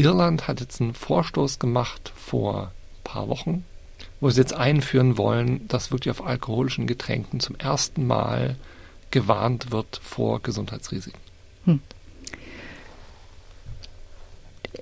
Irland 0.00 0.48
hat 0.48 0.60
jetzt 0.60 0.80
einen 0.80 0.94
Vorstoß 0.94 1.58
gemacht 1.58 2.12
vor 2.16 2.64
ein 2.64 3.04
paar 3.04 3.28
Wochen, 3.28 3.64
wo 4.20 4.30
sie 4.30 4.40
jetzt 4.40 4.54
einführen 4.54 5.18
wollen, 5.18 5.66
dass 5.68 5.90
wirklich 5.90 6.10
auf 6.10 6.26
alkoholischen 6.26 6.86
Getränken 6.86 7.40
zum 7.40 7.56
ersten 7.56 8.06
Mal 8.06 8.56
gewarnt 9.10 9.72
wird 9.72 10.00
vor 10.02 10.40
Gesundheitsrisiken. 10.40 11.20
Hm. 11.64 11.80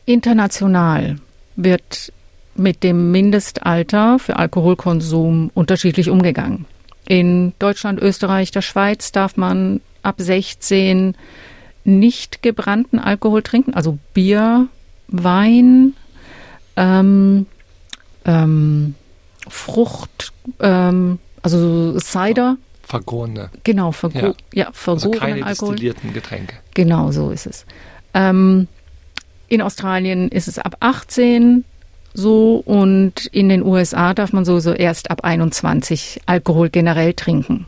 International 0.04 1.18
wird 1.56 2.12
mit 2.54 2.82
dem 2.82 3.10
Mindestalter 3.10 4.18
für 4.18 4.36
Alkoholkonsum 4.36 5.50
unterschiedlich 5.54 6.10
umgegangen. 6.10 6.66
In 7.06 7.54
Deutschland, 7.58 8.00
Österreich, 8.00 8.50
der 8.50 8.62
Schweiz 8.62 9.12
darf 9.12 9.36
man 9.36 9.80
ab 10.02 10.16
16 10.18 11.14
nicht 11.84 12.42
gebrannten 12.42 12.98
Alkohol 12.98 13.42
trinken, 13.42 13.74
also 13.74 13.98
Bier, 14.12 14.68
Wein, 15.08 15.94
ähm, 16.76 17.46
ähm, 18.24 18.94
Frucht, 19.48 20.32
ähm, 20.60 21.18
also 21.42 21.98
Cider. 21.98 22.56
Vergorene. 22.82 23.50
Genau, 23.64 23.92
vergo 23.92 24.18
ja. 24.18 24.34
ja 24.52 24.68
vergorene 24.72 25.12
also 25.14 25.20
keine 25.20 25.46
Alkohol. 25.46 25.74
destillierten 25.74 26.12
Getränke. 26.14 26.56
Genau, 26.74 27.10
so 27.10 27.30
ist 27.30 27.46
es. 27.46 27.66
Ähm, 28.14 28.68
in 29.48 29.62
Australien 29.62 30.28
ist 30.28 30.48
es 30.48 30.58
ab 30.58 30.76
18 30.80 31.64
so 32.14 32.62
und 32.64 33.26
in 33.26 33.48
den 33.48 33.62
USA 33.62 34.14
darf 34.14 34.32
man 34.32 34.44
sowieso 34.44 34.72
erst 34.72 35.10
ab 35.10 35.24
21 35.24 36.22
Alkohol 36.26 36.68
generell 36.70 37.14
trinken. 37.14 37.66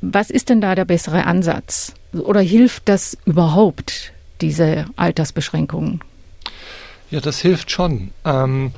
Was 0.00 0.30
ist 0.30 0.48
denn 0.48 0.60
da 0.60 0.74
der 0.74 0.84
bessere 0.84 1.24
Ansatz? 1.24 1.94
Oder 2.12 2.40
hilft 2.40 2.88
das 2.88 3.16
überhaupt, 3.24 4.11
diese 4.42 4.86
Altersbeschränkungen? 4.96 6.00
Ja, 7.10 7.20
das 7.20 7.40
hilft 7.40 7.70
schon. 7.70 8.10
Ähm, 8.24 8.72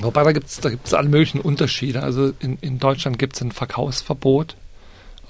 wobei 0.00 0.24
da 0.24 0.32
gibt 0.32 0.48
es 0.48 0.60
da 0.60 0.70
gibt's 0.70 0.94
alle 0.94 1.08
möglichen 1.08 1.40
Unterschiede. 1.40 2.02
Also 2.02 2.32
in, 2.40 2.58
in 2.60 2.78
Deutschland 2.78 3.18
gibt 3.18 3.36
es 3.36 3.42
ein 3.42 3.52
Verkaufsverbot. 3.52 4.56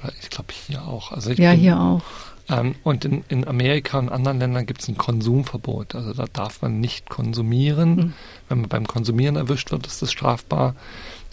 Oder 0.03 0.13
ich 0.21 0.31
glaube 0.31 0.53
hier 0.67 0.83
auch. 0.85 1.13
Also 1.13 1.31
ja, 1.33 1.51
bin, 1.51 1.61
hier 1.61 1.79
auch. 1.79 2.03
Ähm, 2.49 2.75
und 2.83 3.05
in, 3.05 3.25
in 3.29 3.47
Amerika 3.47 3.99
und 3.99 4.09
anderen 4.09 4.39
Ländern 4.39 4.67
gibt 4.67 4.83
es 4.83 4.89
ein 4.89 4.97
Konsumverbot. 4.97 5.95
Also 5.95 6.13
da 6.13 6.27
darf 6.33 6.63
man 6.63 6.81
nicht 6.81 7.09
konsumieren. 7.09 7.95
Mhm. 7.97 8.13
Wenn 8.49 8.61
man 8.61 8.69
beim 8.69 8.87
Konsumieren 8.87 9.37
erwischt 9.37 9.71
wird, 9.71 9.87
ist 9.87 10.03
das 10.03 10.13
strafbar. 10.13 10.75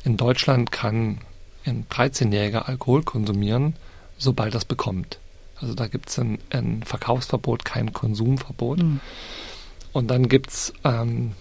In 0.04 0.18
Deutschland 0.18 0.72
kann 0.72 1.20
ein 1.66 1.86
13-Jähriger 1.92 2.68
Alkohol 2.68 3.04
konsumieren, 3.04 3.76
sobald 4.18 4.56
er 4.56 4.60
es 4.60 4.66
bekommt. 4.66 5.20
Also 5.62 5.74
da 5.74 5.88
gibt 5.88 6.10
es 6.10 6.20
ein, 6.20 6.40
ein, 6.50 6.84
Verkaufsverbot, 6.84 7.66
kein 7.66 7.94
Konsumverbot. 7.94 8.80
Mhm. 8.80 9.00
Und 9.92 10.08
dann 10.08 10.30
gibt 10.30 10.50
es 10.50 10.74
ähm, 10.84 11.34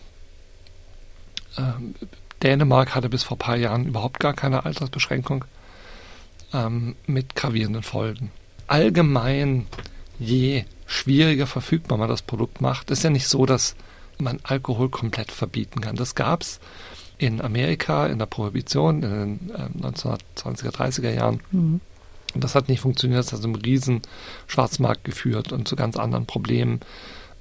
ähm, 1.57 1.95
Dänemark 2.43 2.95
hatte 2.95 3.09
bis 3.09 3.25
vor 3.25 3.37
ein 3.37 3.41
paar 3.41 3.57
Jahren 3.57 3.87
überhaupt 3.87 4.21
gar 4.21 4.33
keine 4.33 4.65
Altersbeschränkung 4.65 5.45
ähm, 6.53 6.97
mit 7.07 7.35
gravierenden 7.35 7.83
Folgen 7.83 8.31
allgemein, 8.69 9.67
je 10.19 10.65
schwieriger 10.87 11.47
verfügbar 11.47 11.99
man 11.99 12.09
das 12.09 12.23
Produkt 12.23 12.61
macht, 12.61 12.91
ist 12.91 13.03
ja 13.03 13.11
nicht 13.11 13.27
so, 13.27 13.47
dass 13.47 13.75
man 14.19 14.39
Alkohol 14.45 14.89
komplett 14.89 15.33
verbieten 15.33 15.81
kann. 15.81 15.97
Das 15.97 16.15
gab 16.15 16.43
es 16.43 16.61
in 17.19 17.41
Amerika 17.41 18.07
in 18.07 18.19
der 18.19 18.27
Prohibition 18.27 19.03
in 19.03 19.11
den 19.11 19.51
äh, 19.51 19.87
1920er, 19.87 20.71
30er 20.71 21.11
Jahren. 21.11 21.41
Mhm. 21.51 21.81
Und 22.35 22.45
das 22.45 22.55
hat 22.55 22.69
nicht 22.69 22.81
funktioniert, 22.81 23.21
das 23.21 23.33
hat 23.33 23.41
zu 23.41 23.49
einem 23.49 23.57
riesen 23.57 24.03
Schwarzmarkt 24.47 25.05
geführt 25.05 25.53
und 25.53 25.67
zu 25.67 25.77
ganz 25.77 25.97
anderen 25.97 26.27
Problemen. 26.27 26.81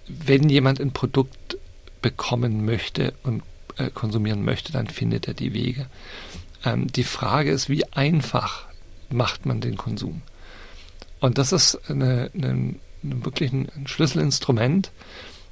Wenn 0.07 0.49
jemand 0.49 0.79
ein 0.79 0.91
Produkt 0.91 1.57
bekommen 2.01 2.65
möchte 2.65 3.13
und 3.23 3.43
äh, 3.77 3.89
konsumieren 3.89 4.45
möchte, 4.45 4.71
dann 4.71 4.87
findet 4.87 5.27
er 5.27 5.33
die 5.33 5.53
Wege. 5.53 5.87
Ähm, 6.63 6.87
die 6.87 7.03
Frage 7.03 7.51
ist, 7.51 7.69
wie 7.69 7.85
einfach 7.93 8.65
macht 9.09 9.45
man 9.45 9.61
den 9.61 9.77
Konsum? 9.77 10.21
Und 11.19 11.37
das 11.37 11.51
ist 11.51 11.89
eine, 11.89 12.31
eine, 12.33 12.75
wirklich 13.01 13.51
ein 13.51 13.69
Schlüsselinstrument, 13.85 14.91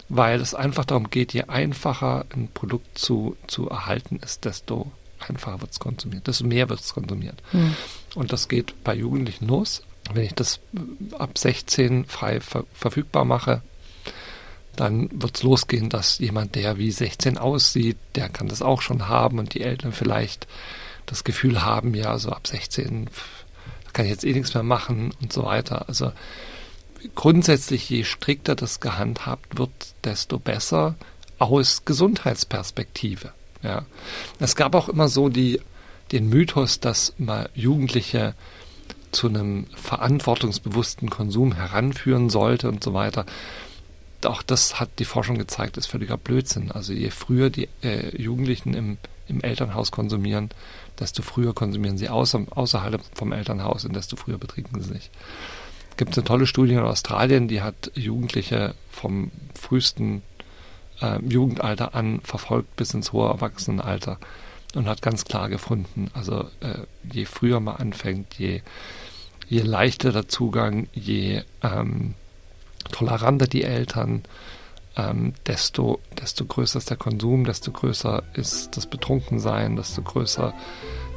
weil 0.10 0.40
es 0.40 0.54
einfach 0.54 0.86
darum 0.86 1.10
geht, 1.10 1.34
je 1.34 1.44
einfacher 1.44 2.26
ein 2.34 2.50
Produkt 2.54 2.98
zu, 2.98 3.36
zu 3.48 3.70
erhalten 3.70 4.20
ist, 4.24 4.46
desto 4.46 4.92
einfacher 5.28 5.62
wird 5.62 5.72
es 5.72 5.80
konsumiert, 5.80 6.28
desto 6.28 6.46
mehr 6.46 6.70
wird 6.70 6.82
es 6.82 6.94
konsumiert. 6.94 7.42
Mhm. 7.54 7.76
Und 8.16 8.34
das 8.34 8.48
geht 8.48 8.84
bei 8.84 8.96
Jugendlichen 8.96 9.48
los. 9.48 9.84
Wenn 10.12 10.24
ich 10.24 10.34
das 10.34 10.60
ab 11.18 11.38
16 11.38 12.06
frei 12.06 12.40
ver 12.40 12.66
verfügbar 12.74 13.26
mache, 13.26 13.62
dann 14.76 15.10
wird 15.12 15.38
es 15.38 15.44
losgehen, 15.44 15.90
dass 15.90 16.20
jemand, 16.20 16.56
der 16.56 16.78
wie 16.78 16.92
16 16.92 17.38
aussieht, 17.38 17.98
der 18.16 18.30
kann 18.30 18.48
das 18.48 18.62
auch 18.62 18.82
schon 18.82 19.08
haben 19.08 19.40
und 19.40 19.54
die 19.54 19.62
Eltern 19.62 19.94
vielleicht 19.94 20.48
das 21.06 21.24
Gefühl 21.24 21.64
haben, 21.64 21.94
ja, 21.94 22.18
so 22.18 22.32
ab 22.32 22.48
16 22.48 23.10
kann 23.94 24.06
ich 24.06 24.12
jetzt 24.12 24.26
eh 24.26 24.34
nichts 24.34 24.54
mehr 24.54 24.64
machen 24.64 25.14
und 25.22 25.32
so 25.32 25.46
weiter. 25.46 25.88
Also 25.88 26.12
grundsätzlich, 27.14 27.90
je 27.90 28.04
strikter 28.04 28.56
das 28.56 28.80
gehandhabt 28.80 29.58
wird, 29.58 29.72
desto 30.04 30.40
besser 30.40 30.96
aus 31.40 31.86
Gesundheitsperspektive. 31.86 33.32
Ja. 33.64 33.86
Es 34.40 34.56
gab 34.56 34.76
auch 34.76 34.90
immer 34.90 35.08
so 35.08 35.30
die, 35.30 35.62
den 36.12 36.30
Mythos, 36.30 36.80
dass 36.80 37.14
mal 37.18 37.50
Jugendliche 37.56 38.36
zu 39.12 39.28
einem 39.28 39.66
verantwortungsbewussten 39.76 41.10
Konsum 41.10 41.56
heranführen 41.56 42.30
sollte 42.30 42.70
und 42.70 42.84
so 42.84 42.94
weiter. 42.94 43.26
Auch 44.24 44.44
das 44.44 44.80
hat 44.80 44.90
die 45.00 45.06
Forschung 45.06 45.38
gezeigt, 45.38 45.78
ist 45.78 45.88
völliger 45.88 46.18
Blödsinn. 46.18 46.72
Also 46.72 46.94
je 46.94 47.10
früher 47.12 47.50
die 47.50 47.70
äh, 47.82 48.16
Jugendlichen 48.22 48.74
im, 48.74 48.98
im 49.28 49.42
Elternhaus 49.42 49.92
konsumieren, 49.92 50.50
desto 51.00 51.22
früher 51.22 51.54
konsumieren 51.54 51.98
sie 51.98 52.10
außer, 52.10 52.46
außerhalb 52.50 53.02
vom 53.14 53.32
Elternhaus 53.32 53.86
und 53.86 53.96
desto 53.96 54.16
früher 54.16 54.38
betrinken 54.38 54.82
sie 54.82 54.94
sich. 54.94 55.12
Es 55.92 55.98
gibt 55.98 56.18
eine 56.18 56.26
tolle 56.26 56.48
Studie 56.48 56.74
in 56.74 56.80
Australien, 56.80 57.48
die 57.48 57.62
hat 57.62 57.92
Jugendliche 57.96 58.76
vom 58.92 59.32
frühesten 59.58 60.24
äh, 61.02 61.20
Jugendalter 61.22 61.96
an 61.96 62.20
verfolgt 62.22 62.76
bis 62.76 62.94
ins 62.94 63.14
hohe 63.14 63.30
Erwachsenenalter 63.30 64.20
und 64.76 64.88
hat 64.88 65.02
ganz 65.02 65.26
klar 65.26 65.50
gefunden, 65.50 66.10
also 66.14 66.46
äh, 66.60 66.80
je 67.12 67.26
früher 67.26 67.60
man 67.60 67.78
anfängt, 67.78 68.36
je, 68.36 68.62
je 69.48 69.62
leichter 69.62 70.12
der 70.12 70.28
Zugang, 70.28 70.88
je 70.94 71.44
ähm, 71.64 72.16
toleranter 72.92 73.48
die 73.48 73.64
Eltern, 73.64 74.24
ähm, 74.98 75.34
desto, 75.48 76.00
desto 76.20 76.46
größer 76.46 76.80
ist 76.80 76.90
der 76.90 76.98
Konsum, 76.98 77.46
desto 77.46 77.72
größer 77.72 78.24
ist 78.34 78.78
das 78.78 78.88
Betrunkensein, 78.88 79.76
desto 79.76 80.02
größer 80.02 80.54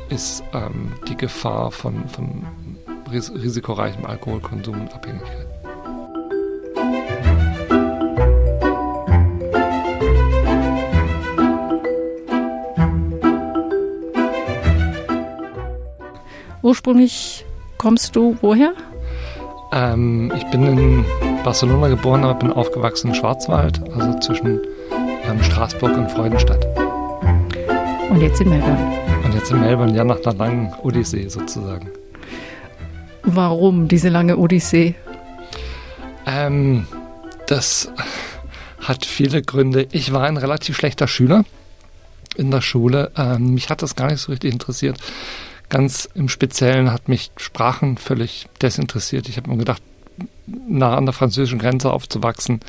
ist 0.08 0.42
ähm, 0.52 0.94
die 1.08 1.16
Gefahr 1.16 1.70
von, 1.70 2.08
von 2.08 2.46
ris 3.10 3.32
risikoreichem 3.32 4.04
Alkoholkonsum 4.04 4.80
und 4.80 4.94
Abhängigkeit. 4.94 5.57
Ursprünglich 16.68 17.46
kommst 17.78 18.14
du 18.14 18.36
woher? 18.42 18.74
Ähm, 19.72 20.30
ich 20.36 20.44
bin 20.50 20.66
in 20.66 21.04
Barcelona 21.42 21.88
geboren, 21.88 22.24
aber 22.24 22.34
bin 22.34 22.52
aufgewachsen 22.52 23.08
im 23.08 23.14
Schwarzwald, 23.14 23.80
also 23.96 24.18
zwischen 24.18 24.60
ähm, 24.92 25.42
Straßburg 25.42 25.96
und 25.96 26.10
Freudenstadt. 26.10 26.66
Und 28.10 28.20
jetzt 28.20 28.42
in 28.42 28.50
Melbourne. 28.50 28.98
Und 29.24 29.32
jetzt 29.32 29.50
in 29.50 29.60
Melbourne, 29.60 29.96
ja, 29.96 30.04
nach 30.04 30.22
einer 30.22 30.34
langen 30.34 30.70
Odyssee 30.82 31.28
sozusagen. 31.28 31.88
Warum 33.22 33.88
diese 33.88 34.10
lange 34.10 34.36
Odyssee? 34.36 34.94
Ähm, 36.26 36.86
das 37.46 37.90
hat 38.82 39.06
viele 39.06 39.40
Gründe. 39.40 39.88
Ich 39.90 40.12
war 40.12 40.24
ein 40.24 40.36
relativ 40.36 40.76
schlechter 40.76 41.08
Schüler 41.08 41.46
in 42.36 42.50
der 42.50 42.60
Schule. 42.60 43.10
Ähm, 43.16 43.54
mich 43.54 43.70
hat 43.70 43.80
das 43.80 43.96
gar 43.96 44.10
nicht 44.10 44.20
so 44.20 44.32
richtig 44.32 44.52
interessiert. 44.52 44.98
Ganz 45.68 46.08
im 46.14 46.28
Speziellen 46.28 46.92
hat 46.92 47.08
mich 47.08 47.30
Sprachen 47.36 47.98
völlig 47.98 48.46
desinteressiert. 48.62 49.28
Ich 49.28 49.36
habe 49.36 49.50
mir 49.50 49.58
gedacht, 49.58 49.82
nah 50.46 50.96
an 50.96 51.04
der 51.06 51.12
französischen 51.12 51.58
Grenze 51.58 51.92
aufzuwachsen, 51.92 52.60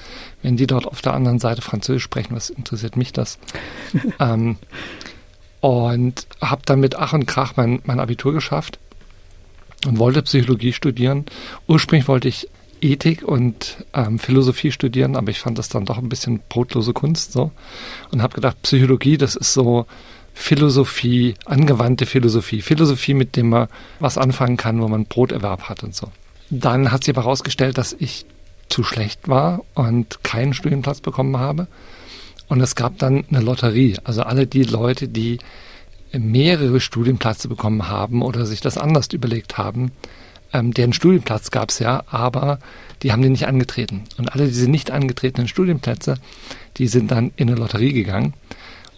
wenn 0.41 0.58
die 0.58 0.68
dort 0.68 0.86
auf 0.86 1.02
der 1.02 1.14
anderen 1.14 1.39
Seite 1.39 1.62
Französisch 1.62 2.04
sprechen, 2.04 2.36
was 2.36 2.50
interessiert 2.50 2.97
mich 2.97 3.14
das? 3.14 3.39
ähm, 4.20 4.58
und 5.62 6.28
habe 6.41 6.62
dann 6.66 6.80
mit 6.80 6.95
Ach 6.95 7.14
und 7.14 7.26
Krach 7.26 7.54
mein, 7.56 7.82
mein 7.84 8.00
Abitur 8.00 8.34
geschafft 8.34 8.80
und 9.86 10.00
wollte 10.00 10.22
Psychologie 10.22 10.74
studieren. 10.74 11.26
Ursprünglich 11.68 12.08
wollte 12.08 12.28
ich 12.28 12.50
Ethik 12.82 13.24
und 13.24 13.86
ähm, 13.93 14.20
Philosophie 14.20 14.72
studieren, 14.72 15.16
aber 15.16 15.32
ich 15.32 15.39
fand 15.39 15.58
das 15.58 15.70
dann 15.70 15.86
doch 15.86 15.97
ein 15.97 16.10
bisschen 16.10 16.39
brotlose 16.47 16.93
Kunst 16.93 17.34
so 17.34 17.52
und 18.12 18.22
habe 18.22 18.36
gedacht, 18.36 18.62
Psychologie, 18.62 19.18
das 19.18 19.36
ist 19.36 19.54
so 19.54 19.86
Philosophie, 20.34 21.36
angewandte 21.46 22.06
Philosophie, 22.06 22.62
Philosophie, 22.62 23.14
mit 23.14 23.36
dem 23.36 23.50
man 23.50 23.68
was 24.00 24.18
anfangen 24.18 24.58
kann, 24.58 24.82
wo 24.82 24.88
man 24.88 25.06
Broterwerb 25.06 25.64
hat 25.64 25.84
und 25.84 25.96
so. 25.96 26.12
Dann 26.50 26.92
hat 26.92 27.04
sich 27.04 27.16
aber 27.16 27.26
herausgestellt, 27.26 27.78
dass 27.78 27.96
ich 27.98 28.26
zu 28.70 28.84
schlecht 28.84 29.28
war 29.28 29.64
und 29.74 30.24
keinen 30.24 30.54
Studienplatz 30.54 31.02
bekommen 31.02 31.38
habe. 31.38 31.68
Und 32.48 32.62
es 32.62 32.76
gab 32.76 32.98
dann 32.98 33.26
eine 33.30 33.42
Lotterie. 33.42 33.98
Also 34.04 34.24
alle 34.24 34.48
die 34.48 34.64
Leute, 34.64 35.08
die 35.08 35.40
mehrere 36.12 36.80
Studienplätze 36.80 37.48
bekommen 37.48 37.88
haben 37.88 38.24
oder 38.24 38.46
sich 38.46 38.62
das 38.62 38.78
anders 38.78 39.08
überlegt 39.14 39.58
haben, 39.58 39.92
ähm, 40.52 40.74
deren 40.74 40.94
Studienplatz 40.94 41.52
gab 41.52 41.70
es 41.70 41.80
ja, 41.80 42.04
aber 42.10 42.60
die 43.04 43.12
haben 43.12 43.22
den 43.22 43.34
nicht 43.34 43.48
angetreten. 43.48 44.06
Und 44.18 44.34
alle 44.34 44.48
diese 44.48 44.70
nicht 44.70 44.90
angetretenen 44.92 45.48
Studienplätze, 45.48 46.16
die 46.78 46.88
sind 46.88 47.12
dann 47.12 47.32
in 47.36 47.50
eine 47.50 47.60
Lotterie 47.60 47.94
gegangen. 47.94 48.34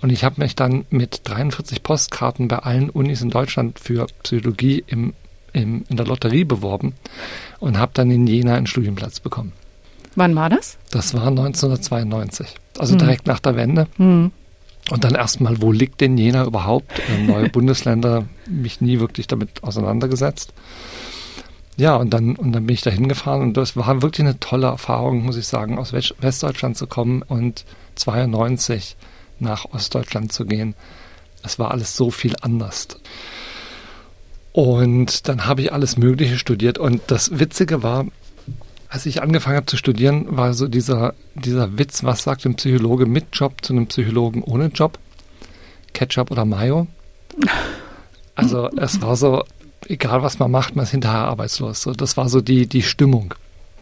Und 0.01 0.11
ich 0.11 0.23
habe 0.23 0.41
mich 0.41 0.55
dann 0.55 0.85
mit 0.89 1.21
43 1.25 1.83
Postkarten 1.83 2.47
bei 2.47 2.59
allen 2.59 2.89
Unis 2.89 3.21
in 3.21 3.29
Deutschland 3.29 3.79
für 3.79 4.07
Psychologie 4.23 4.83
im, 4.87 5.13
im, 5.53 5.83
in 5.89 5.97
der 5.97 6.07
Lotterie 6.07 6.43
beworben 6.43 6.93
und 7.59 7.77
habe 7.77 7.91
dann 7.93 8.09
in 8.09 8.25
Jena 8.25 8.55
einen 8.55 8.67
Studienplatz 8.67 9.19
bekommen. 9.19 9.53
Wann 10.15 10.35
war 10.35 10.49
das? 10.49 10.77
Das 10.89 11.13
war 11.13 11.27
1992, 11.27 12.55
also 12.77 12.93
hm. 12.93 12.99
direkt 12.99 13.27
nach 13.27 13.39
der 13.39 13.55
Wende. 13.55 13.87
Hm. 13.97 14.31
Und 14.89 15.03
dann 15.03 15.13
erstmal, 15.13 15.61
wo 15.61 15.71
liegt 15.71 16.01
denn 16.01 16.17
Jena 16.17 16.45
überhaupt? 16.45 16.91
Äh, 17.07 17.23
neue 17.23 17.49
Bundesländer, 17.49 18.25
mich 18.49 18.81
nie 18.81 18.99
wirklich 18.99 19.27
damit 19.27 19.63
auseinandergesetzt. 19.63 20.53
Ja, 21.77 21.95
und 21.95 22.09
dann, 22.13 22.35
und 22.35 22.51
dann 22.51 22.65
bin 22.65 22.73
ich 22.73 22.81
da 22.81 22.89
hingefahren 22.89 23.41
und 23.41 23.57
das 23.57 23.77
war 23.77 24.01
wirklich 24.01 24.27
eine 24.27 24.39
tolle 24.39 24.67
Erfahrung, 24.67 25.23
muss 25.23 25.37
ich 25.37 25.47
sagen, 25.47 25.77
aus 25.79 25.93
Westdeutschland 25.93 26.75
zu 26.75 26.87
kommen 26.87 27.21
und 27.21 27.65
92 27.95 28.97
nach 29.41 29.65
Ostdeutschland 29.65 30.31
zu 30.31 30.45
gehen. 30.45 30.75
Es 31.43 31.59
war 31.59 31.71
alles 31.71 31.95
so 31.95 32.11
viel 32.11 32.35
anders. 32.41 32.87
Und 34.53 35.27
dann 35.27 35.45
habe 35.45 35.61
ich 35.61 35.73
alles 35.73 35.97
Mögliche 35.97 36.37
studiert. 36.37 36.77
Und 36.77 37.01
das 37.07 37.39
Witzige 37.39 37.83
war, 37.83 38.05
als 38.89 39.05
ich 39.05 39.21
angefangen 39.21 39.55
habe 39.55 39.65
zu 39.65 39.77
studieren, 39.77 40.25
war 40.35 40.53
so 40.53 40.67
dieser, 40.67 41.13
dieser 41.35 41.77
Witz, 41.77 42.03
was 42.03 42.23
sagt 42.23 42.45
ein 42.45 42.55
Psychologe 42.55 43.05
mit 43.05 43.27
Job 43.33 43.63
zu 43.63 43.73
einem 43.73 43.87
Psychologen 43.87 44.43
ohne 44.43 44.67
Job? 44.67 44.99
Ketchup 45.93 46.31
oder 46.31 46.45
Mayo? 46.45 46.87
Also 48.35 48.69
es 48.75 49.01
war 49.01 49.15
so, 49.15 49.43
egal 49.87 50.23
was 50.23 50.39
man 50.39 50.51
macht, 50.51 50.75
man 50.75 50.83
ist 50.83 50.91
hinterher 50.91 51.25
arbeitslos. 51.25 51.81
So, 51.81 51.93
das 51.93 52.17
war 52.17 52.27
so 52.27 52.41
die, 52.41 52.67
die 52.67 52.81
Stimmung. 52.81 53.33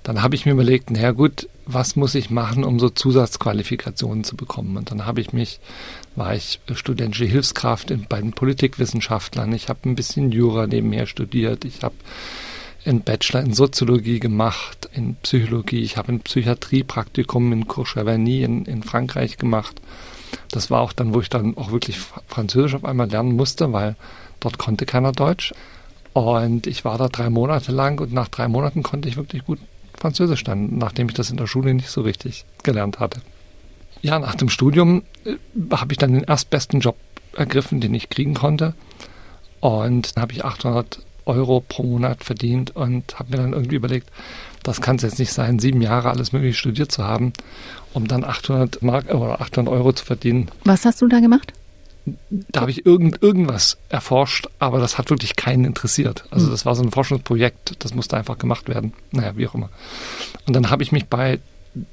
Dann 0.10 0.24
habe 0.24 0.34
ich 0.34 0.48
mir 0.48 0.54
überlegt, 0.54 0.90
naja 0.90 1.12
gut, 1.12 1.48
was 1.68 1.96
muss 1.96 2.16
ich 2.16 2.32
machen, 2.32 2.64
um 2.64 2.80
so 2.80 2.90
Zusatzqualifikationen 2.90 4.24
zu 4.24 4.36
bekommen? 4.36 4.76
Und 4.76 4.90
dann 4.90 5.06
habe 5.06 5.22
ich 5.22 5.34
mich, 5.34 5.60
war 6.16 6.34
ich 6.34 6.60
studentische 6.74 7.26
Hilfskraft 7.26 7.94
bei 8.10 8.20
den 8.20 8.32
Politikwissenschaftlern. 8.32 9.54
Ich 9.54 9.70
habe 9.70 9.88
ein 9.88 9.94
bisschen 9.94 10.32
Jura 10.32 10.66
nebenher 10.66 11.06
studiert. 11.06 11.64
Ich 11.64 11.84
habe 11.84 11.94
einen 12.86 13.02
Bachelor 13.02 13.42
in 13.42 13.54
Soziologie 13.54 14.20
gemacht, 14.20 14.90
in 14.94 15.14
Psychologie. 15.18 15.82
Ich 15.82 15.96
habe 15.96 16.12
ein 16.12 16.22
Psychiatriepraktikum 16.22 17.54
in 17.54 17.68
Courcheverny 17.68 18.42
in, 18.42 18.66
in 18.66 18.82
Frankreich 18.82 19.38
gemacht. 19.38 19.80
Das 20.50 20.72
war 20.72 20.82
auch 20.82 20.92
dann, 20.92 21.14
wo 21.14 21.22
ich 21.22 21.30
dann 21.30 21.56
auch 21.56 21.72
wirklich 21.72 22.00
Französisch 22.28 22.74
auf 22.74 22.84
einmal 22.84 23.12
lernen 23.12 23.36
musste, 23.36 23.74
weil 23.74 23.96
dort 24.40 24.58
konnte 24.58 24.88
keiner 24.88 25.12
Deutsch. 25.12 25.54
Und 26.14 26.66
ich 26.66 26.84
war 26.84 26.98
da 26.98 27.10
drei 27.10 27.30
Monate 27.30 27.72
lang 27.72 28.02
und 28.02 28.12
nach 28.12 28.28
drei 28.28 28.48
Monaten 28.48 28.82
konnte 28.82 29.08
ich 29.08 29.16
wirklich 29.16 29.46
gut 29.46 29.60
Französisch 30.00 30.44
dann, 30.44 30.78
nachdem 30.78 31.10
ich 31.10 31.16
das 31.16 31.30
in 31.30 31.38
der 31.38 31.48
Schule 31.48 31.74
nicht 31.74 31.90
so 31.90 32.02
richtig 32.02 32.46
gelernt 32.64 33.00
hatte. 33.00 33.22
Ja, 34.02 34.18
nach 34.18 34.36
dem 34.36 34.50
Studium 34.50 35.04
äh, 35.26 35.36
habe 35.72 35.92
ich 35.92 35.98
dann 35.98 36.14
den 36.14 36.24
erstbesten 36.24 36.80
Job 36.80 36.96
ergriffen, 37.36 37.82
den 37.82 37.94
ich 37.94 38.10
kriegen 38.10 38.34
konnte. 38.34 38.74
Und 39.60 40.16
dann 40.16 40.22
habe 40.22 40.34
ich 40.34 40.46
800 40.46 41.02
Euro 41.26 41.62
pro 41.68 41.84
Monat 41.84 42.24
verdient 42.24 42.76
und 42.76 43.20
habe 43.20 43.32
mir 43.32 43.38
dann 43.38 43.54
irgendwie 43.54 43.76
überlegt, 43.76 44.10
das 44.64 44.82
kann 44.82 44.96
es 44.96 45.04
jetzt 45.04 45.20
nicht 45.20 45.32
sein, 45.32 45.60
sieben 45.60 45.82
Jahre 45.82 46.10
alles 46.10 46.32
mögliche 46.32 46.58
studiert 46.58 46.92
zu 46.92 47.04
haben, 47.04 47.34
um 47.94 48.08
dann 48.08 48.24
800 48.24 48.82
Mark 48.82 49.14
oder 49.14 49.42
800 49.42 49.72
Euro 49.74 49.94
zu 49.94 50.06
verdienen. 50.06 50.50
Was 50.64 50.86
hast 50.86 51.02
du 51.02 51.08
da 51.08 51.20
gemacht? 51.20 51.54
Da 52.30 52.62
habe 52.62 52.72
ich 52.72 52.86
irgend, 52.86 53.22
irgendwas 53.22 53.78
erforscht, 53.90 54.48
aber 54.60 54.80
das 54.80 54.98
hat 54.98 55.10
wirklich 55.10 55.36
keinen 55.36 55.66
interessiert. 55.66 56.26
Also 56.32 56.46
hm. 56.46 56.52
das 56.52 56.66
war 56.66 56.76
so 56.76 56.84
ein 56.84 56.92
Forschungsprojekt, 56.92 57.84
das 57.84 57.94
musste 57.94 58.18
einfach 58.18 58.38
gemacht 58.38 58.68
werden. 58.70 58.94
Naja, 59.12 59.36
wie 59.36 59.48
auch 59.48 59.56
immer. 59.56 59.70
Und 60.48 60.56
dann 60.56 60.70
habe 60.70 60.84
ich 60.84 60.92
mich 60.92 61.08
bei 61.08 61.40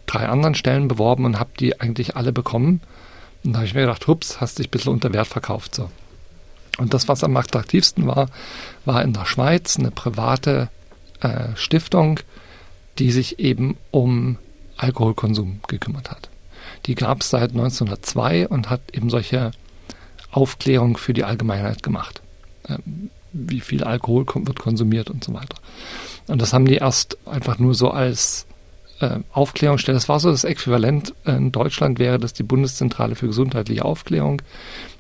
drei 0.07 0.29
anderen 0.29 0.55
Stellen 0.55 0.89
beworben 0.89 1.25
und 1.25 1.39
habe 1.39 1.51
die 1.59 1.81
eigentlich 1.81 2.17
alle 2.17 2.33
bekommen. 2.33 2.81
Und 3.45 3.53
da 3.53 3.59
habe 3.59 3.67
ich 3.67 3.75
mir 3.75 3.83
gedacht, 3.83 4.07
hups, 4.07 4.41
hast 4.41 4.59
dich 4.59 4.69
ein 4.69 4.71
bisschen 4.71 4.93
unter 4.93 5.13
Wert 5.13 5.29
verkauft. 5.29 5.75
So. 5.75 5.91
Und 6.79 6.95
das, 6.95 7.09
was 7.09 7.25
am 7.25 7.37
attraktivsten 7.37 8.07
war, 8.07 8.29
war 8.85 9.03
in 9.03 9.13
der 9.13 9.27
Schweiz 9.27 9.79
eine 9.79 9.91
private 9.91 10.69
äh, 11.21 11.55
Stiftung, 11.55 12.21
die 12.99 13.11
sich 13.11 13.39
eben 13.39 13.77
um 13.91 14.39
Alkoholkonsum 14.77 15.61
gekümmert 15.69 16.11
hat. 16.11 16.29
Die 16.87 16.95
gab 16.95 17.23
es 17.23 17.31
seit 17.31 17.51
1902 17.51 18.49
und 18.49 18.71
hat 18.71 18.81
eben 18.93 19.11
solche 19.11 19.53
Aufklärung 20.37 20.97
für 20.97 21.15
die 21.15 21.25
Allgemeinheit 21.25 21.83
gemacht. 21.83 22.21
Ähm, 22.69 23.11
wie 23.33 23.61
viel 23.61 23.85
Alkohol 23.85 24.27
wird 24.27 24.59
konsumiert 24.59 25.11
und 25.11 25.25
so 25.25 25.35
weiter. 25.35 25.57
Und 26.27 26.41
das 26.41 26.53
haben 26.53 26.67
die 26.67 26.77
erst 26.77 27.19
einfach 27.27 27.59
nur 27.59 27.75
so 27.75 27.91
als 27.91 28.47
äh, 29.01 29.19
Aufklärungsstelle. 29.33 29.97
Das 29.97 30.09
war 30.09 30.21
so 30.21 30.31
das 30.31 30.45
Äquivalent 30.45 31.15
in 31.25 31.53
Deutschland 31.53 31.99
wäre 31.99 32.19
das 32.19 32.33
die 32.33 32.43
Bundeszentrale 32.43 33.15
für 33.15 33.27
gesundheitliche 33.27 33.85
Aufklärung, 33.85 34.43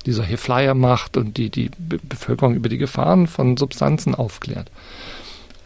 die 0.04 0.12
solche 0.12 0.36
Flyer 0.36 0.74
macht 0.74 1.16
und 1.16 1.36
die 1.36 1.50
die 1.50 1.70
Be 1.78 1.98
Bevölkerung 2.02 2.54
über 2.54 2.68
die 2.68 2.78
Gefahren 2.78 3.26
von 3.26 3.56
Substanzen 3.56 4.14
aufklärt. 4.14 4.70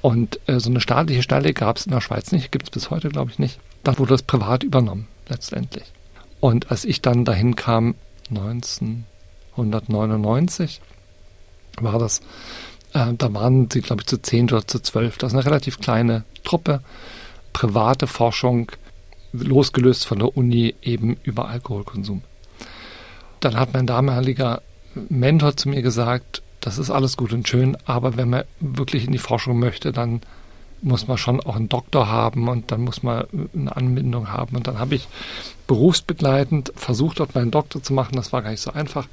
Und 0.02 0.40
äh, 0.46 0.60
so 0.60 0.70
eine 0.70 0.80
staatliche 0.80 1.22
Stelle 1.22 1.52
gab 1.52 1.76
es 1.76 1.86
in 1.86 1.92
der 1.92 2.00
Schweiz 2.00 2.32
nicht, 2.32 2.52
gibt 2.52 2.64
es 2.64 2.70
bis 2.70 2.90
heute, 2.90 3.08
glaube 3.08 3.30
ich, 3.30 3.38
nicht. 3.38 3.58
Da 3.82 3.98
wurde 3.98 4.14
das 4.14 4.22
privat 4.22 4.62
übernommen, 4.62 5.06
letztendlich. 5.28 5.84
Und 6.38 6.70
als 6.70 6.84
ich 6.84 7.02
dann 7.02 7.24
dahin 7.24 7.56
kam, 7.56 7.94
1999, 9.62 10.80
war 11.80 11.98
das, 11.98 12.20
äh, 12.92 13.12
da 13.16 13.32
waren 13.34 13.70
sie, 13.70 13.80
glaube 13.80 14.02
ich, 14.02 14.06
zu 14.06 14.20
zehn 14.20 14.46
oder 14.46 14.66
zu 14.66 14.80
zwölf. 14.80 15.18
Das 15.18 15.32
ist 15.32 15.38
eine 15.38 15.46
relativ 15.46 15.78
kleine 15.78 16.24
Truppe, 16.44 16.82
private 17.52 18.06
Forschung, 18.06 18.70
losgelöst 19.32 20.06
von 20.06 20.18
der 20.18 20.36
Uni 20.36 20.74
eben 20.82 21.16
über 21.22 21.48
Alkoholkonsum. 21.48 22.22
Dann 23.40 23.56
hat 23.56 23.72
mein 23.72 23.86
damaliger 23.86 24.62
Mentor 25.08 25.56
zu 25.56 25.68
mir 25.68 25.82
gesagt, 25.82 26.42
das 26.60 26.78
ist 26.78 26.90
alles 26.90 27.16
gut 27.16 27.32
und 27.32 27.48
schön, 27.48 27.76
aber 27.86 28.16
wenn 28.16 28.30
man 28.30 28.44
wirklich 28.60 29.06
in 29.06 29.12
die 29.12 29.18
Forschung 29.18 29.58
möchte, 29.58 29.92
dann 29.92 30.20
muss 30.82 31.08
man 31.08 31.18
schon 31.18 31.40
auch 31.40 31.56
einen 31.56 31.68
Doktor 31.68 32.08
haben 32.08 32.48
und 32.48 32.70
dann 32.70 32.82
muss 32.82 33.02
man 33.02 33.24
eine 33.54 33.76
Anbindung 33.76 34.28
haben. 34.28 34.56
Und 34.56 34.66
dann 34.66 34.78
habe 34.78 34.94
ich 34.94 35.08
berufsbegleitend 35.66 36.72
versucht, 36.74 37.20
dort 37.20 37.34
meinen 37.34 37.50
Doktor 37.50 37.82
zu 37.82 37.92
machen. 37.92 38.16
Das 38.16 38.32
war 38.32 38.42
gar 38.42 38.50
nicht 38.50 38.62
so 38.62 38.72
einfach. 38.72 39.06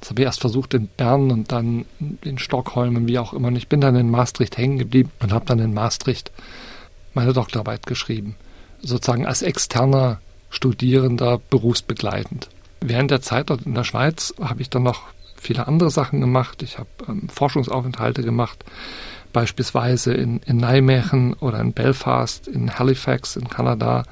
Das 0.00 0.10
habe 0.10 0.22
ich 0.22 0.26
erst 0.26 0.40
versucht 0.40 0.74
in 0.74 0.88
Bern 0.88 1.30
und 1.30 1.52
dann 1.52 1.86
in 2.22 2.38
Stockholm 2.38 2.96
und 2.96 3.08
wie 3.08 3.18
auch 3.18 3.32
immer. 3.32 3.48
Und 3.48 3.56
ich 3.56 3.68
bin 3.68 3.80
dann 3.80 3.96
in 3.96 4.10
Maastricht 4.10 4.58
hängen 4.58 4.78
geblieben 4.78 5.10
und 5.20 5.32
habe 5.32 5.46
dann 5.46 5.58
in 5.58 5.74
Maastricht 5.74 6.32
meine 7.14 7.32
Doktorarbeit 7.32 7.86
geschrieben. 7.86 8.36
Sozusagen 8.82 9.26
als 9.26 9.42
externer 9.42 10.20
Studierender 10.50 11.40
berufsbegleitend. 11.50 12.48
Während 12.80 13.10
der 13.10 13.22
Zeit 13.22 13.50
dort 13.50 13.62
in 13.62 13.74
der 13.74 13.84
Schweiz 13.84 14.34
habe 14.40 14.62
ich 14.62 14.70
dann 14.70 14.82
noch 14.82 15.02
viele 15.36 15.66
andere 15.66 15.90
Sachen 15.90 16.20
gemacht. 16.20 16.62
Ich 16.62 16.78
habe 16.78 16.88
ähm, 17.08 17.28
Forschungsaufenthalte 17.28 18.22
gemacht, 18.22 18.64
beispielsweise 19.36 20.14
in, 20.14 20.38
in 20.46 20.56
Nijmegen 20.56 21.34
oder 21.34 21.60
in 21.60 21.74
Belfast, 21.74 22.48
in 22.48 22.78
Halifax 22.78 23.36
in 23.36 23.50
Kanada, 23.50 24.04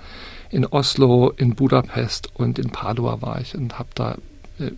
in 0.51 0.67
Oslo, 0.67 1.31
in 1.31 1.55
Budapest 1.55 2.29
und 2.35 2.59
in 2.59 2.69
Padua 2.69 3.23
war 3.23 3.41
ich 3.41 3.55
und 3.55 3.79
habe 3.79 3.89
da 3.95 4.19
äh, 4.59 4.73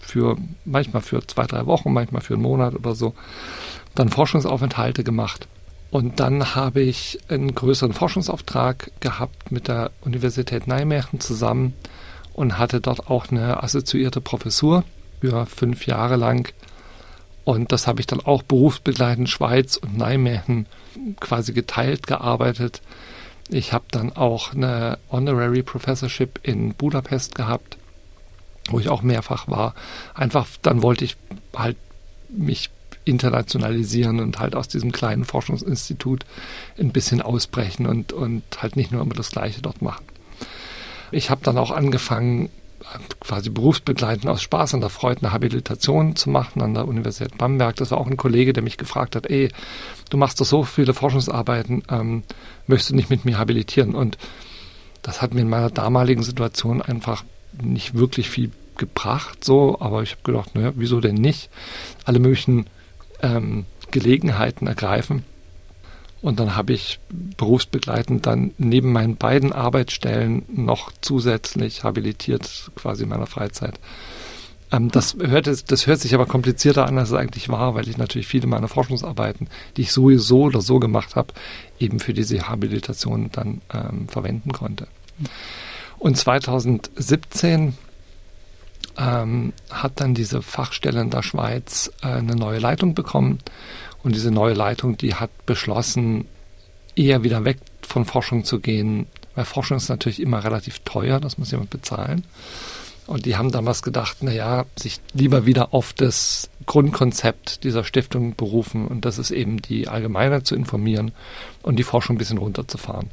für 0.00 0.38
manchmal 0.64 1.02
für 1.02 1.24
zwei, 1.24 1.46
drei 1.46 1.66
Wochen, 1.66 1.92
manchmal 1.92 2.20
für 2.20 2.34
einen 2.34 2.42
Monat 2.42 2.74
oder 2.74 2.96
so 2.96 3.14
dann 3.94 4.08
Forschungsaufenthalte 4.08 5.04
gemacht. 5.04 5.46
Und 5.92 6.18
dann 6.18 6.56
habe 6.56 6.80
ich 6.80 7.20
einen 7.28 7.54
größeren 7.54 7.92
Forschungsauftrag 7.92 8.90
gehabt 8.98 9.52
mit 9.52 9.68
der 9.68 9.92
Universität 10.00 10.66
Nijmegen 10.66 11.20
zusammen 11.20 11.74
und 12.32 12.58
hatte 12.58 12.80
dort 12.80 13.08
auch 13.08 13.30
eine 13.30 13.62
assoziierte 13.62 14.20
Professur 14.20 14.82
für 15.20 15.46
fünf 15.46 15.86
Jahre 15.86 16.16
lang. 16.16 16.52
Und 17.44 17.72
das 17.72 17.86
habe 17.86 18.00
ich 18.00 18.06
dann 18.06 18.20
auch 18.20 18.42
berufsbegleitend 18.42 19.28
Schweiz 19.28 19.76
und 19.76 19.96
Nijmegen 19.96 20.66
quasi 21.20 21.52
geteilt 21.52 22.06
gearbeitet. 22.06 22.82
Ich 23.48 23.72
habe 23.72 23.84
dann 23.90 24.14
auch 24.14 24.54
eine 24.54 24.98
Honorary 25.10 25.62
Professorship 25.62 26.40
in 26.42 26.74
Budapest 26.74 27.34
gehabt, 27.34 27.76
wo 28.70 28.78
ich 28.78 28.88
auch 28.88 29.02
mehrfach 29.02 29.48
war. 29.48 29.74
Einfach, 30.14 30.46
dann 30.62 30.82
wollte 30.82 31.04
ich 31.04 31.16
halt 31.54 31.76
mich 32.28 32.70
internationalisieren 33.04 34.20
und 34.20 34.38
halt 34.38 34.54
aus 34.54 34.68
diesem 34.68 34.92
kleinen 34.92 35.24
Forschungsinstitut 35.24 36.24
ein 36.78 36.92
bisschen 36.92 37.20
ausbrechen 37.20 37.86
und, 37.86 38.12
und 38.12 38.42
halt 38.62 38.76
nicht 38.76 38.92
nur 38.92 39.02
immer 39.02 39.14
das 39.14 39.32
Gleiche 39.32 39.60
dort 39.60 39.82
machen. 39.82 40.04
Ich 41.10 41.28
habe 41.28 41.42
dann 41.42 41.58
auch 41.58 41.72
angefangen, 41.72 42.48
quasi 43.20 43.50
berufsbegleitend 43.50 44.26
aus 44.28 44.42
Spaß 44.42 44.74
und 44.74 44.80
der 44.80 44.90
Freude 44.90 45.22
eine 45.22 45.32
Habilitation 45.32 46.16
zu 46.16 46.30
machen 46.30 46.62
an 46.62 46.74
der 46.74 46.88
Universität 46.88 47.38
Bamberg. 47.38 47.76
Das 47.76 47.90
war 47.90 47.98
auch 47.98 48.06
ein 48.06 48.16
Kollege, 48.16 48.52
der 48.52 48.62
mich 48.62 48.76
gefragt 48.76 49.16
hat, 49.16 49.26
ey, 49.30 49.50
du 50.10 50.16
machst 50.16 50.40
doch 50.40 50.44
so 50.44 50.62
viele 50.64 50.94
Forschungsarbeiten, 50.94 51.82
ähm, 51.88 52.22
möchtest 52.66 52.90
du 52.90 52.96
nicht 52.96 53.10
mit 53.10 53.24
mir 53.24 53.38
habilitieren? 53.38 53.94
Und 53.94 54.18
das 55.02 55.22
hat 55.22 55.34
mir 55.34 55.40
in 55.40 55.48
meiner 55.48 55.70
damaligen 55.70 56.22
Situation 56.22 56.82
einfach 56.82 57.24
nicht 57.60 57.94
wirklich 57.94 58.30
viel 58.30 58.50
gebracht, 58.76 59.44
so, 59.44 59.76
aber 59.80 60.02
ich 60.02 60.12
habe 60.12 60.22
gedacht, 60.24 60.54
naja, 60.54 60.72
wieso 60.76 61.00
denn 61.00 61.14
nicht? 61.14 61.50
Alle 62.04 62.18
möglichen 62.18 62.66
ähm, 63.22 63.66
Gelegenheiten 63.90 64.66
ergreifen. 64.66 65.24
Und 66.22 66.38
dann 66.38 66.56
habe 66.56 66.72
ich 66.72 67.00
berufsbegleitend 67.36 68.26
dann 68.26 68.52
neben 68.56 68.92
meinen 68.92 69.16
beiden 69.16 69.52
Arbeitsstellen 69.52 70.44
noch 70.48 70.92
zusätzlich 71.00 71.82
habilitiert, 71.82 72.70
quasi 72.76 73.02
in 73.02 73.08
meiner 73.08 73.26
Freizeit. 73.26 73.80
Ähm, 74.70 74.90
das, 74.90 75.16
hört, 75.20 75.70
das 75.70 75.86
hört 75.86 76.00
sich 76.00 76.14
aber 76.14 76.26
komplizierter 76.26 76.86
an, 76.86 76.96
als 76.96 77.10
es 77.10 77.16
eigentlich 77.16 77.48
war, 77.48 77.74
weil 77.74 77.88
ich 77.88 77.98
natürlich 77.98 78.28
viele 78.28 78.46
meiner 78.46 78.68
Forschungsarbeiten, 78.68 79.48
die 79.76 79.82
ich 79.82 79.92
sowieso 79.92 80.42
oder 80.42 80.60
so 80.60 80.78
gemacht 80.78 81.16
habe, 81.16 81.34
eben 81.80 82.00
für 82.00 82.14
diese 82.14 82.48
Habilitation 82.48 83.30
dann 83.32 83.60
ähm, 83.74 84.08
verwenden 84.08 84.52
konnte. 84.52 84.86
Und 85.98 86.16
2017 86.16 87.76
ähm, 88.98 89.52
hat 89.70 90.00
dann 90.00 90.14
diese 90.14 90.42
Fachstelle 90.42 91.00
in 91.00 91.10
der 91.10 91.22
Schweiz 91.22 91.90
äh, 92.02 92.08
eine 92.08 92.36
neue 92.36 92.58
Leitung 92.58 92.94
bekommen. 92.94 93.38
Und 94.02 94.14
diese 94.14 94.30
neue 94.30 94.54
Leitung, 94.54 94.96
die 94.96 95.14
hat 95.14 95.30
beschlossen, 95.46 96.26
eher 96.96 97.22
wieder 97.22 97.44
weg 97.44 97.58
von 97.82 98.04
Forschung 98.04 98.44
zu 98.44 98.60
gehen, 98.60 99.06
weil 99.34 99.44
Forschung 99.44 99.76
ist 99.78 99.88
natürlich 99.88 100.20
immer 100.20 100.44
relativ 100.44 100.80
teuer, 100.80 101.20
das 101.20 101.38
muss 101.38 101.50
jemand 101.50 101.70
bezahlen. 101.70 102.24
Und 103.06 103.26
die 103.26 103.36
haben 103.36 103.50
damals 103.50 103.82
gedacht, 103.82 104.22
naja, 104.22 104.64
sich 104.76 105.00
lieber 105.12 105.44
wieder 105.46 105.74
auf 105.74 105.92
das 105.92 106.50
Grundkonzept 106.66 107.64
dieser 107.64 107.82
Stiftung 107.82 108.36
berufen 108.36 108.86
und 108.86 109.04
das 109.04 109.18
ist 109.18 109.32
eben 109.32 109.60
die 109.60 109.88
Allgemeinheit 109.88 110.46
zu 110.46 110.54
informieren 110.54 111.12
und 111.62 111.76
die 111.76 111.82
Forschung 111.82 112.14
ein 112.16 112.18
bisschen 112.18 112.38
runterzufahren. 112.38 113.10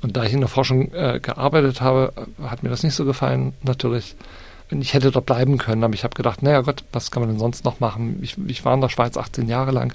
Und 0.00 0.16
da 0.16 0.24
ich 0.24 0.32
in 0.32 0.40
der 0.40 0.48
Forschung 0.48 0.92
äh, 0.92 1.20
gearbeitet 1.22 1.80
habe, 1.80 2.12
hat 2.42 2.62
mir 2.62 2.70
das 2.70 2.82
nicht 2.82 2.94
so 2.94 3.04
gefallen, 3.04 3.52
natürlich. 3.62 4.16
Ich 4.80 4.94
hätte 4.94 5.10
dort 5.10 5.26
bleiben 5.26 5.58
können, 5.58 5.84
aber 5.84 5.94
ich 5.94 6.04
habe 6.04 6.14
gedacht, 6.14 6.42
naja 6.42 6.62
Gott, 6.62 6.84
was 6.92 7.10
kann 7.10 7.22
man 7.22 7.28
denn 7.28 7.38
sonst 7.38 7.64
noch 7.64 7.80
machen? 7.80 8.18
Ich, 8.22 8.36
ich 8.46 8.64
war 8.64 8.74
in 8.74 8.80
der 8.80 8.88
Schweiz 8.88 9.16
18 9.16 9.48
Jahre 9.48 9.70
lang. 9.70 9.94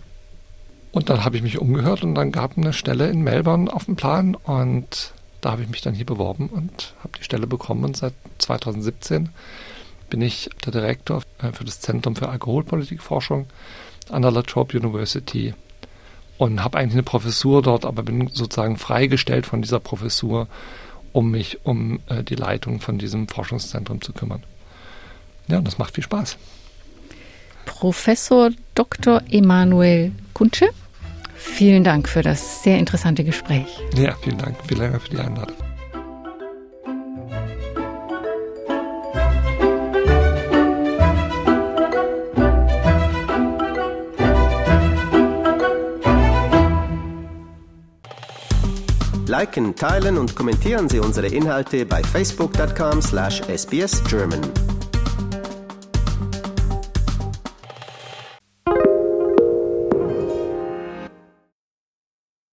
Und 0.91 1.09
dann 1.09 1.25
habe 1.25 1.35
ich 1.35 1.41
mich 1.41 1.59
umgehört 1.59 2.03
und 2.03 2.15
dann 2.15 2.31
gab 2.31 2.57
eine 2.57 2.73
Stelle 2.73 3.09
in 3.09 3.21
Melbourne 3.21 3.73
auf 3.73 3.85
dem 3.85 3.95
Plan 3.95 4.35
und 4.35 5.13
da 5.41 5.51
habe 5.51 5.63
ich 5.63 5.69
mich 5.69 5.81
dann 5.81 5.93
hier 5.93 6.05
beworben 6.05 6.47
und 6.47 6.95
habe 6.99 7.17
die 7.19 7.23
Stelle 7.23 7.47
bekommen 7.47 7.83
und 7.83 7.97
seit 7.97 8.13
2017 8.39 9.29
bin 10.09 10.21
ich 10.21 10.49
der 10.65 10.71
Direktor 10.71 11.21
äh, 11.39 11.51
für 11.51 11.65
das 11.65 11.81
Zentrum 11.81 12.15
für 12.15 12.29
Alkoholpolitikforschung 12.29 13.47
an 14.09 14.21
der 14.21 14.31
La 14.31 14.41
Trobe 14.41 14.77
University 14.77 15.53
und 16.37 16.63
habe 16.63 16.77
eigentlich 16.77 16.93
eine 16.93 17.03
Professur 17.03 17.61
dort, 17.61 17.85
aber 17.85 18.03
bin 18.03 18.27
sozusagen 18.27 18.77
freigestellt 18.77 19.45
von 19.45 19.61
dieser 19.61 19.79
Professur, 19.79 20.47
um 21.13 21.31
mich 21.31 21.65
um 21.65 21.99
äh, 22.07 22.23
die 22.23 22.35
Leitung 22.35 22.79
von 22.79 22.97
diesem 22.97 23.27
Forschungszentrum 23.27 24.01
zu 24.01 24.13
kümmern. 24.13 24.43
Ja, 25.47 25.59
und 25.59 25.67
das 25.67 25.77
macht 25.77 25.95
viel 25.95 26.03
Spaß. 26.03 26.37
Professor 27.65 28.49
Dr. 28.75 29.21
Emanuel 29.29 30.11
Kuntsche, 30.33 30.69
vielen 31.35 31.83
Dank 31.83 32.09
für 32.09 32.21
das 32.21 32.63
sehr 32.63 32.79
interessante 32.79 33.23
Gespräch. 33.23 33.67
Ja, 33.95 34.15
vielen 34.21 34.37
Dank. 34.37 34.57
Vielen 34.67 34.91
Dank 34.91 35.01
für 35.01 35.09
die 35.09 35.19
Einladung. 35.19 35.55
Liken, 49.27 49.75
teilen 49.75 50.17
und 50.17 50.35
kommentieren 50.35 50.89
Sie 50.89 50.99
unsere 50.99 51.27
Inhalte 51.27 51.85
bei 51.85 52.01
facebook.com/sbsgerman. 52.01 54.41